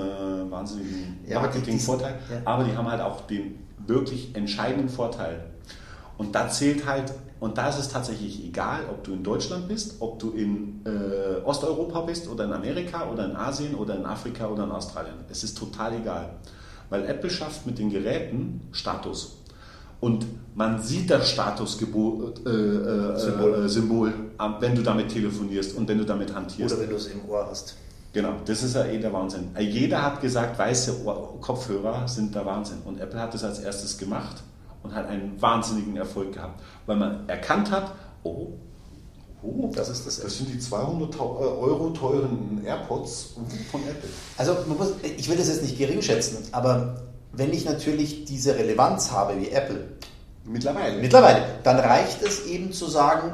wahnsinnigen 0.50 1.20
Ja, 1.28 1.40
aber 1.40 1.48
Marketingvorteil, 1.48 2.16
ja. 2.30 2.42
aber 2.46 2.64
die 2.64 2.78
haben 2.78 2.90
halt 2.90 3.02
auch 3.02 3.28
den 3.28 3.60
wirklich 3.86 4.36
entscheidenden 4.36 4.88
Vorteil. 4.88 5.44
Und 6.18 6.36
da 6.36 6.48
zählt 6.50 6.86
halt, 6.86 7.12
und 7.40 7.58
da 7.58 7.70
ist 7.70 7.80
es 7.80 7.90
tatsächlich 7.90 8.46
egal, 8.46 8.82
ob 8.90 9.04
du 9.04 9.14
in 9.14 9.24
Deutschland 9.24 9.68
bist, 9.68 9.96
ob 10.00 10.20
du 10.20 10.32
in 10.32 10.82
äh, 10.86 11.44
Osteuropa 11.44 12.02
bist 12.02 12.30
oder 12.30 12.46
in 12.46 12.54
Amerika 12.54 13.10
oder 13.10 13.26
in 13.26 13.36
Asien 13.36 13.74
oder 13.74 13.96
in 13.96 14.06
Afrika 14.06 14.48
oder 14.48 14.66
in 14.66 14.72
Australien. 14.72 15.16
Es 15.30 15.44
ist 15.44 15.58
total 15.58 15.96
egal. 15.96 16.30
Weil 16.92 17.06
Apple 17.06 17.30
schafft 17.30 17.66
mit 17.66 17.80
den 17.80 17.90
Geräten 17.90 18.62
Status. 18.72 19.41
Und 20.02 20.26
man 20.56 20.82
sieht 20.82 21.10
das 21.10 21.30
Statussymbol, 21.30 22.34
äh, 22.46 22.50
äh, 22.50 23.70
Symbol. 23.70 24.10
Äh, 24.10 24.50
wenn 24.60 24.76
du 24.76 24.82
damit 24.82 25.10
telefonierst 25.10 25.78
und 25.78 25.88
wenn 25.88 25.98
du 25.98 26.04
damit 26.04 26.36
hantierst. 26.36 26.74
Oder 26.74 26.84
wenn 26.84 26.90
du 26.90 26.96
es 26.98 27.08
im 27.08 27.30
Ohr 27.30 27.48
hast. 27.50 27.78
Genau, 28.12 28.34
das 28.44 28.62
ist 28.62 28.76
ja 28.76 28.84
eh 28.86 28.98
der 28.98 29.14
Wahnsinn. 29.14 29.56
Jeder 29.58 30.02
hat 30.02 30.20
gesagt, 30.20 30.60
weiße 30.60 31.06
Ohr 31.06 31.40
Kopfhörer 31.40 32.08
sind 32.08 32.36
der 32.36 32.46
Wahnsinn. 32.46 32.80
Und 32.84 33.00
Apple 33.00 33.20
hat 33.20 33.34
das 33.34 33.46
als 33.46 33.60
erstes 33.60 33.98
gemacht 33.98 34.44
und 34.84 34.94
hat 34.94 35.08
einen 35.08 35.42
wahnsinnigen 35.42 35.96
Erfolg 35.96 36.34
gehabt, 36.34 36.62
weil 36.86 36.98
man 36.98 37.30
erkannt 37.30 37.72
hat, 37.72 37.94
oh, 38.24 38.48
oh 39.44 39.72
das, 39.74 39.88
das, 39.88 40.20
das 40.20 40.38
sind 40.38 40.52
die 40.52 40.60
200 40.60 41.16
äh, 41.16 41.20
Euro 41.20 41.92
teuren 41.92 42.62
AirPods 42.66 43.36
von 43.72 43.82
Apple. 43.82 44.10
Also 44.38 44.58
muss, 44.68 44.94
ich 45.04 45.30
will 45.30 45.38
das 45.38 45.48
jetzt 45.48 45.62
nicht 45.62 45.78
gering 45.78 46.02
schätzen, 46.02 46.38
aber 46.52 47.11
wenn 47.34 47.54
ich 47.54 47.66
natürlich 47.66 48.26
diese 48.26 48.56
Relevanz 48.56 49.12
habe 49.12 49.40
wie 49.40 49.50
Apple, 49.50 49.88
mittlerweile, 50.46 50.98
mittlerweile 50.98 51.44
dann 51.64 51.80
reicht 51.80 52.22
es 52.22 52.46
eben 52.46 52.74
zu 52.74 52.88
sagen, 52.88 53.34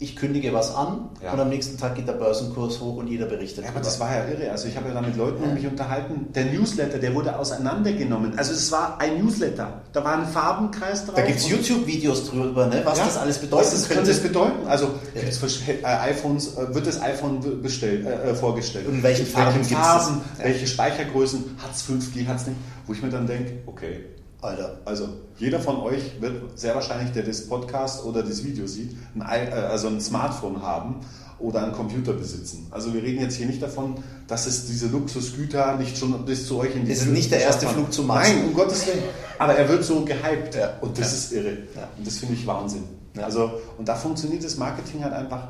ich 0.00 0.14
kündige 0.14 0.52
was 0.52 0.74
an 0.74 1.10
ja. 1.20 1.32
und 1.32 1.40
am 1.40 1.48
nächsten 1.48 1.76
Tag 1.76 1.96
geht 1.96 2.06
der 2.06 2.12
Börsenkurs 2.12 2.80
hoch 2.80 2.96
und 2.96 3.08
jeder 3.08 3.26
berichtet. 3.26 3.64
Ja, 3.64 3.70
aber 3.70 3.80
das 3.80 3.98
war 3.98 4.14
ja 4.14 4.26
irre. 4.26 4.52
Also 4.52 4.68
ich 4.68 4.76
habe 4.76 4.88
ja 4.88 4.94
da 4.94 5.00
mit 5.00 5.16
Leuten 5.16 5.42
ja. 5.42 5.52
mich 5.52 5.66
unterhalten. 5.66 6.32
Der 6.34 6.44
Newsletter, 6.44 6.98
der 6.98 7.14
wurde 7.16 7.36
auseinandergenommen. 7.36 8.38
Also 8.38 8.52
es 8.52 8.70
war 8.70 9.00
ein 9.00 9.18
Newsletter. 9.18 9.82
Da 9.92 10.04
war 10.04 10.18
ein 10.18 10.28
Farbenkreis 10.28 11.04
drauf. 11.04 11.16
Da 11.16 11.22
gibt 11.22 11.38
es 11.38 11.48
YouTube-Videos 11.48 12.30
drüber, 12.30 12.66
ne? 12.66 12.82
was 12.84 12.98
ja. 12.98 13.06
das 13.06 13.16
alles 13.16 13.38
bedeutet. 13.38 13.66
Was 13.66 13.74
das 13.74 13.88
könnte 13.88 14.10
das 14.10 14.20
bedeuten? 14.20 14.68
Also 14.68 14.94
äh, 15.14 15.84
iPhones, 15.84 16.56
äh, 16.56 16.72
wird 16.72 16.86
das 16.86 17.02
iPhone 17.02 17.60
bestellt, 17.60 18.06
äh, 18.06 18.34
vorgestellt. 18.36 18.86
Und 18.86 18.94
in 18.94 19.02
welchen 19.02 19.26
Farben, 19.26 19.56
welche 19.56 19.74
Farben 19.74 20.20
welche 20.40 20.66
Speichergrößen, 20.68 21.56
hat 21.60 21.74
es 21.74 21.82
5G, 21.82 22.24
hat 22.28 22.36
es 22.36 22.46
nicht? 22.46 22.58
Wo 22.86 22.92
ich 22.92 23.02
mir 23.02 23.10
dann 23.10 23.26
denke, 23.26 23.54
okay, 23.66 24.04
Alter. 24.40 24.78
Also 24.84 25.08
jeder 25.36 25.58
von 25.58 25.80
euch 25.80 26.20
wird 26.20 26.58
sehr 26.58 26.74
wahrscheinlich, 26.74 27.12
der 27.12 27.24
das 27.24 27.48
Podcast 27.48 28.04
oder 28.04 28.22
das 28.22 28.44
Video 28.44 28.66
sieht, 28.66 28.96
ein, 29.18 29.48
äh, 29.48 29.50
also 29.50 29.88
ein 29.88 30.00
Smartphone 30.00 30.62
haben 30.62 31.00
oder 31.40 31.62
einen 31.62 31.72
Computer 31.72 32.12
besitzen. 32.12 32.68
Also 32.70 32.94
wir 32.94 33.02
reden 33.02 33.20
jetzt 33.20 33.36
hier 33.36 33.46
nicht 33.46 33.62
davon, 33.62 33.96
dass 34.28 34.46
es 34.46 34.66
diese 34.66 34.88
Luxusgüter 34.88 35.76
nicht 35.76 35.98
schon 35.98 36.24
bis 36.24 36.46
zu 36.46 36.58
euch 36.58 36.74
in 36.74 36.84
die 36.84 36.92
Es 36.92 37.02
ist 37.02 37.08
nicht 37.08 37.30
der 37.30 37.40
erste 37.40 37.66
Flug 37.66 37.92
zum 37.92 38.06
Mars. 38.06 38.28
Nein, 38.28 38.44
um 38.44 38.54
Gottes 38.54 38.86
Willen. 38.86 39.02
Aber 39.38 39.54
er 39.54 39.68
wird 39.68 39.84
so 39.84 40.04
gehypt 40.04 40.54
ja. 40.54 40.74
und 40.80 40.98
das 40.98 41.10
ja. 41.10 41.18
ist 41.18 41.32
irre. 41.32 41.58
Ja. 41.74 41.88
Und 41.96 42.06
das 42.06 42.18
finde 42.18 42.34
ich 42.34 42.46
Wahnsinn. 42.46 42.84
Also, 43.20 43.50
und 43.76 43.88
da 43.88 43.96
funktioniert 43.96 44.44
das 44.44 44.56
Marketing 44.56 45.02
halt 45.02 45.14
einfach 45.14 45.48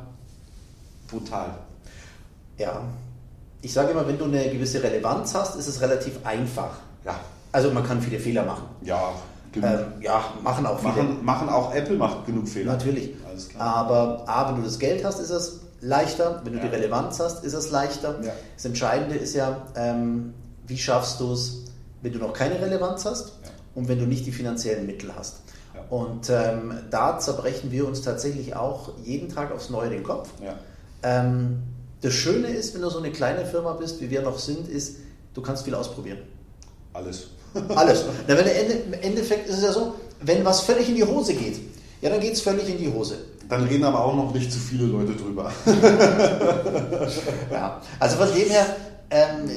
brutal. 1.10 1.58
Ja. 2.56 2.82
Ich 3.60 3.72
sage 3.72 3.90
immer, 3.90 4.06
wenn 4.06 4.16
du 4.16 4.24
eine 4.24 4.48
gewisse 4.48 4.82
Relevanz 4.82 5.34
hast, 5.34 5.56
ist 5.56 5.66
es 5.66 5.80
relativ 5.82 6.24
einfach. 6.24 6.78
Ja 7.04 7.18
also 7.52 7.70
man 7.70 7.86
kann 7.86 8.00
viele 8.00 8.18
Fehler 8.18 8.44
machen. 8.44 8.64
Ja, 8.82 9.12
ähm, 9.56 9.92
ja, 10.00 10.24
machen 10.42 10.66
auch 10.66 10.78
viele. 10.78 10.92
Machen, 10.92 11.24
machen 11.24 11.48
auch 11.48 11.74
Apple 11.74 11.96
macht 11.96 12.26
genug 12.26 12.48
Fehler. 12.48 12.72
Natürlich. 12.72 13.14
Aber 13.58 14.24
A, 14.26 14.48
wenn 14.48 14.56
du 14.56 14.62
das 14.62 14.78
Geld 14.78 15.04
hast, 15.04 15.20
ist 15.20 15.30
es 15.30 15.60
leichter. 15.80 16.40
Wenn 16.44 16.52
du 16.54 16.58
ja. 16.58 16.66
die 16.66 16.74
Relevanz 16.74 17.20
hast, 17.20 17.44
ist 17.44 17.54
es 17.54 17.70
leichter. 17.70 18.16
Ja. 18.22 18.32
Das 18.54 18.64
Entscheidende 18.64 19.16
ist 19.16 19.34
ja, 19.34 19.62
ähm, 19.76 20.34
wie 20.66 20.78
schaffst 20.78 21.20
du 21.20 21.32
es, 21.32 21.64
wenn 22.02 22.12
du 22.12 22.18
noch 22.18 22.32
keine 22.32 22.60
Relevanz 22.60 23.04
hast 23.04 23.32
ja. 23.42 23.50
und 23.74 23.88
wenn 23.88 23.98
du 23.98 24.06
nicht 24.06 24.26
die 24.26 24.32
finanziellen 24.32 24.86
Mittel 24.86 25.10
hast. 25.16 25.42
Und 25.90 26.28
ähm, 26.28 26.74
da 26.90 27.18
zerbrechen 27.18 27.70
wir 27.70 27.86
uns 27.86 28.02
tatsächlich 28.02 28.54
auch 28.54 28.92
jeden 29.04 29.28
Tag 29.28 29.52
aufs 29.52 29.70
Neue 29.70 29.88
den 29.88 30.02
Kopf. 30.02 30.28
Ähm, 31.02 31.62
das 32.02 32.12
Schöne 32.12 32.48
ist, 32.48 32.74
wenn 32.74 32.82
du 32.82 32.90
so 32.90 32.98
eine 32.98 33.10
kleine 33.10 33.46
Firma 33.46 33.72
bist, 33.72 34.00
wie 34.00 34.10
wir 34.10 34.22
noch 34.22 34.38
sind, 34.38 34.68
ist, 34.68 34.96
du 35.34 35.40
kannst 35.40 35.64
viel 35.64 35.74
ausprobieren. 35.74 36.18
Alles. 36.92 37.28
Alles. 37.74 38.04
Na, 38.26 38.36
wenn 38.36 38.46
Im 38.46 38.92
Endeffekt 39.00 39.48
ist 39.48 39.58
es 39.58 39.64
ja 39.64 39.72
so, 39.72 39.94
wenn 40.20 40.44
was 40.44 40.60
völlig 40.60 40.88
in 40.88 40.96
die 40.96 41.04
Hose 41.04 41.34
geht, 41.34 41.60
ja, 42.00 42.10
dann 42.10 42.20
geht 42.20 42.34
es 42.34 42.40
völlig 42.40 42.68
in 42.68 42.78
die 42.78 42.92
Hose. 42.92 43.18
Dann 43.48 43.64
reden 43.64 43.84
aber 43.84 44.04
auch 44.04 44.14
noch 44.14 44.32
nicht 44.34 44.52
zu 44.52 44.58
viele 44.58 44.84
Leute 44.84 45.12
drüber. 45.12 45.50
ja, 47.50 47.80
also 47.98 48.16
von 48.16 48.28
dem 48.34 48.48
her 48.50 48.76
ähm, 49.10 49.50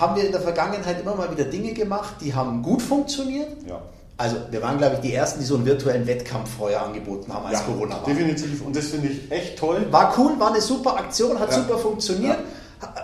haben 0.00 0.16
wir 0.16 0.24
in 0.24 0.32
der 0.32 0.40
Vergangenheit 0.40 1.00
immer 1.00 1.14
mal 1.14 1.30
wieder 1.30 1.44
Dinge 1.44 1.74
gemacht, 1.74 2.14
die 2.22 2.34
haben 2.34 2.62
gut 2.62 2.80
funktioniert. 2.80 3.50
Ja. 3.68 3.82
Also 4.16 4.36
wir 4.50 4.62
waren, 4.62 4.78
glaube 4.78 4.94
ich, 4.94 5.00
die 5.00 5.12
Ersten, 5.12 5.40
die 5.40 5.44
so 5.44 5.56
einen 5.56 5.66
virtuellen 5.66 6.06
Wettkampf 6.06 6.48
vorher 6.56 6.82
angeboten 6.82 7.32
haben, 7.32 7.46
als 7.46 7.60
ja, 7.60 7.66
Corona 7.66 7.96
war. 7.96 8.04
Definitiv. 8.04 8.64
Und 8.64 8.74
das 8.74 8.86
finde 8.86 9.08
ich 9.08 9.30
echt 9.30 9.58
toll. 9.58 9.86
War 9.90 10.14
cool, 10.16 10.38
war 10.38 10.52
eine 10.52 10.62
super 10.62 10.96
Aktion, 10.96 11.38
hat 11.38 11.50
ja. 11.50 11.56
super 11.56 11.78
funktioniert. 11.78 12.38
Ja 12.38 12.44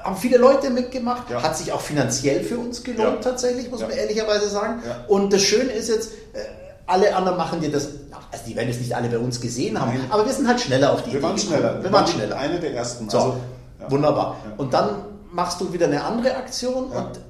haben 0.04 0.16
viele 0.16 0.38
Leute 0.38 0.70
mitgemacht, 0.70 1.30
ja. 1.30 1.42
hat 1.42 1.56
sich 1.56 1.72
auch 1.72 1.80
finanziell 1.80 2.42
für 2.42 2.58
uns 2.58 2.82
gelohnt 2.82 3.24
ja. 3.24 3.30
tatsächlich, 3.30 3.70
muss 3.70 3.80
man 3.80 3.90
ehrlicherweise 3.90 4.48
sagen. 4.48 4.82
Und 5.08 5.32
das 5.32 5.42
Schöne 5.42 5.70
ist 5.70 5.88
jetzt, 5.88 6.12
äh, 6.32 6.38
alle 6.86 7.14
anderen 7.14 7.38
machen 7.38 7.60
dir 7.60 7.70
das, 7.70 7.88
also 8.32 8.44
die 8.46 8.56
werden 8.56 8.68
es 8.68 8.78
nicht 8.78 8.94
alle 8.94 9.08
bei 9.08 9.18
uns 9.18 9.40
gesehen 9.40 9.80
haben, 9.80 9.92
Nein. 9.92 10.06
aber 10.10 10.26
wir 10.26 10.32
sind 10.32 10.48
halt 10.48 10.60
schneller 10.60 10.92
auf 10.92 11.02
die 11.02 11.12
wir 11.12 11.18
Idee. 11.18 11.22
Waren 11.22 11.38
schneller. 11.38 11.76
Wir, 11.76 11.84
wir 11.84 11.92
waren 11.92 12.06
schneller. 12.06 12.36
Eine 12.36 12.60
der 12.60 12.74
ersten. 12.74 13.08
So, 13.08 13.18
also, 13.18 13.40
wunderbar. 13.88 14.36
Und 14.56 14.74
dann 14.74 14.90
machst 15.32 15.60
du 15.60 15.72
wieder 15.72 15.86
eine 15.86 16.02
andere 16.02 16.36
Aktion 16.36 16.86
und 16.86 17.20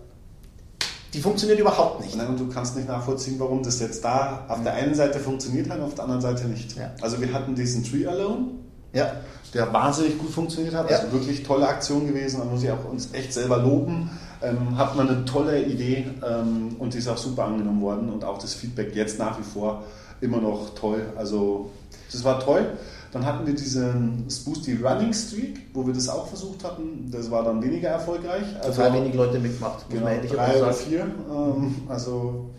die 1.13 1.21
funktioniert 1.21 1.59
überhaupt 1.59 2.01
nicht. 2.01 2.17
Nein, 2.17 2.29
und 2.29 2.41
du 2.41 2.49
kannst 2.49 2.77
nicht 2.77 2.89
nachvollziehen, 2.89 3.35
warum 3.39 3.63
das 3.63 3.81
jetzt 3.81 4.05
da 4.05 4.45
auf 4.49 4.63
der 4.63 4.75
einen 4.75 4.95
Seite 4.95 5.19
funktioniert 5.19 5.69
hat, 5.69 5.81
auf 5.81 5.95
der 5.95 6.05
anderen 6.05 6.23
Seite 6.23 6.45
nicht. 6.45 6.77
Also 7.03 7.21
wir 7.21 7.33
hatten 7.33 7.55
diesen 7.55 7.85
Tree 7.85 8.07
Alone. 8.07 8.47
Ja 8.93 9.13
der 9.55 9.73
wahnsinnig 9.73 10.19
gut 10.19 10.31
funktioniert 10.31 10.75
hat. 10.75 10.91
Also 10.91 11.13
wirklich 11.13 11.43
tolle 11.43 11.67
Aktion 11.69 12.07
gewesen. 12.07 12.41
Da 12.41 12.45
muss 12.45 12.63
ich 12.63 12.71
auch 12.71 12.85
uns 12.85 13.13
echt 13.13 13.33
selber 13.33 13.59
loben. 13.59 14.11
Ähm, 14.43 14.79
hat 14.79 14.97
man 14.97 15.09
eine 15.09 15.25
tolle 15.25 15.63
Idee 15.63 16.07
ähm, 16.27 16.77
und 16.79 16.95
die 16.95 16.99
ist 16.99 17.09
auch 17.09 17.19
super 17.19 17.45
angenommen 17.45 17.83
worden 17.83 18.11
und 18.11 18.25
auch 18.25 18.39
das 18.39 18.55
Feedback 18.55 18.97
jetzt 18.97 19.19
nach 19.19 19.39
wie 19.39 19.43
vor 19.43 19.83
immer 20.23 20.39
noch 20.39 20.75
toll. 20.75 21.03
Also 21.17 21.71
das 22.11 22.25
war 22.25 22.41
toll. 22.41 22.67
Dann 23.13 23.27
hatten 23.27 23.47
wir 23.47 23.55
diesen 23.55 24.27
Spoosty 24.31 24.79
Running 24.83 25.13
Streak, 25.13 25.67
wo 25.75 25.85
wir 25.87 25.93
das 25.93 26.09
auch 26.09 26.29
versucht 26.29 26.63
hatten. 26.65 27.11
Das 27.11 27.31
war 27.31 27.43
dann 27.43 27.63
weniger 27.63 27.89
erfolgreich. 27.89 28.45
Also 28.63 28.83
Total 28.83 28.95
wenig 28.95 29.15
Leute 29.15 29.41
mitgemacht. 29.41 29.85
Genau, 29.91 30.07
drei 30.07 30.63
oder 30.63 30.73
vier. 30.73 31.01
Ähm, 31.01 31.75
also 31.89 32.51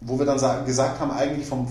wo 0.00 0.18
wir 0.18 0.26
dann 0.26 0.66
gesagt 0.66 1.00
haben, 1.00 1.10
eigentlich 1.10 1.46
vom 1.46 1.66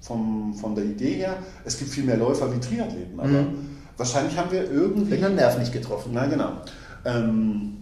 vom, 0.00 0.54
von 0.54 0.74
der 0.74 0.84
Idee 0.84 1.14
her, 1.14 1.36
es 1.64 1.78
gibt 1.78 1.90
viel 1.90 2.04
mehr 2.04 2.16
Läufer 2.16 2.52
wie 2.54 2.60
Triathleten. 2.60 3.18
Aber 3.18 3.28
mhm. 3.28 3.70
wahrscheinlich 3.96 4.36
haben 4.36 4.50
wir 4.50 4.70
irgendwie. 4.70 5.16
Den 5.16 5.34
Nerv 5.34 5.58
nicht 5.58 5.72
getroffen. 5.72 6.10
Na 6.14 6.26
genau. 6.26 6.52
Ähm, 7.04 7.78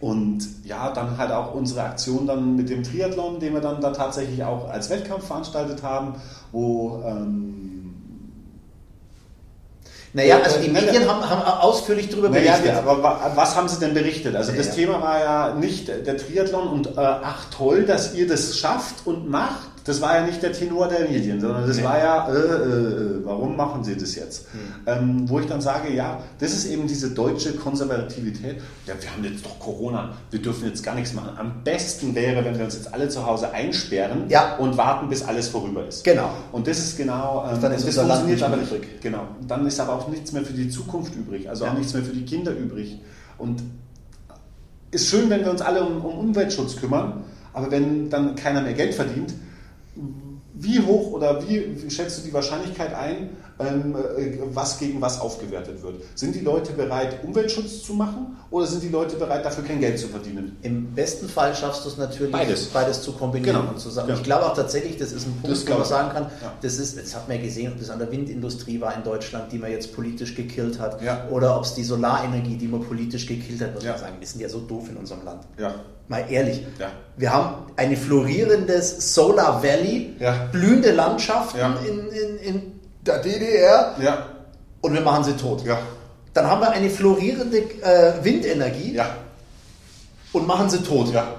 und 0.00 0.64
ja, 0.64 0.90
dann 0.92 1.18
halt 1.18 1.30
auch 1.30 1.54
unsere 1.54 1.82
Aktion 1.82 2.26
dann 2.26 2.56
mit 2.56 2.70
dem 2.70 2.82
Triathlon, 2.82 3.38
den 3.38 3.52
wir 3.52 3.60
dann 3.60 3.82
da 3.82 3.90
tatsächlich 3.90 4.42
auch 4.42 4.70
als 4.70 4.88
Wettkampf 4.88 5.26
veranstaltet 5.26 5.82
haben, 5.82 6.14
wo 6.52 7.02
ähm, 7.04 7.60
naja, 10.12 10.40
also 10.42 10.58
die 10.58 10.68
Medien 10.68 11.08
haben, 11.08 11.28
haben 11.28 11.42
ausführlich 11.60 12.08
darüber 12.08 12.30
berichtet. 12.30 12.64
Naja, 12.64 12.80
aber 12.80 13.32
was 13.36 13.54
haben 13.54 13.68
sie 13.68 13.78
denn 13.78 13.94
berichtet? 13.94 14.34
Also 14.34 14.52
das 14.52 14.74
Thema 14.74 15.00
war 15.00 15.20
ja 15.20 15.54
nicht 15.54 15.86
der 15.86 16.16
Triathlon 16.16 16.66
und 16.66 16.86
äh, 16.88 16.92
ach 16.96 17.44
toll, 17.56 17.84
dass 17.84 18.14
ihr 18.14 18.26
das 18.26 18.58
schafft 18.58 19.06
und 19.06 19.30
macht, 19.30 19.69
das 19.84 20.00
war 20.00 20.16
ja 20.16 20.26
nicht 20.26 20.42
der 20.42 20.52
Tenor 20.52 20.88
der 20.88 21.08
Medien, 21.08 21.40
sondern 21.40 21.66
das 21.66 21.78
nee. 21.78 21.84
war 21.84 21.98
ja, 21.98 22.28
äh, 22.28 22.36
äh, 22.36 23.24
warum 23.24 23.56
machen 23.56 23.82
sie 23.82 23.96
das 23.96 24.14
jetzt? 24.14 24.46
Hm. 24.52 24.60
Ähm, 24.86 25.28
wo 25.28 25.40
ich 25.40 25.46
dann 25.46 25.60
sage, 25.60 25.92
ja, 25.92 26.22
das 26.38 26.52
ist 26.52 26.66
eben 26.66 26.86
diese 26.86 27.10
deutsche 27.10 27.54
Konservativität. 27.54 28.60
Ja, 28.86 28.94
wir 29.00 29.10
haben 29.10 29.24
jetzt 29.24 29.44
doch 29.44 29.58
Corona, 29.58 30.12
wir 30.30 30.40
dürfen 30.40 30.68
jetzt 30.68 30.82
gar 30.82 30.94
nichts 30.94 31.14
machen. 31.14 31.30
Am 31.38 31.64
besten 31.64 32.14
wäre, 32.14 32.44
wenn 32.44 32.58
wir 32.58 32.64
uns 32.64 32.74
jetzt 32.74 32.92
alle 32.92 33.08
zu 33.08 33.24
Hause 33.24 33.52
einsperren 33.52 34.24
ja. 34.28 34.56
und 34.56 34.76
warten, 34.76 35.08
bis 35.08 35.22
alles 35.22 35.48
vorüber 35.48 35.86
ist. 35.86 36.04
Genau. 36.04 36.30
Und 36.52 36.66
das 36.66 36.78
ist 36.78 36.96
genau, 36.96 37.48
ähm, 37.50 37.60
dann 37.60 37.72
ist 37.72 37.86
das 37.86 37.96
funktioniert 37.96 38.42
aber 38.42 38.56
nicht. 38.56 39.00
Genau. 39.00 39.28
Dann 39.46 39.66
ist 39.66 39.80
aber 39.80 39.94
auch 39.94 40.08
nichts 40.08 40.32
mehr 40.32 40.42
für 40.42 40.52
die 40.52 40.68
Zukunft 40.68 41.14
übrig, 41.14 41.48
also 41.48 41.64
ja. 41.64 41.70
auch 41.70 41.78
nichts 41.78 41.94
mehr 41.94 42.02
für 42.02 42.12
die 42.12 42.24
Kinder 42.24 42.52
übrig. 42.52 43.00
Und 43.38 43.62
ist 44.90 45.08
schön, 45.08 45.30
wenn 45.30 45.44
wir 45.44 45.50
uns 45.50 45.62
alle 45.62 45.84
um, 45.84 46.04
um 46.04 46.18
Umweltschutz 46.18 46.76
kümmern, 46.76 47.24
aber 47.52 47.70
wenn 47.70 48.10
dann 48.10 48.34
keiner 48.34 48.60
mehr 48.60 48.74
Geld 48.74 48.94
verdient, 48.94 49.32
wie 50.62 50.80
hoch 50.80 51.12
oder 51.12 51.42
wie 51.48 51.90
schätzt 51.90 52.18
du 52.18 52.22
die 52.28 52.34
Wahrscheinlichkeit 52.34 52.94
ein, 52.94 53.30
was 54.52 54.78
gegen 54.78 55.00
was 55.00 55.20
aufgewertet 55.20 55.82
wird? 55.82 56.02
Sind 56.14 56.34
die 56.34 56.40
Leute 56.40 56.72
bereit, 56.72 57.24
Umweltschutz 57.24 57.82
zu 57.82 57.94
machen 57.94 58.36
oder 58.50 58.66
sind 58.66 58.82
die 58.82 58.88
Leute 58.88 59.16
bereit, 59.16 59.44
dafür 59.44 59.64
kein 59.64 59.80
Geld 59.80 59.98
zu 59.98 60.08
verdienen? 60.08 60.56
Im 60.62 60.94
besten 60.94 61.28
Fall 61.28 61.54
schaffst 61.54 61.84
du 61.84 61.88
es 61.88 61.96
natürlich, 61.96 62.32
beides, 62.32 62.66
beides 62.66 63.02
zu 63.02 63.12
kombinieren 63.12 63.60
genau. 63.60 63.70
und 63.70 63.78
zusammen. 63.78 64.10
Ja. 64.10 64.14
Ich 64.16 64.22
glaube 64.22 64.46
auch 64.46 64.54
tatsächlich, 64.54 64.96
das 64.96 65.12
ist 65.12 65.26
ein 65.26 65.40
Punkt, 65.42 65.70
wo 65.70 65.74
man 65.74 65.84
sagen 65.84 66.10
kann, 66.12 66.22
ja. 66.42 66.52
das 66.60 66.78
ist, 66.78 66.98
das 66.98 67.14
hat 67.14 67.28
man 67.28 67.36
ja 67.36 67.42
gesehen, 67.44 67.72
ob 67.72 67.78
das 67.78 67.90
an 67.90 67.98
der 67.98 68.10
Windindustrie 68.10 68.80
war 68.80 68.94
in 68.96 69.04
Deutschland, 69.04 69.52
die 69.52 69.58
man 69.58 69.70
jetzt 69.70 69.94
politisch 69.94 70.34
gekillt 70.34 70.78
hat, 70.78 71.02
ja. 71.02 71.28
oder 71.30 71.56
ob 71.56 71.64
es 71.64 71.74
die 71.74 71.84
Solarenergie, 71.84 72.56
die 72.56 72.68
man 72.68 72.82
politisch 72.82 73.26
gekillt 73.26 73.60
hat, 73.60 73.74
muss 73.74 73.84
man 73.84 73.98
sagen, 73.98 74.16
wir 74.18 74.26
sind 74.26 74.40
ja 74.40 74.48
so 74.48 74.60
doof 74.60 74.88
in 74.90 74.96
unserem 74.96 75.24
Land. 75.24 75.44
Ja. 75.58 75.74
Mal 76.10 76.24
ehrlich. 76.28 76.66
Ja. 76.80 76.90
Wir 77.16 77.32
haben 77.32 77.66
ein 77.76 77.96
florierendes 77.96 79.14
Solar 79.14 79.62
Valley, 79.62 80.16
ja. 80.18 80.48
blühende 80.50 80.90
Landschaften 80.90 81.58
ja. 81.58 81.78
in, 81.86 82.08
in, 82.08 82.36
in, 82.38 82.79
der 83.02 83.18
DDR 83.18 83.96
ja. 84.00 84.26
und 84.80 84.92
wir 84.92 85.00
machen 85.00 85.24
sie 85.24 85.36
tot. 85.36 85.64
Ja. 85.64 85.78
Dann 86.34 86.46
haben 86.46 86.60
wir 86.60 86.70
eine 86.70 86.90
florierende 86.90 87.58
äh, 87.58 88.12
Windenergie 88.22 88.94
ja. 88.94 89.16
und 90.32 90.46
machen 90.46 90.70
sie 90.70 90.78
tot. 90.82 91.12
Ja. 91.12 91.34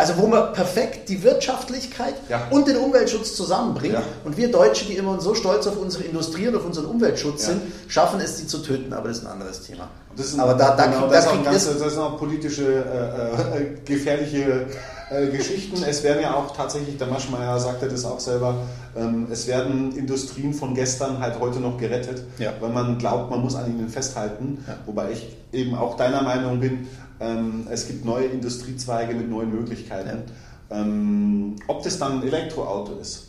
Also 0.00 0.16
wo 0.16 0.26
man 0.26 0.54
perfekt 0.54 1.10
die 1.10 1.22
Wirtschaftlichkeit 1.22 2.14
Ja. 2.30 2.48
und 2.50 2.66
den 2.66 2.78
Umweltschutz 2.78 3.34
zusammenbringt. 3.34 3.94
Ja. 3.94 4.02
Und 4.24 4.34
wir 4.38 4.50
Deutsche, 4.50 4.86
die 4.86 4.94
immer 4.94 5.20
so 5.20 5.34
stolz 5.34 5.66
auf 5.66 5.76
unsere 5.76 6.04
Industrie 6.04 6.48
und 6.48 6.56
auf 6.56 6.64
unseren 6.64 6.86
Umweltschutz 6.86 7.42
Ja. 7.42 7.48
sind, 7.50 7.62
schaffen 7.86 8.18
es, 8.20 8.36
die 8.36 8.46
zu 8.46 8.58
töten. 8.58 8.94
Aber 8.94 9.08
das 9.08 9.18
ist 9.18 9.26
ein 9.26 9.32
anderes 9.32 9.60
Thema. 9.60 9.88
Das 10.16 10.30
sind, 10.30 10.40
aber 10.40 10.54
da, 10.54 10.74
da, 10.74 10.86
genau, 10.86 11.06
da, 11.06 11.12
das, 11.12 11.26
ist 11.26 11.68
das, 11.68 11.78
das 11.78 11.92
sind 11.92 12.02
auch 12.02 12.18
politische, 12.18 12.64
äh, 12.64 13.62
äh, 13.62 13.76
gefährliche 13.84 14.66
äh, 15.10 15.26
Geschichten. 15.28 15.82
Es 15.82 16.02
werden 16.02 16.22
ja 16.22 16.34
auch 16.34 16.56
tatsächlich, 16.56 16.96
der 16.98 17.08
Maschmeyer 17.08 17.58
sagte 17.58 17.88
das 17.88 18.04
auch 18.04 18.20
selber, 18.20 18.54
ähm, 18.96 19.26
es 19.30 19.46
werden 19.46 19.96
Industrien 19.96 20.54
von 20.54 20.74
gestern 20.74 21.18
halt 21.18 21.38
heute 21.40 21.60
noch 21.60 21.76
gerettet, 21.78 22.22
Ja. 22.38 22.52
weil 22.60 22.70
man 22.70 22.96
glaubt, 22.98 23.30
man 23.30 23.40
muss 23.42 23.54
an 23.54 23.66
ihnen 23.70 23.88
festhalten. 23.88 24.64
Ja. 24.66 24.76
Wobei 24.86 25.12
ich 25.12 25.36
eben 25.52 25.74
auch 25.74 25.96
deiner 25.96 26.22
Meinung 26.22 26.60
bin, 26.60 26.86
ähm, 27.20 27.66
es 27.70 27.86
gibt 27.86 28.04
neue 28.04 28.26
Industriezweige 28.26 29.14
mit 29.14 29.28
neuen 29.28 29.50
Möglichkeiten. 29.50 30.22
Ähm, 30.70 31.56
ob 31.66 31.82
das 31.82 31.98
dann 31.98 32.20
ein 32.20 32.22
Elektroauto 32.26 32.92
ist, 33.00 33.24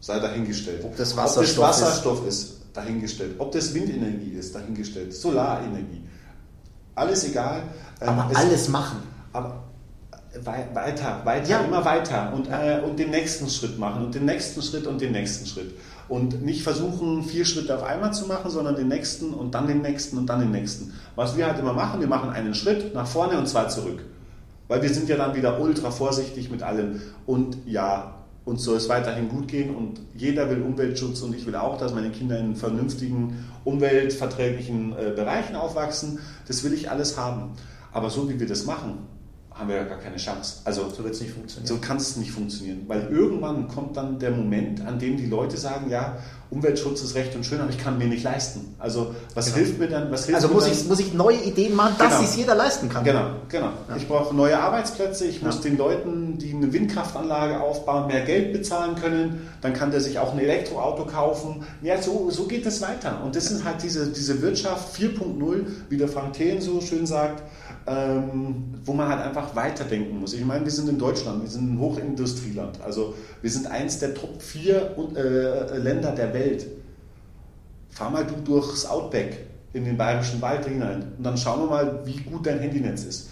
sei 0.00 0.18
dahingestellt. 0.20 0.84
Ob 0.84 0.96
das 0.96 1.12
ob 1.12 1.18
Wasserstoff 1.24 1.66
das 1.70 1.82
Wasserstoff 1.82 2.26
ist, 2.28 2.52
dahingestellt. 2.72 3.34
Ob 3.38 3.50
das 3.52 3.74
Windenergie 3.74 4.30
ist, 4.38 4.54
dahingestellt. 4.54 5.12
Solarenergie. 5.12 6.02
Alles 6.94 7.24
egal. 7.24 7.62
Ähm, 8.00 8.08
aber 8.10 8.30
es- 8.30 8.36
alles 8.36 8.68
machen. 8.68 8.98
aber 9.32 9.63
weiter, 10.42 11.20
weiter, 11.24 11.48
Ja. 11.48 11.60
immer 11.60 11.84
weiter 11.84 12.32
und, 12.34 12.48
äh, 12.48 12.80
und 12.84 12.98
den 12.98 13.10
nächsten 13.10 13.48
Schritt 13.48 13.78
machen 13.78 14.04
und 14.04 14.14
den 14.14 14.24
nächsten 14.24 14.62
Schritt 14.62 14.86
und 14.86 15.00
den 15.00 15.12
nächsten 15.12 15.46
Schritt. 15.46 15.74
Und 16.08 16.44
nicht 16.44 16.62
versuchen, 16.62 17.22
vier 17.24 17.44
Schritte 17.44 17.74
auf 17.74 17.82
einmal 17.82 18.12
zu 18.12 18.26
machen, 18.26 18.50
sondern 18.50 18.76
den 18.76 18.88
nächsten 18.88 19.32
und 19.32 19.54
dann 19.54 19.66
den 19.66 19.80
nächsten 19.80 20.18
und 20.18 20.26
dann 20.26 20.40
den 20.40 20.50
nächsten. 20.50 20.92
Was 21.14 21.36
wir 21.36 21.46
halt 21.46 21.58
immer 21.58 21.72
machen, 21.72 22.00
wir 22.00 22.08
machen 22.08 22.30
einen 22.30 22.54
Schritt 22.54 22.94
nach 22.94 23.06
vorne 23.06 23.38
und 23.38 23.48
zwei 23.48 23.64
zurück. 23.66 24.04
Weil 24.68 24.82
wir 24.82 24.92
sind 24.92 25.08
ja 25.08 25.16
dann 25.16 25.34
wieder 25.34 25.60
ultra 25.60 25.90
vorsichtig 25.90 26.50
mit 26.50 26.62
allem. 26.62 27.00
Und 27.26 27.58
ja, 27.66 28.14
uns 28.44 28.64
soll 28.64 28.76
es 28.76 28.88
weiterhin 28.88 29.28
gut 29.28 29.48
gehen 29.48 29.74
und 29.74 30.00
jeder 30.14 30.50
will 30.50 30.60
Umweltschutz 30.62 31.22
und 31.22 31.34
ich 31.34 31.46
will 31.46 31.54
auch, 31.56 31.78
dass 31.78 31.94
meine 31.94 32.10
Kinder 32.10 32.38
in 32.38 32.56
vernünftigen, 32.56 33.46
umweltverträglichen 33.64 34.92
äh, 34.92 35.12
Bereichen 35.14 35.56
aufwachsen. 35.56 36.18
Das 36.46 36.62
will 36.64 36.74
ich 36.74 36.90
alles 36.90 37.16
haben. 37.16 37.52
Aber 37.92 38.10
so 38.10 38.28
wie 38.28 38.38
wir 38.38 38.46
das 38.46 38.66
machen, 38.66 38.98
haben 39.54 39.68
wir 39.68 39.76
ja 39.76 39.84
gar 39.84 39.98
keine 39.98 40.16
Chance. 40.16 40.56
Also 40.64 40.88
So 40.90 41.04
wird 41.04 41.14
es 41.14 41.20
nicht 41.20 41.32
funktionieren. 41.32 41.66
so 41.68 41.78
kann 41.78 41.96
es 41.98 42.16
nicht 42.16 42.32
funktionieren, 42.32 42.82
weil 42.88 43.06
irgendwann 43.10 43.68
kommt 43.68 43.96
dann 43.96 44.18
der 44.18 44.32
Moment, 44.32 44.84
an 44.84 44.98
dem 44.98 45.16
die 45.16 45.26
Leute 45.26 45.56
sagen, 45.56 45.88
ja, 45.90 46.16
Umweltschutz 46.50 47.02
ist 47.02 47.14
recht 47.14 47.34
und 47.34 47.44
schön, 47.46 47.60
aber 47.60 47.70
ich 47.70 47.78
kann 47.78 47.96
mir 47.98 48.06
nicht 48.06 48.22
leisten. 48.22 48.74
Also 48.78 49.14
was 49.34 49.46
Genau. 49.46 49.56
hilft 49.58 49.78
mir 49.78 49.88
dann? 49.88 50.10
Was 50.12 50.26
hilft 50.26 50.36
also 50.36 50.48
mir 50.48 50.54
muss 50.54 50.64
dann? 50.64 50.72
ich, 50.72 50.88
muss 50.88 51.00
ich 51.00 51.14
neue 51.14 51.36
Ideen 51.38 51.74
machen, 51.74 51.94
dass 51.98 52.16
Genau. 52.18 52.28
sich 52.28 52.36
jeder 52.36 52.54
leisten 52.54 52.88
kann. 52.88 53.02
Genau, 53.04 53.26
genau. 53.48 53.70
Ja. 53.88 53.96
Ich 53.96 54.06
brauche 54.08 54.34
neue 54.34 54.58
Arbeitsplätze, 54.58 55.24
ich 55.24 55.42
muss 55.42 55.56
Ja. 55.56 55.62
den 55.62 55.78
Leuten, 55.78 56.38
die 56.38 56.52
eine 56.52 56.72
Windkraftanlage 56.72 57.60
aufbauen, 57.60 58.06
mehr 58.08 58.24
Geld 58.24 58.52
bezahlen 58.52 58.94
können. 58.96 59.48
Dann 59.62 59.72
kann 59.72 59.90
der 59.90 60.00
sich 60.00 60.18
auch 60.18 60.32
ein 60.32 60.38
Elektroauto 60.38 61.06
kaufen. 61.06 61.64
Ja, 61.82 62.00
so, 62.00 62.30
so 62.30 62.44
geht 62.46 62.66
es 62.66 62.80
weiter. 62.82 63.20
Und 63.24 63.34
das 63.36 63.50
ist 63.50 63.64
halt 63.64 63.82
diese, 63.82 64.08
diese 64.08 64.40
Wirtschaft 64.42 64.94
4.0, 64.96 65.66
wie 65.88 65.96
der 65.96 66.08
Frank 66.08 66.34
Thelen 66.34 66.60
so 66.60 66.80
schön 66.80 67.06
sagt, 67.06 67.42
ähm, 67.86 68.74
wo 68.84 68.92
man 68.92 69.08
halt 69.08 69.22
einfach 69.22 69.54
weiterdenken 69.54 70.18
muss. 70.18 70.32
Ich 70.32 70.44
meine, 70.44 70.64
wir 70.64 70.72
sind 70.72 70.88
in 70.88 70.98
Deutschland, 70.98 71.42
wir 71.42 71.50
sind 71.50 71.74
ein 71.74 71.78
Hochindustrieland. 71.78 72.80
Also 72.82 73.14
wir 73.42 73.50
sind 73.50 73.66
eins 73.66 73.98
der 73.98 74.14
Top 74.14 74.40
4 74.40 74.96
und, 74.96 75.16
äh, 75.16 75.76
Länder 75.78 76.12
der 76.12 76.32
Welt. 76.32 76.66
Fahr 77.90 78.10
mal 78.10 78.24
du 78.24 78.34
durchs 78.42 78.86
Outback 78.86 79.46
in 79.72 79.84
den 79.84 79.96
bayerischen 79.96 80.40
Wald 80.40 80.66
hinein 80.66 81.12
und 81.18 81.24
dann 81.24 81.36
schauen 81.36 81.60
wir 81.60 81.66
mal, 81.66 82.00
wie 82.04 82.16
gut 82.16 82.46
dein 82.46 82.60
Handynetz 82.60 83.04
ist. 83.04 83.30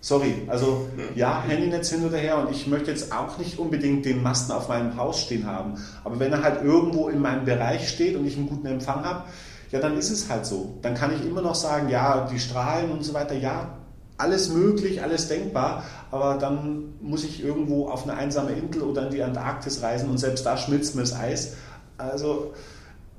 Sorry, 0.00 0.34
also 0.46 0.88
ja, 1.14 1.42
Handynetz 1.46 1.90
hin 1.90 2.04
oder 2.04 2.18
her 2.18 2.38
und 2.38 2.50
ich 2.50 2.66
möchte 2.66 2.90
jetzt 2.90 3.12
auch 3.12 3.38
nicht 3.38 3.58
unbedingt 3.58 4.04
den 4.04 4.22
Masten 4.22 4.52
auf 4.52 4.68
meinem 4.68 4.96
Haus 4.96 5.20
stehen 5.22 5.46
haben. 5.46 5.74
Aber 6.04 6.18
wenn 6.20 6.32
er 6.32 6.42
halt 6.42 6.62
irgendwo 6.62 7.08
in 7.08 7.20
meinem 7.20 7.44
Bereich 7.44 7.88
steht 7.88 8.16
und 8.16 8.24
ich 8.26 8.36
einen 8.36 8.48
guten 8.48 8.66
Empfang 8.66 9.04
habe, 9.04 9.24
ja, 9.70 9.80
dann 9.80 9.96
ist 9.96 10.10
es 10.10 10.28
halt 10.28 10.46
so. 10.46 10.74
Dann 10.82 10.94
kann 10.94 11.12
ich 11.14 11.24
immer 11.26 11.42
noch 11.42 11.54
sagen, 11.54 11.88
ja, 11.88 12.26
die 12.30 12.38
Strahlen 12.38 12.90
und 12.90 13.04
so 13.04 13.14
weiter, 13.14 13.34
ja, 13.34 13.70
alles 14.18 14.48
möglich, 14.48 15.02
alles 15.02 15.28
denkbar, 15.28 15.82
aber 16.10 16.36
dann 16.38 16.94
muss 17.02 17.22
ich 17.24 17.44
irgendwo 17.44 17.88
auf 17.88 18.04
eine 18.04 18.14
einsame 18.16 18.52
Insel 18.52 18.82
oder 18.82 19.06
in 19.06 19.10
die 19.10 19.22
Antarktis 19.22 19.82
reisen 19.82 20.08
und 20.08 20.18
selbst 20.18 20.46
da 20.46 20.56
schmilzt 20.56 20.94
mir 20.94 21.02
das 21.02 21.14
Eis. 21.14 21.52
Also 21.98 22.54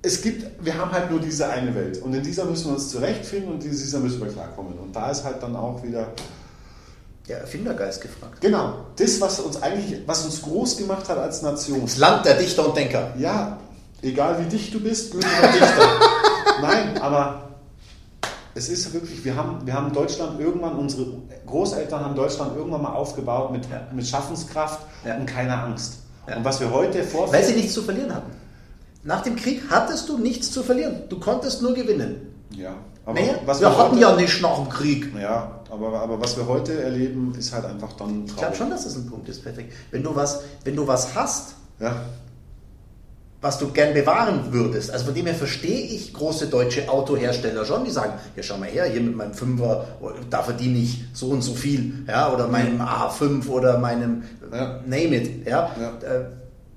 es 0.01 0.21
gibt, 0.21 0.45
wir 0.63 0.75
haben 0.77 0.91
halt 0.91 1.11
nur 1.11 1.19
diese 1.19 1.47
eine 1.49 1.75
Welt 1.75 2.01
und 2.01 2.13
in 2.15 2.23
dieser 2.23 2.45
müssen 2.45 2.65
wir 2.67 2.73
uns 2.73 2.89
zurechtfinden 2.89 3.51
und 3.53 3.63
in 3.63 3.69
dieser 3.69 3.99
müssen 3.99 4.21
wir 4.21 4.31
klarkommen. 4.31 4.73
Und 4.79 4.95
da 4.95 5.11
ist 5.11 5.23
halt 5.23 5.41
dann 5.43 5.55
auch 5.55 5.83
wieder, 5.83 6.07
Der 7.27 7.41
Erfindergeist 7.41 8.01
gefragt. 8.01 8.39
genau, 8.41 8.85
das, 8.95 9.19
was 9.21 9.39
uns 9.39 9.61
eigentlich, 9.61 10.01
was 10.07 10.25
uns 10.25 10.41
groß 10.41 10.77
gemacht 10.77 11.07
hat 11.09 11.17
als 11.19 11.41
Nation. 11.43 11.81
Das 11.81 11.97
Land 11.97 12.25
der 12.25 12.35
Dichter 12.35 12.67
und 12.67 12.75
Denker. 12.77 13.13
Ja, 13.19 13.57
egal 14.01 14.39
wie 14.39 14.49
dicht 14.49 14.73
du 14.73 14.79
bist, 14.79 15.11
Goethe 15.11 15.27
war 15.27 15.51
Dichter. 15.51 15.67
Nein, 16.61 16.97
aber 17.01 17.43
es 18.55 18.69
ist 18.69 18.91
wirklich, 18.93 19.23
wir 19.23 19.35
haben, 19.35 19.65
wir 19.65 19.73
haben 19.73 19.93
Deutschland 19.93 20.39
irgendwann, 20.39 20.75
unsere 20.77 21.05
Großeltern 21.45 22.03
haben 22.03 22.15
Deutschland 22.15 22.55
irgendwann 22.55 22.81
mal 22.81 22.93
aufgebaut 22.93 23.51
mit, 23.51 23.65
Ja. 23.69 23.87
mit 23.93 24.07
Schaffenskraft 24.07 24.79
Ja. 25.05 25.15
und 25.17 25.25
keiner 25.25 25.63
Angst. 25.63 25.99
Ja. 26.27 26.37
Und 26.37 26.45
was 26.45 26.59
wir 26.59 26.71
heute 26.71 26.99
Weil 26.99 27.05
vorfinden, 27.05 27.47
sie 27.47 27.55
nichts 27.55 27.73
zu 27.73 27.81
verlieren 27.83 28.13
hatten. 28.13 28.31
Nach 29.03 29.21
dem 29.21 29.35
Krieg 29.35 29.61
hattest 29.69 30.09
du 30.09 30.17
nichts 30.17 30.51
zu 30.51 30.63
verlieren. 30.63 31.03
Du 31.09 31.19
konntest 31.19 31.61
nur 31.61 31.73
gewinnen. 31.73 32.33
ja, 32.51 32.73
aber 33.05 33.19
Naja, 33.19 33.35
was 33.45 33.61
wir 33.61 33.69
wir 33.69 33.77
hatten 33.77 33.91
heute, 33.91 34.01
ja 34.01 34.15
nicht 34.15 34.41
nach 34.41 34.55
dem 34.55 34.69
Krieg. 34.69 35.13
ja, 35.21 35.51
aber, 35.71 36.01
aber 36.01 36.19
was 36.19 36.35
wir 36.35 36.45
heute 36.47 36.81
erleben, 36.81 37.33
ist 37.37 37.53
halt 37.53 37.63
einfach 37.65 37.93
dann 37.93 38.25
Ich 38.25 38.35
glaube 38.35 38.41
traurig. 38.41 38.57
schon, 38.57 38.69
dass 38.69 38.83
das 38.83 38.95
ein 38.95 39.05
Punkt 39.09 39.29
ist, 39.29 39.43
Patrick. 39.45 39.71
Wenn 39.91 40.03
du 40.03 40.13
was, 40.15 40.41
wenn 40.65 40.75
du 40.75 40.85
was 40.87 41.13
hast, 41.15 41.53
Ja, 41.79 41.95
was 43.41 43.59
du 43.59 43.67
gern 43.69 43.93
bewahren 43.93 44.51
würdest. 44.51 44.89
Also 44.91 45.05
von 45.05 45.13
dem 45.13 45.25
her 45.27 45.35
verstehe 45.35 45.81
ich 45.85 46.13
große 46.13 46.47
deutsche 46.47 46.89
Autohersteller 46.89 47.65
schon, 47.65 47.85
die 47.85 47.91
sagen, 47.91 48.13
ja 48.35 48.41
schau 48.43 48.57
mal 48.57 48.67
her, 48.67 48.85
hier 48.85 49.01
mit 49.01 49.15
meinem 49.15 49.33
Fünfer, 49.33 49.85
da 50.29 50.41
verdiene 50.41 50.79
ich 50.79 51.03
so 51.13 51.27
und 51.27 51.41
so 51.43 51.53
viel, 51.53 52.03
ja, 52.07 52.33
oder 52.33 52.47
meinem 52.47 52.81
A5 52.81 53.47
oder 53.49 53.77
meinem 53.77 54.23
Ja. 54.51 54.79
Name 54.85 55.15
it, 55.17 55.47
ja. 55.47 55.69
Ja. 55.79 55.89
Äh, 56.09 56.25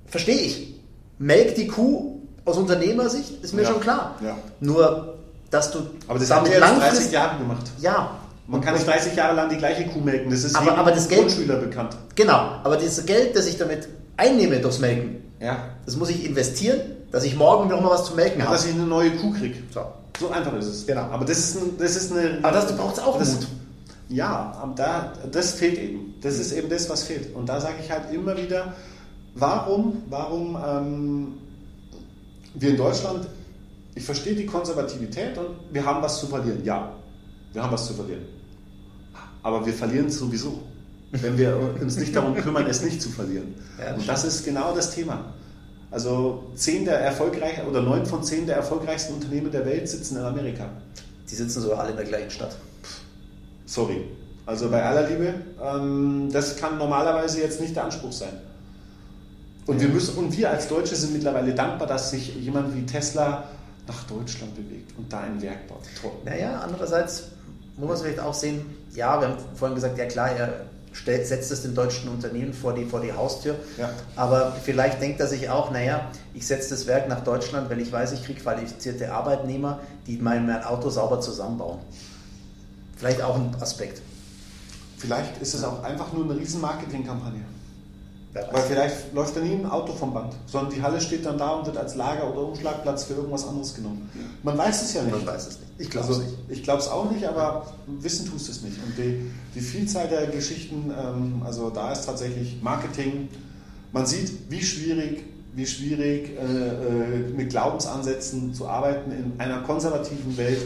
verstehe 0.07 0.37
ich. 0.41 0.75
Melk 1.19 1.55
die 1.55 1.67
Kuh 1.67 2.21
aus 2.45 2.57
Unternehmersicht, 2.59 3.43
ist 3.43 3.55
mir 3.55 3.63
Ja. 3.63 3.69
schon 3.71 3.81
klar. 3.81 4.17
Nur, 4.61 5.15
dass 5.51 5.71
du 5.71 5.79
aber 6.09 6.19
das 6.19 6.31
haben 6.31 6.47
wir 6.47 6.53
jetzt 6.53 6.63
30 6.63 7.13
Jahre 7.13 7.39
gemacht. 7.39 7.67
ja, 7.81 8.17
Man 8.47 8.61
kann 8.61 8.75
nicht 8.75 8.87
30 8.87 9.15
Jahre 9.15 9.35
lang 9.37 9.49
die 9.49 9.57
gleiche 9.59 9.87
Kuh 9.87 10.01
melken. 10.01 10.31
Das 10.31 10.43
ist 10.45 10.57
Aber- 10.57 10.77
aber 10.77 10.91
das 10.91 11.09
Geld- 11.09 11.21
Grundschüler 11.23 11.57
bekannt. 11.57 11.97
genau, 12.17 12.57
aber 12.65 12.77
dieses 12.77 13.07
Geld, 13.07 13.35
das 13.37 13.47
ich 13.47 13.57
damit 13.57 13.89
einnehme 14.17 14.59
durchs 14.61 14.79
Melken, 14.81 15.23
Ja. 15.41 15.71
das 15.87 15.97
muss 15.97 16.11
ich 16.11 16.27
investieren, 16.27 16.81
dass 17.11 17.25
ich 17.25 17.35
morgen 17.35 17.69
noch 17.71 17.81
mal 17.81 17.91
was 17.91 18.05
zu 18.05 18.15
melken 18.15 18.43
habe. 18.43 18.53
Dass 18.53 18.67
ich 18.67 18.75
eine 18.75 18.85
neue 18.85 19.11
Kuh 19.13 19.33
kriege. 19.33 19.57
So. 19.73 19.81
So 20.19 20.29
einfach 20.31 20.53
ist 20.55 20.67
es. 20.67 20.87
Genau. 20.87 21.03
Aber 21.03 21.25
das 21.25 21.39
ist, 21.39 21.57
ein, 21.57 21.79
das 21.79 21.97
ist 21.97 22.13
eine. 22.13 22.39
Aber 22.43 22.53
das 22.53 22.77
braucht 22.77 23.01
auch 23.01 23.19
das, 23.19 23.37
Mut. 23.37 23.47
Ja, 24.11 24.55
aber 24.61 24.75
da, 24.75 25.13
das 25.31 25.53
fehlt 25.53 25.79
eben. 25.79 26.15
Das 26.21 26.39
ist 26.39 26.53
eben 26.53 26.69
das, 26.69 26.91
was 26.91 27.05
fehlt. 27.05 27.35
Und 27.35 27.49
da 27.49 27.61
sage 27.61 27.77
ich 27.83 27.91
halt 27.91 28.13
immer 28.13 28.37
wieder, 28.37 28.75
warum, 29.35 30.03
warum 30.11 30.59
ähm, 30.63 31.33
wir 32.55 32.71
in 32.71 32.77
Deutschland, 32.77 33.27
ich 33.95 34.05
verstehe 34.05 34.35
die 34.35 34.47
Konservativität 34.47 35.39
und 35.39 35.57
wir 35.73 35.85
haben 35.85 36.03
was 36.03 36.21
zu 36.21 36.27
verlieren. 36.27 36.63
Ja, 36.65 36.93
wir 37.53 37.63
haben 37.63 37.73
was 37.73 37.87
zu 37.87 37.95
verlieren. 37.95 38.27
Aber 39.43 39.65
wir 39.65 39.73
verlieren 39.73 40.07
es 40.07 40.19
sowieso, 40.19 40.61
wenn 41.13 41.37
wir 41.37 41.59
uns 41.81 41.97
nicht 41.97 42.15
darum 42.15 42.37
kümmern, 42.37 42.67
es 42.67 42.83
nicht 42.83 43.03
zu 43.03 43.09
verlieren. 43.09 43.55
Ja, 43.79 43.95
und 43.95 44.09
das 44.09 44.25
ist 44.25 44.45
genau 44.45 44.75
das 44.75 44.95
Thema. 44.95 45.33
Also 45.91 46.51
zehn 46.55 46.85
der 46.85 47.01
erfolgreichen 47.01 47.67
oder 47.67 47.83
neun 47.83 48.07
von 48.07 48.23
zehn 48.23 48.47
der 48.47 48.57
erfolgreichsten 48.57 49.15
Unternehmen 49.15 49.51
der 49.51 49.67
Welt 49.67 49.89
sitzen 49.89 50.17
in 50.17 50.23
Amerika. 50.23 50.71
Die 51.29 51.35
sitzen 51.35 51.61
sogar 51.61 51.81
alle 51.81 51.91
in 51.91 51.97
der 51.97 52.07
gleichen 52.07 52.31
Stadt. 52.31 52.57
Sorry. 53.67 54.05
Also 54.47 54.71
bei 54.71 54.83
aller 54.83 55.09
Liebe, 55.09 55.35
ähm, 55.63 56.29
das 56.33 56.57
kann 56.57 56.79
normalerweise 56.79 57.41
jetzt 57.41 57.61
nicht 57.61 57.75
der 57.75 57.85
Anspruch 57.85 58.13
sein. 58.13 58.33
Und 59.67 59.81
wir 59.81 59.89
müssen 59.89 60.17
und 60.17 60.37
wir 60.37 60.51
als 60.51 60.69
Deutsche 60.69 60.97
sind 60.97 61.13
mittlerweile 61.13 61.55
dankbar, 61.55 61.87
dass 61.87 62.11
sich 62.11 62.35
jemand 62.37 62.75
wie 62.75 62.85
Tesla 62.87 63.45
nach 63.87 64.03
Deutschland 64.05 64.55
bewegt 64.57 64.93
und 64.97 65.13
da 65.13 65.21
ein 65.21 65.41
Werk 65.43 65.69
baut. 65.69 65.83
Toll. 66.01 66.13
Naja, 66.25 66.61
andererseits 66.61 67.25
muss 67.77 67.87
man 67.87 67.97
es 67.97 68.03
vielleicht 68.03 68.21
auch 68.21 68.35
sehen, 68.35 68.63
ja, 68.95 69.21
wir 69.21 69.29
haben 69.29 69.37
vorhin 69.55 69.75
gesagt, 69.75 69.99
ja 69.99 70.07
klar, 70.07 70.31
er 70.33 70.67
setzt 70.93 71.51
es 71.51 71.63
den 71.63 71.75
deutschen 71.75 72.09
Unternehmen 72.11 72.53
vor 72.53 72.75
die, 72.75 72.85
vor 72.85 73.01
die 73.01 73.13
Haustür, 73.13 73.55
Ja. 73.79 73.91
aber 74.17 74.53
vielleicht 74.63 75.01
denkt 75.01 75.21
er 75.21 75.27
sich 75.29 75.49
auch, 75.49 75.71
naja, 75.71 76.11
ich 76.35 76.47
setze 76.47 76.71
das 76.71 76.87
Werk 76.87 77.09
nach 77.09 77.23
Deutschland, 77.25 77.71
weil 77.71 77.81
ich 77.81 77.91
weiß, 77.93 78.13
ich 78.13 78.25
kriege 78.25 78.41
qualifizierte 78.41 79.13
Arbeitnehmer, 79.13 79.81
die 80.07 80.17
mein, 80.19 80.47
mein 80.47 80.65
Auto 80.65 80.91
sauber 80.91 81.21
zusammenbauen. 81.21 81.79
Vielleicht 82.97 83.23
auch 83.23 83.37
ein 83.37 83.55
Aspekt. 83.61 84.03
Vielleicht 84.99 85.41
ist 85.41 85.55
es 85.55 85.65
auch 85.65 85.83
einfach 85.83 86.13
nur 86.13 86.25
eine 86.25 86.39
riesen 86.39 86.61
Marketingkampagne. 86.61 87.41
Weil 88.33 88.63
vielleicht 88.63 89.13
läuft 89.13 89.35
da 89.37 89.41
nie 89.41 89.55
ein 89.55 89.67
Auto 89.69 89.93
vom 89.93 90.15
Band, 90.15 90.35
sondern 90.47 90.73
die 90.73 90.81
Halle 90.81 91.01
steht 91.01 91.27
dann 91.27 91.37
da 91.37 91.51
und 91.51 91.67
wird 91.67 91.77
als 91.77 91.97
Lager 91.97 92.31
oder 92.33 92.47
Umschlagplatz 92.47 93.05
für 93.05 93.15
irgendwas 93.15 93.47
anderes 93.47 93.75
genommen. 93.75 94.09
Man 94.45 94.57
weiß 94.57 94.83
es 94.83 94.95
ja 94.95 95.03
nicht. 95.03 95.17
Man 95.17 95.27
weiß 95.27 95.49
es 95.49 95.59
nicht. 95.59 95.71
Ich 95.79 95.91
glaube 95.91 96.07
Also, 96.07 96.21
es 96.21 96.27
nicht. 96.29 96.39
ich 96.49 96.63
glaube 96.63 96.81
es 96.81 96.89
auch 96.89 97.11
nicht, 97.11 97.27
aber 97.27 97.67
wissen 97.89 98.31
tust 98.31 98.49
es 98.49 98.63
nicht. 98.63 98.77
Und 98.85 98.97
die, 98.97 99.31
die 99.55 99.61
Vielzahl 99.61 100.07
der 100.07 100.29
Geschichten, 100.29 100.93
ähm, 100.97 101.43
also 101.45 101.71
da 101.71 101.91
ist 101.91 102.07
tatsächlich 102.07 102.61
Marketing. 102.63 103.29
Man 103.91 104.07
sieht, 104.07 104.49
wie 104.49 104.63
schwierig, 104.63 105.25
wie 105.57 105.67
schwierig 105.67 106.31
äh, 106.39 106.43
äh, 106.45 107.31
mit 107.37 107.51
Glaubensansätzen 107.51 108.55
zu 108.55 108.69
arbeiten 108.69 109.11
in 109.11 109.41
einer 109.41 109.63
konservativen 109.63 110.37
Welt. 110.37 110.61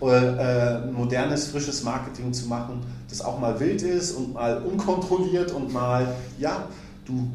Äh, 0.00 0.86
modernes, 0.92 1.48
frisches 1.48 1.82
Marketing 1.82 2.32
zu 2.32 2.46
machen, 2.46 2.82
das 3.10 3.20
auch 3.20 3.40
mal 3.40 3.58
wild 3.58 3.82
ist 3.82 4.12
und 4.12 4.34
mal 4.34 4.62
unkontrolliert 4.62 5.50
und 5.50 5.72
mal, 5.72 6.14
ja, 6.38 6.68
du. 7.08 7.28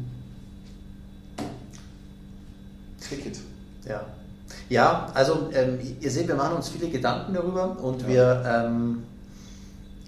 It. 3.12 3.38
Ja. 3.86 4.00
Ja, 4.68 5.06
also 5.14 5.48
ähm, 5.52 5.78
ihr 6.00 6.10
seht, 6.10 6.26
wir 6.26 6.34
machen 6.34 6.56
uns 6.56 6.68
viele 6.70 6.88
Gedanken 6.90 7.34
darüber 7.34 7.76
und 7.82 8.02
Ja. 8.02 8.08
wir 8.08 8.42
ähm, 8.46 9.02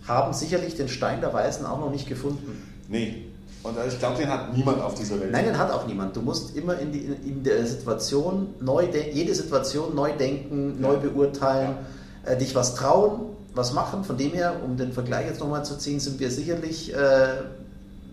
haben 0.08 0.32
sicherlich 0.32 0.76
den 0.76 0.88
Stein 0.88 1.20
der 1.20 1.32
Weisen 1.32 1.66
auch 1.66 1.78
noch 1.78 1.90
nicht 1.90 2.08
gefunden. 2.08 2.62
Nee. 2.88 3.26
Und 3.62 3.76
ich 3.86 3.98
glaube, 3.98 4.16
den 4.16 4.28
hat 4.28 4.56
niemand 4.56 4.80
auf 4.80 4.94
dieser 4.94 5.20
Welt. 5.20 5.32
Nein, 5.32 5.44
den 5.44 5.58
hat 5.58 5.70
auch 5.70 5.86
niemand. 5.86 6.14
Du 6.16 6.22
musst 6.22 6.56
immer 6.56 6.78
in, 6.78 6.92
die, 6.92 7.00
in 7.00 7.42
der 7.42 7.66
Situation 7.66 8.48
neu 8.60 8.86
de- 8.86 9.12
jede 9.12 9.34
Situation 9.34 9.94
neu 9.94 10.12
denken, 10.16 10.80
neu 10.80 10.94
Ja. 10.94 10.98
beurteilen, 11.00 11.76
äh, 12.24 12.36
dich 12.36 12.54
was 12.54 12.74
trauen, 12.76 13.20
was 13.54 13.72
machen. 13.72 14.04
Von 14.04 14.16
dem 14.16 14.30
her, 14.32 14.54
um 14.64 14.76
den 14.76 14.92
Vergleich 14.92 15.26
jetzt 15.26 15.40
nochmal 15.40 15.64
zu 15.64 15.76
ziehen, 15.76 15.98
sind 16.00 16.18
wir 16.20 16.30
sicherlich 16.30 16.94
äh, 16.94 17.26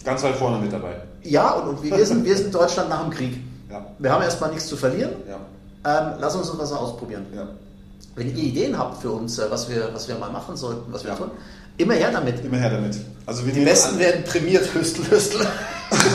Ganz 0.03 0.23
weit 0.23 0.35
vorne 0.35 0.59
mit 0.59 0.71
dabei. 0.71 0.95
ja 1.23 1.51
und, 1.51 1.69
und 1.69 1.83
wir, 1.83 2.05
sind, 2.05 2.25
wir 2.25 2.35
sind 2.35 2.53
Deutschland 2.53 2.89
nach 2.89 3.03
dem 3.03 3.11
Krieg. 3.11 3.39
Ja. 3.69 3.85
Wir 3.99 4.11
haben 4.11 4.23
erstmal 4.23 4.49
nichts 4.51 4.67
zu 4.67 4.77
verlieren. 4.77 5.11
Ja. 5.27 5.37
Ähm, 5.85 6.17
lass 6.19 6.35
uns 6.35 6.51
was 6.57 6.71
ausprobieren. 6.71 7.25
Ja. 7.35 7.47
Wenn 8.15 8.35
ihr 8.35 8.43
Ideen 8.43 8.77
habt 8.77 9.01
für 9.01 9.11
uns, 9.11 9.39
äh, 9.39 9.49
was 9.49 9.69
wir, 9.69 9.89
was 9.93 10.07
wir 10.07 10.15
mal 10.15 10.31
machen 10.31 10.55
sollten, 10.55 10.91
was 10.91 11.03
wir 11.03 11.15
tun, 11.15 11.31
immer 11.77 11.93
her 11.95 12.11
damit. 12.11 12.43
Immer 12.43 12.57
her 12.57 12.69
damit. 12.69 12.97
Also 13.25 13.43
Die 13.43 13.63
Besten 13.63 13.97
werden 13.99 14.23
prämiert, 14.23 14.73
Hüstel, 14.73 15.09
Hüstel. 15.09 15.45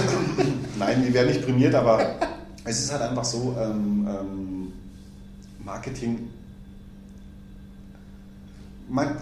Nein, 0.79 1.05
die 1.07 1.13
werden 1.13 1.29
nicht 1.29 1.45
prämiert, 1.45 1.75
aber 1.75 2.01
es 2.65 2.81
ist 2.81 2.93
halt 2.93 3.03
einfach 3.03 3.25
so, 3.25 3.57
ähm, 3.59 4.07
ähm, 4.09 4.73
Marketing, 5.65 6.31
man, 8.89 9.17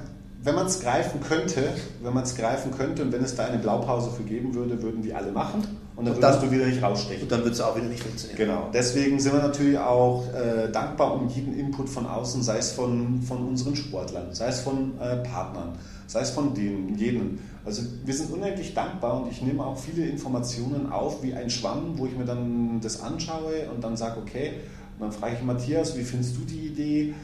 wenn 0.46 0.54
man 0.54 0.66
es 0.66 0.80
greifen 0.80 1.20
könnte, 1.20 1.70
wenn 2.02 2.14
man 2.14 2.22
es 2.22 2.36
greifen 2.36 2.70
könnte 2.70 3.02
und 3.02 3.12
wenn 3.12 3.22
es 3.24 3.34
da 3.34 3.46
eine 3.46 3.58
Blaupause 3.58 4.10
für 4.12 4.22
geben 4.22 4.54
würde, 4.54 4.80
würden 4.80 5.02
die 5.02 5.12
alle 5.12 5.32
machen 5.32 5.62
und 5.96 6.04
dann 6.06 6.14
Und 6.14 6.22
dann- 6.22 6.40
du 6.40 6.50
wieder 6.50 6.66
nicht 6.66 6.80
rausstechen. 6.82 7.24
Und 7.24 7.32
dann 7.32 7.42
wird 7.44 7.54
es 7.54 7.60
auch 7.60 7.74
wieder 7.76 7.86
nicht 7.88 8.02
funktionieren. 8.02 8.38
Genau, 8.38 8.68
deswegen 8.72 9.18
sind 9.18 9.32
wir 9.32 9.42
natürlich 9.42 9.76
auch 9.78 10.24
äh, 10.32 10.70
dankbar 10.70 11.14
um 11.14 11.28
jeden 11.28 11.58
Input 11.58 11.88
von 11.88 12.06
außen, 12.06 12.42
sei 12.42 12.58
es 12.58 12.70
von, 12.72 13.20
von 13.22 13.46
unseren 13.46 13.74
Sportlern, 13.74 14.28
sei 14.32 14.46
es 14.48 14.60
von 14.60 14.92
äh, 15.00 15.16
Partnern, 15.16 15.72
sei 16.06 16.20
es 16.20 16.30
von 16.30 16.54
denen, 16.54 16.96
jenen. 16.96 17.40
Also 17.64 17.82
wir 18.04 18.14
sind 18.14 18.30
unendlich 18.32 18.72
dankbar 18.72 19.20
und 19.22 19.30
ich 19.32 19.42
nehme 19.42 19.64
auch 19.66 19.76
viele 19.76 20.06
Informationen 20.06 20.92
auf 20.92 21.24
wie 21.24 21.34
ein 21.34 21.50
Schwamm, 21.50 21.94
wo 21.96 22.06
ich 22.06 22.16
mir 22.16 22.24
dann 22.24 22.78
das 22.80 23.00
anschaue 23.00 23.68
und 23.74 23.82
dann 23.82 23.96
sage, 23.96 24.20
okay, 24.20 24.52
und 24.98 25.02
dann 25.06 25.12
frage 25.12 25.34
ich 25.38 25.42
Matthias, 25.42 25.96
wie 25.98 26.04
findest 26.04 26.36
du 26.36 26.42
die 26.42 26.68
Idee? 26.68 27.14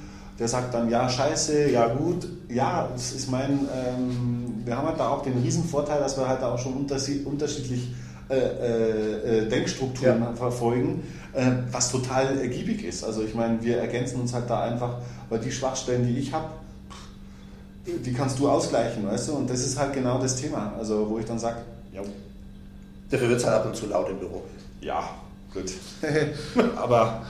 Der 0.42 0.48
sagt 0.48 0.74
dann, 0.74 0.90
ja, 0.90 1.08
scheiße, 1.08 1.70
ja 1.70 1.86
gut, 1.86 2.26
ja, 2.48 2.88
das 2.92 3.12
ist 3.12 3.30
mein, 3.30 3.60
ähm, 3.72 4.54
wir 4.64 4.76
haben 4.76 4.88
halt 4.88 4.98
da 4.98 5.08
auch 5.10 5.22
den 5.22 5.38
riesen 5.38 5.62
Vorteil, 5.62 6.00
dass 6.00 6.16
wir 6.18 6.26
halt 6.26 6.42
da 6.42 6.52
auch 6.52 6.58
schon 6.58 6.72
unterschied- 6.74 7.24
unterschiedlich 7.24 7.92
äh, 8.28 8.34
äh, 8.38 9.38
äh, 9.44 9.48
Denkstrukturen 9.48 10.20
Ja. 10.20 10.32
verfolgen, 10.34 11.04
äh, 11.32 11.46
was 11.70 11.92
total 11.92 12.40
ergiebig 12.40 12.82
ist. 12.84 13.04
Also 13.04 13.22
ich 13.22 13.36
meine, 13.36 13.62
wir 13.62 13.78
ergänzen 13.78 14.20
uns 14.20 14.34
halt 14.34 14.50
da 14.50 14.64
einfach, 14.64 14.96
weil 15.28 15.38
die 15.38 15.52
Schwachstellen, 15.52 16.04
die 16.08 16.18
ich 16.18 16.32
habe, 16.32 16.46
die 17.86 18.12
kannst 18.12 18.40
du 18.40 18.48
ausgleichen, 18.50 19.06
weißt 19.06 19.28
du? 19.28 19.34
Und 19.34 19.48
das 19.48 19.60
ist 19.60 19.78
halt 19.78 19.92
genau 19.92 20.18
das 20.18 20.34
Thema. 20.34 20.72
Also 20.76 21.08
wo 21.08 21.20
ich 21.20 21.24
dann 21.24 21.38
sage, 21.38 21.58
ja, 21.92 22.00
Dafür 23.12 23.28
wird 23.28 23.38
es 23.38 23.46
halt 23.46 23.54
ab 23.60 23.66
und 23.66 23.76
zu 23.76 23.86
laut 23.86 24.10
im 24.10 24.18
Büro. 24.18 24.42
ja, 24.80 25.04
gut. 25.54 25.70
Aber 26.76 27.22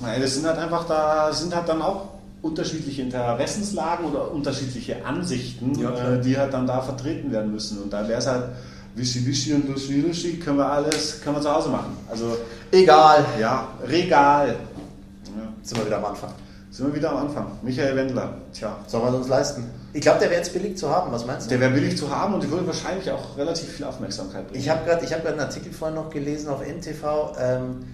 nein, 0.00 0.20
das 0.20 0.34
sind 0.34 0.44
halt 0.44 0.58
einfach 0.58 0.88
da, 0.88 1.32
sind 1.32 1.54
halt 1.54 1.68
dann 1.68 1.80
auch 1.82 2.08
unterschiedliche 2.42 3.02
Interessenslagen 3.02 4.06
oder 4.06 4.30
unterschiedliche 4.32 5.04
Ansichten, 5.06 5.74
Ja, 5.78 6.14
äh, 6.14 6.20
die 6.20 6.36
halt 6.36 6.52
dann 6.52 6.66
da 6.66 6.80
vertreten 6.80 7.30
werden 7.32 7.52
müssen. 7.52 7.80
Und 7.82 7.92
da 7.92 8.06
wäre 8.08 8.18
es 8.18 8.26
halt 8.26 8.44
Wischi 8.94 9.24
Wischi 9.26 9.54
und 9.54 9.68
Luschi 9.68 10.00
Luschi, 10.00 10.38
können 10.38 10.58
wir 10.58 10.66
alles, 10.70 11.20
können 11.22 11.36
wir 11.36 11.40
zu 11.42 11.50
Hause 11.54 11.70
machen. 11.70 11.96
Also 12.10 12.36
Egal. 12.72 13.24
ja, 13.40 13.68
Regal. 13.88 14.48
Ja, 14.48 15.48
Sind 15.62 15.78
wir 15.78 15.86
wieder 15.86 15.98
am 15.98 16.04
Anfang. 16.06 16.30
sind 16.70 16.86
wir 16.88 16.94
wieder 16.94 17.10
am 17.12 17.28
Anfang. 17.28 17.46
Michael 17.62 17.96
Wendler, 17.96 18.34
tja. 18.52 18.76
Sollen 18.86 19.04
wir 19.04 19.10
es 19.10 19.14
uns 19.16 19.28
leisten? 19.28 19.64
Ich 19.94 20.00
glaube, 20.00 20.18
der 20.20 20.30
wäre 20.30 20.40
jetzt 20.40 20.52
billig 20.52 20.76
zu 20.76 20.90
haben. 20.90 21.12
Was 21.12 21.24
meinst 21.26 21.46
du? 21.46 21.50
Der 21.50 21.60
wäre 21.60 21.70
billig 21.70 21.96
zu 21.96 22.10
haben 22.10 22.34
und 22.34 22.42
die 22.42 22.50
würde 22.50 22.66
wahrscheinlich 22.66 23.10
auch 23.10 23.36
relativ 23.36 23.68
viel 23.68 23.84
Aufmerksamkeit 23.86 24.48
bringen. 24.48 24.60
Ich 24.60 24.68
habe 24.68 24.84
gerade 24.84 25.04
hab 25.06 25.22
grad 25.22 25.32
einen 25.32 25.40
Artikel 25.40 25.72
vorhin 25.72 25.96
noch 25.96 26.08
gelesen 26.10 26.48
auf 26.48 26.60
NTV, 26.66 27.32
ähm, 27.38 27.84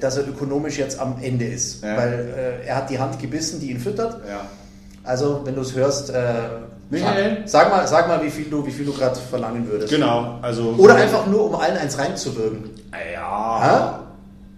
dass 0.00 0.16
er 0.16 0.28
ökonomisch 0.28 0.78
jetzt 0.78 0.98
am 0.98 1.16
Ende 1.22 1.44
ist. 1.46 1.82
Ja. 1.82 1.96
Weil 1.96 2.34
äh, 2.64 2.66
er 2.66 2.76
hat 2.76 2.90
die 2.90 2.98
Hand 2.98 3.18
gebissen, 3.18 3.60
die 3.60 3.70
ihn 3.70 3.80
füttert. 3.80 4.20
ja. 4.28 4.42
Also, 5.04 5.42
wenn 5.44 5.54
du 5.54 5.60
es 5.60 5.72
hörst, 5.76 6.10
äh, 6.10 6.32
Michael? 6.90 7.42
sag, 7.46 7.48
sag 7.66 7.70
mal, 7.70 7.86
sag 7.86 8.08
mal, 8.08 8.20
wie 8.24 8.30
viel 8.30 8.46
du, 8.50 8.66
wie 8.66 8.72
viel 8.72 8.84
du 8.84 8.92
gerade 8.92 9.14
verlangen 9.14 9.64
würdest. 9.68 9.92
Genau, 9.92 10.40
also. 10.42 10.74
Oder 10.78 10.96
einfach 10.96 11.26
nur, 11.28 11.44
um 11.46 11.54
allen 11.54 11.76
eins 11.76 11.96
reinzuwirken. 11.96 12.70
Ja. 13.14 14.00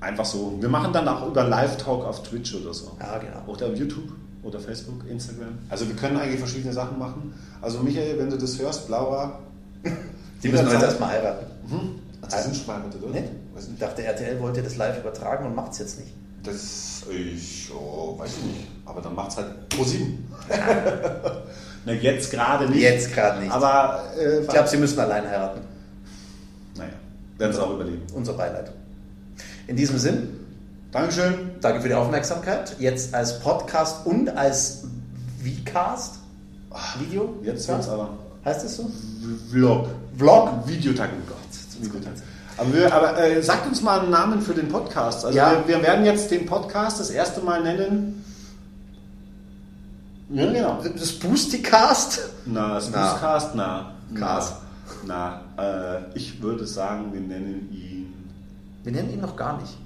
Einfach 0.00 0.24
so. 0.24 0.56
Wir 0.60 0.68
machen 0.70 0.92
dann 0.94 1.06
auch 1.06 1.26
über 1.26 1.44
Live-Talk 1.44 2.02
auf 2.04 2.22
Twitch 2.22 2.54
oder 2.54 2.72
so. 2.72 2.92
Ja, 2.98 3.18
genau. 3.18 3.42
Oder 3.46 3.66
auf 3.66 3.74
YouTube 3.76 4.04
oder 4.42 4.58
Facebook, 4.60 5.02
Instagram. 5.10 5.58
Also 5.68 5.86
wir 5.86 5.96
können 5.96 6.16
eigentlich 6.16 6.38
verschiedene 6.38 6.72
Sachen 6.72 6.98
machen. 6.98 7.34
Also 7.60 7.80
Michael, 7.80 8.18
wenn 8.18 8.30
du 8.30 8.38
das 8.38 8.58
hörst, 8.58 8.88
Laura. 8.88 9.40
Die 10.42 10.48
müssen 10.48 10.66
jederzeit- 10.66 10.82
erstmal 10.84 11.10
heiraten. 11.10 11.46
Mhm. 11.68 11.90
Ach, 12.22 12.28
die 12.28 12.42
sind 12.42 12.56
schon 12.56 12.64
verheiratet, 12.64 13.02
oder? 13.02 13.12
Nicht? 13.12 13.28
Weiß 13.54 13.64
Ich 13.64 13.70
nicht. 13.70 13.82
dachte, 13.82 14.02
RTL 14.04 14.40
wollte 14.40 14.62
das 14.62 14.76
live 14.76 14.98
übertragen 14.98 15.46
und 15.46 15.54
macht 15.54 15.72
es 15.72 15.78
jetzt 15.78 15.98
nicht. 16.00 16.12
Das, 16.42 17.02
ich, 17.10 17.70
oh, 17.74 18.18
weiß 18.18 18.30
ich 18.38 18.44
nicht. 18.44 18.66
Aber 18.84 19.00
dann 19.00 19.14
macht's 19.14 19.36
halt 19.36 19.68
pro 19.68 19.84
sieben. 19.84 20.30
Na, 21.84 21.92
jetzt 21.92 22.30
gerade 22.30 22.68
nicht. 22.68 22.80
Jetzt 22.82 23.12
gerade 23.12 23.40
nicht. 23.40 23.52
Aber, 23.52 24.04
äh, 24.18 24.40
ich 24.40 24.48
glaube, 24.48 24.68
sie 24.68 24.76
müssen 24.76 24.98
allein 25.00 25.26
heiraten. 25.26 25.60
naja, 26.76 26.90
werden 27.38 27.52
sie 27.52 27.62
auch 27.62 27.74
überleben. 27.74 28.02
Unser 28.14 28.34
Beileid. 28.34 28.72
In 29.66 29.76
diesem 29.76 29.98
Sinn, 29.98 30.40
Dankeschön. 30.92 31.50
danke 31.60 31.80
für 31.82 31.88
die 31.88 31.94
Aufmerksamkeit. 31.94 32.74
Jetzt 32.78 33.14
als 33.14 33.40
Podcast 33.40 34.06
und 34.06 34.28
als 34.30 34.84
Vcast. 35.42 36.16
Video? 36.98 37.34
Jetzt 37.42 37.68
wird's 37.68 37.88
aber. 37.88 38.10
Heißt 38.44 38.64
es 38.64 38.76
so? 38.76 38.90
Vlog. 39.50 39.88
Vlog? 40.16 40.66
Videotag, 40.66 41.10
Aber, 42.56 42.72
wir, 42.74 42.92
aber 42.92 43.18
äh, 43.22 43.40
sagt 43.42 43.66
uns 43.68 43.82
mal 43.82 44.00
einen 44.00 44.10
Namen 44.10 44.40
für 44.42 44.54
den 44.54 44.68
Podcast. 44.68 45.24
Also 45.24 45.36
Ja. 45.36 45.52
wir, 45.66 45.76
wir 45.76 45.82
werden 45.82 46.04
jetzt 46.04 46.30
den 46.30 46.44
Podcast 46.46 46.98
das 46.98 47.10
erste 47.10 47.40
Mal 47.40 47.62
nennen. 47.62 48.24
Ja, 50.30 50.52
genau. 50.52 50.78
Das 50.96 51.12
Boosticast? 51.12 52.20
Na, 52.46 52.74
das 52.74 52.90
Na. 52.90 53.12
Podcast, 53.12 53.54
na. 53.54 53.92
Cast. 54.14 54.54
Na, 55.06 55.40
na 55.56 55.96
äh, 55.96 56.00
ich 56.14 56.42
würde 56.42 56.66
sagen, 56.66 57.12
wir 57.12 57.20
nennen 57.20 57.68
ihn. 57.72 58.12
Wir 58.84 58.92
nennen 58.92 59.10
ihn 59.12 59.20
noch 59.20 59.36
gar 59.36 59.60
nicht. 59.60 59.76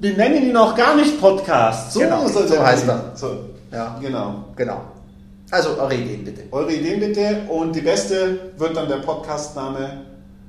Wir 0.00 0.16
nennen 0.16 0.42
ihn 0.48 0.56
auch 0.56 0.74
gar 0.74 0.96
nicht 0.96 1.20
Podcast. 1.20 1.92
So, 1.92 2.00
Genau, 2.00 2.26
so 2.26 2.40
heißt 2.64 2.88
er. 2.88 3.12
So, 3.14 3.44
Ja. 3.70 3.98
genau. 4.00 4.44
Genau. 4.56 4.80
Also 5.50 5.70
eure 5.78 5.94
Ideen 5.94 6.24
bitte. 6.24 6.42
Eure 6.50 6.72
Ideen 6.72 7.00
bitte 7.00 7.42
und 7.48 7.74
die 7.74 7.80
beste 7.80 8.52
wird 8.56 8.76
dann 8.76 8.88
der 8.88 8.98
Podcastname 8.98 10.02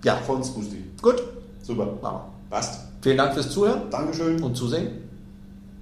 ja. 0.03 0.15
Von 0.17 0.43
Smoothie. 0.43 0.83
Gut. 1.01 1.21
Super. 1.61 1.85
Machen 2.01 2.17
wir. 2.17 2.31
Passt. 2.49 2.81
Vielen 3.01 3.17
Dank 3.17 3.33
fürs 3.33 3.49
Zuhören. 3.49 3.89
Dankeschön. 3.89 4.41
Und 4.41 4.55
Zusehen. 4.55 5.09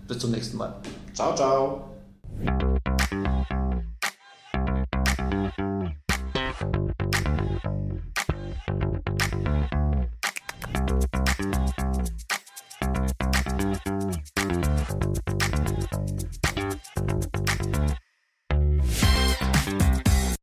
Bis 0.08 0.20
zum 0.20 0.32
nächsten 0.32 0.58
Mal. 0.58 0.76
Ciao, 1.14 1.36
ciao. 1.36 1.86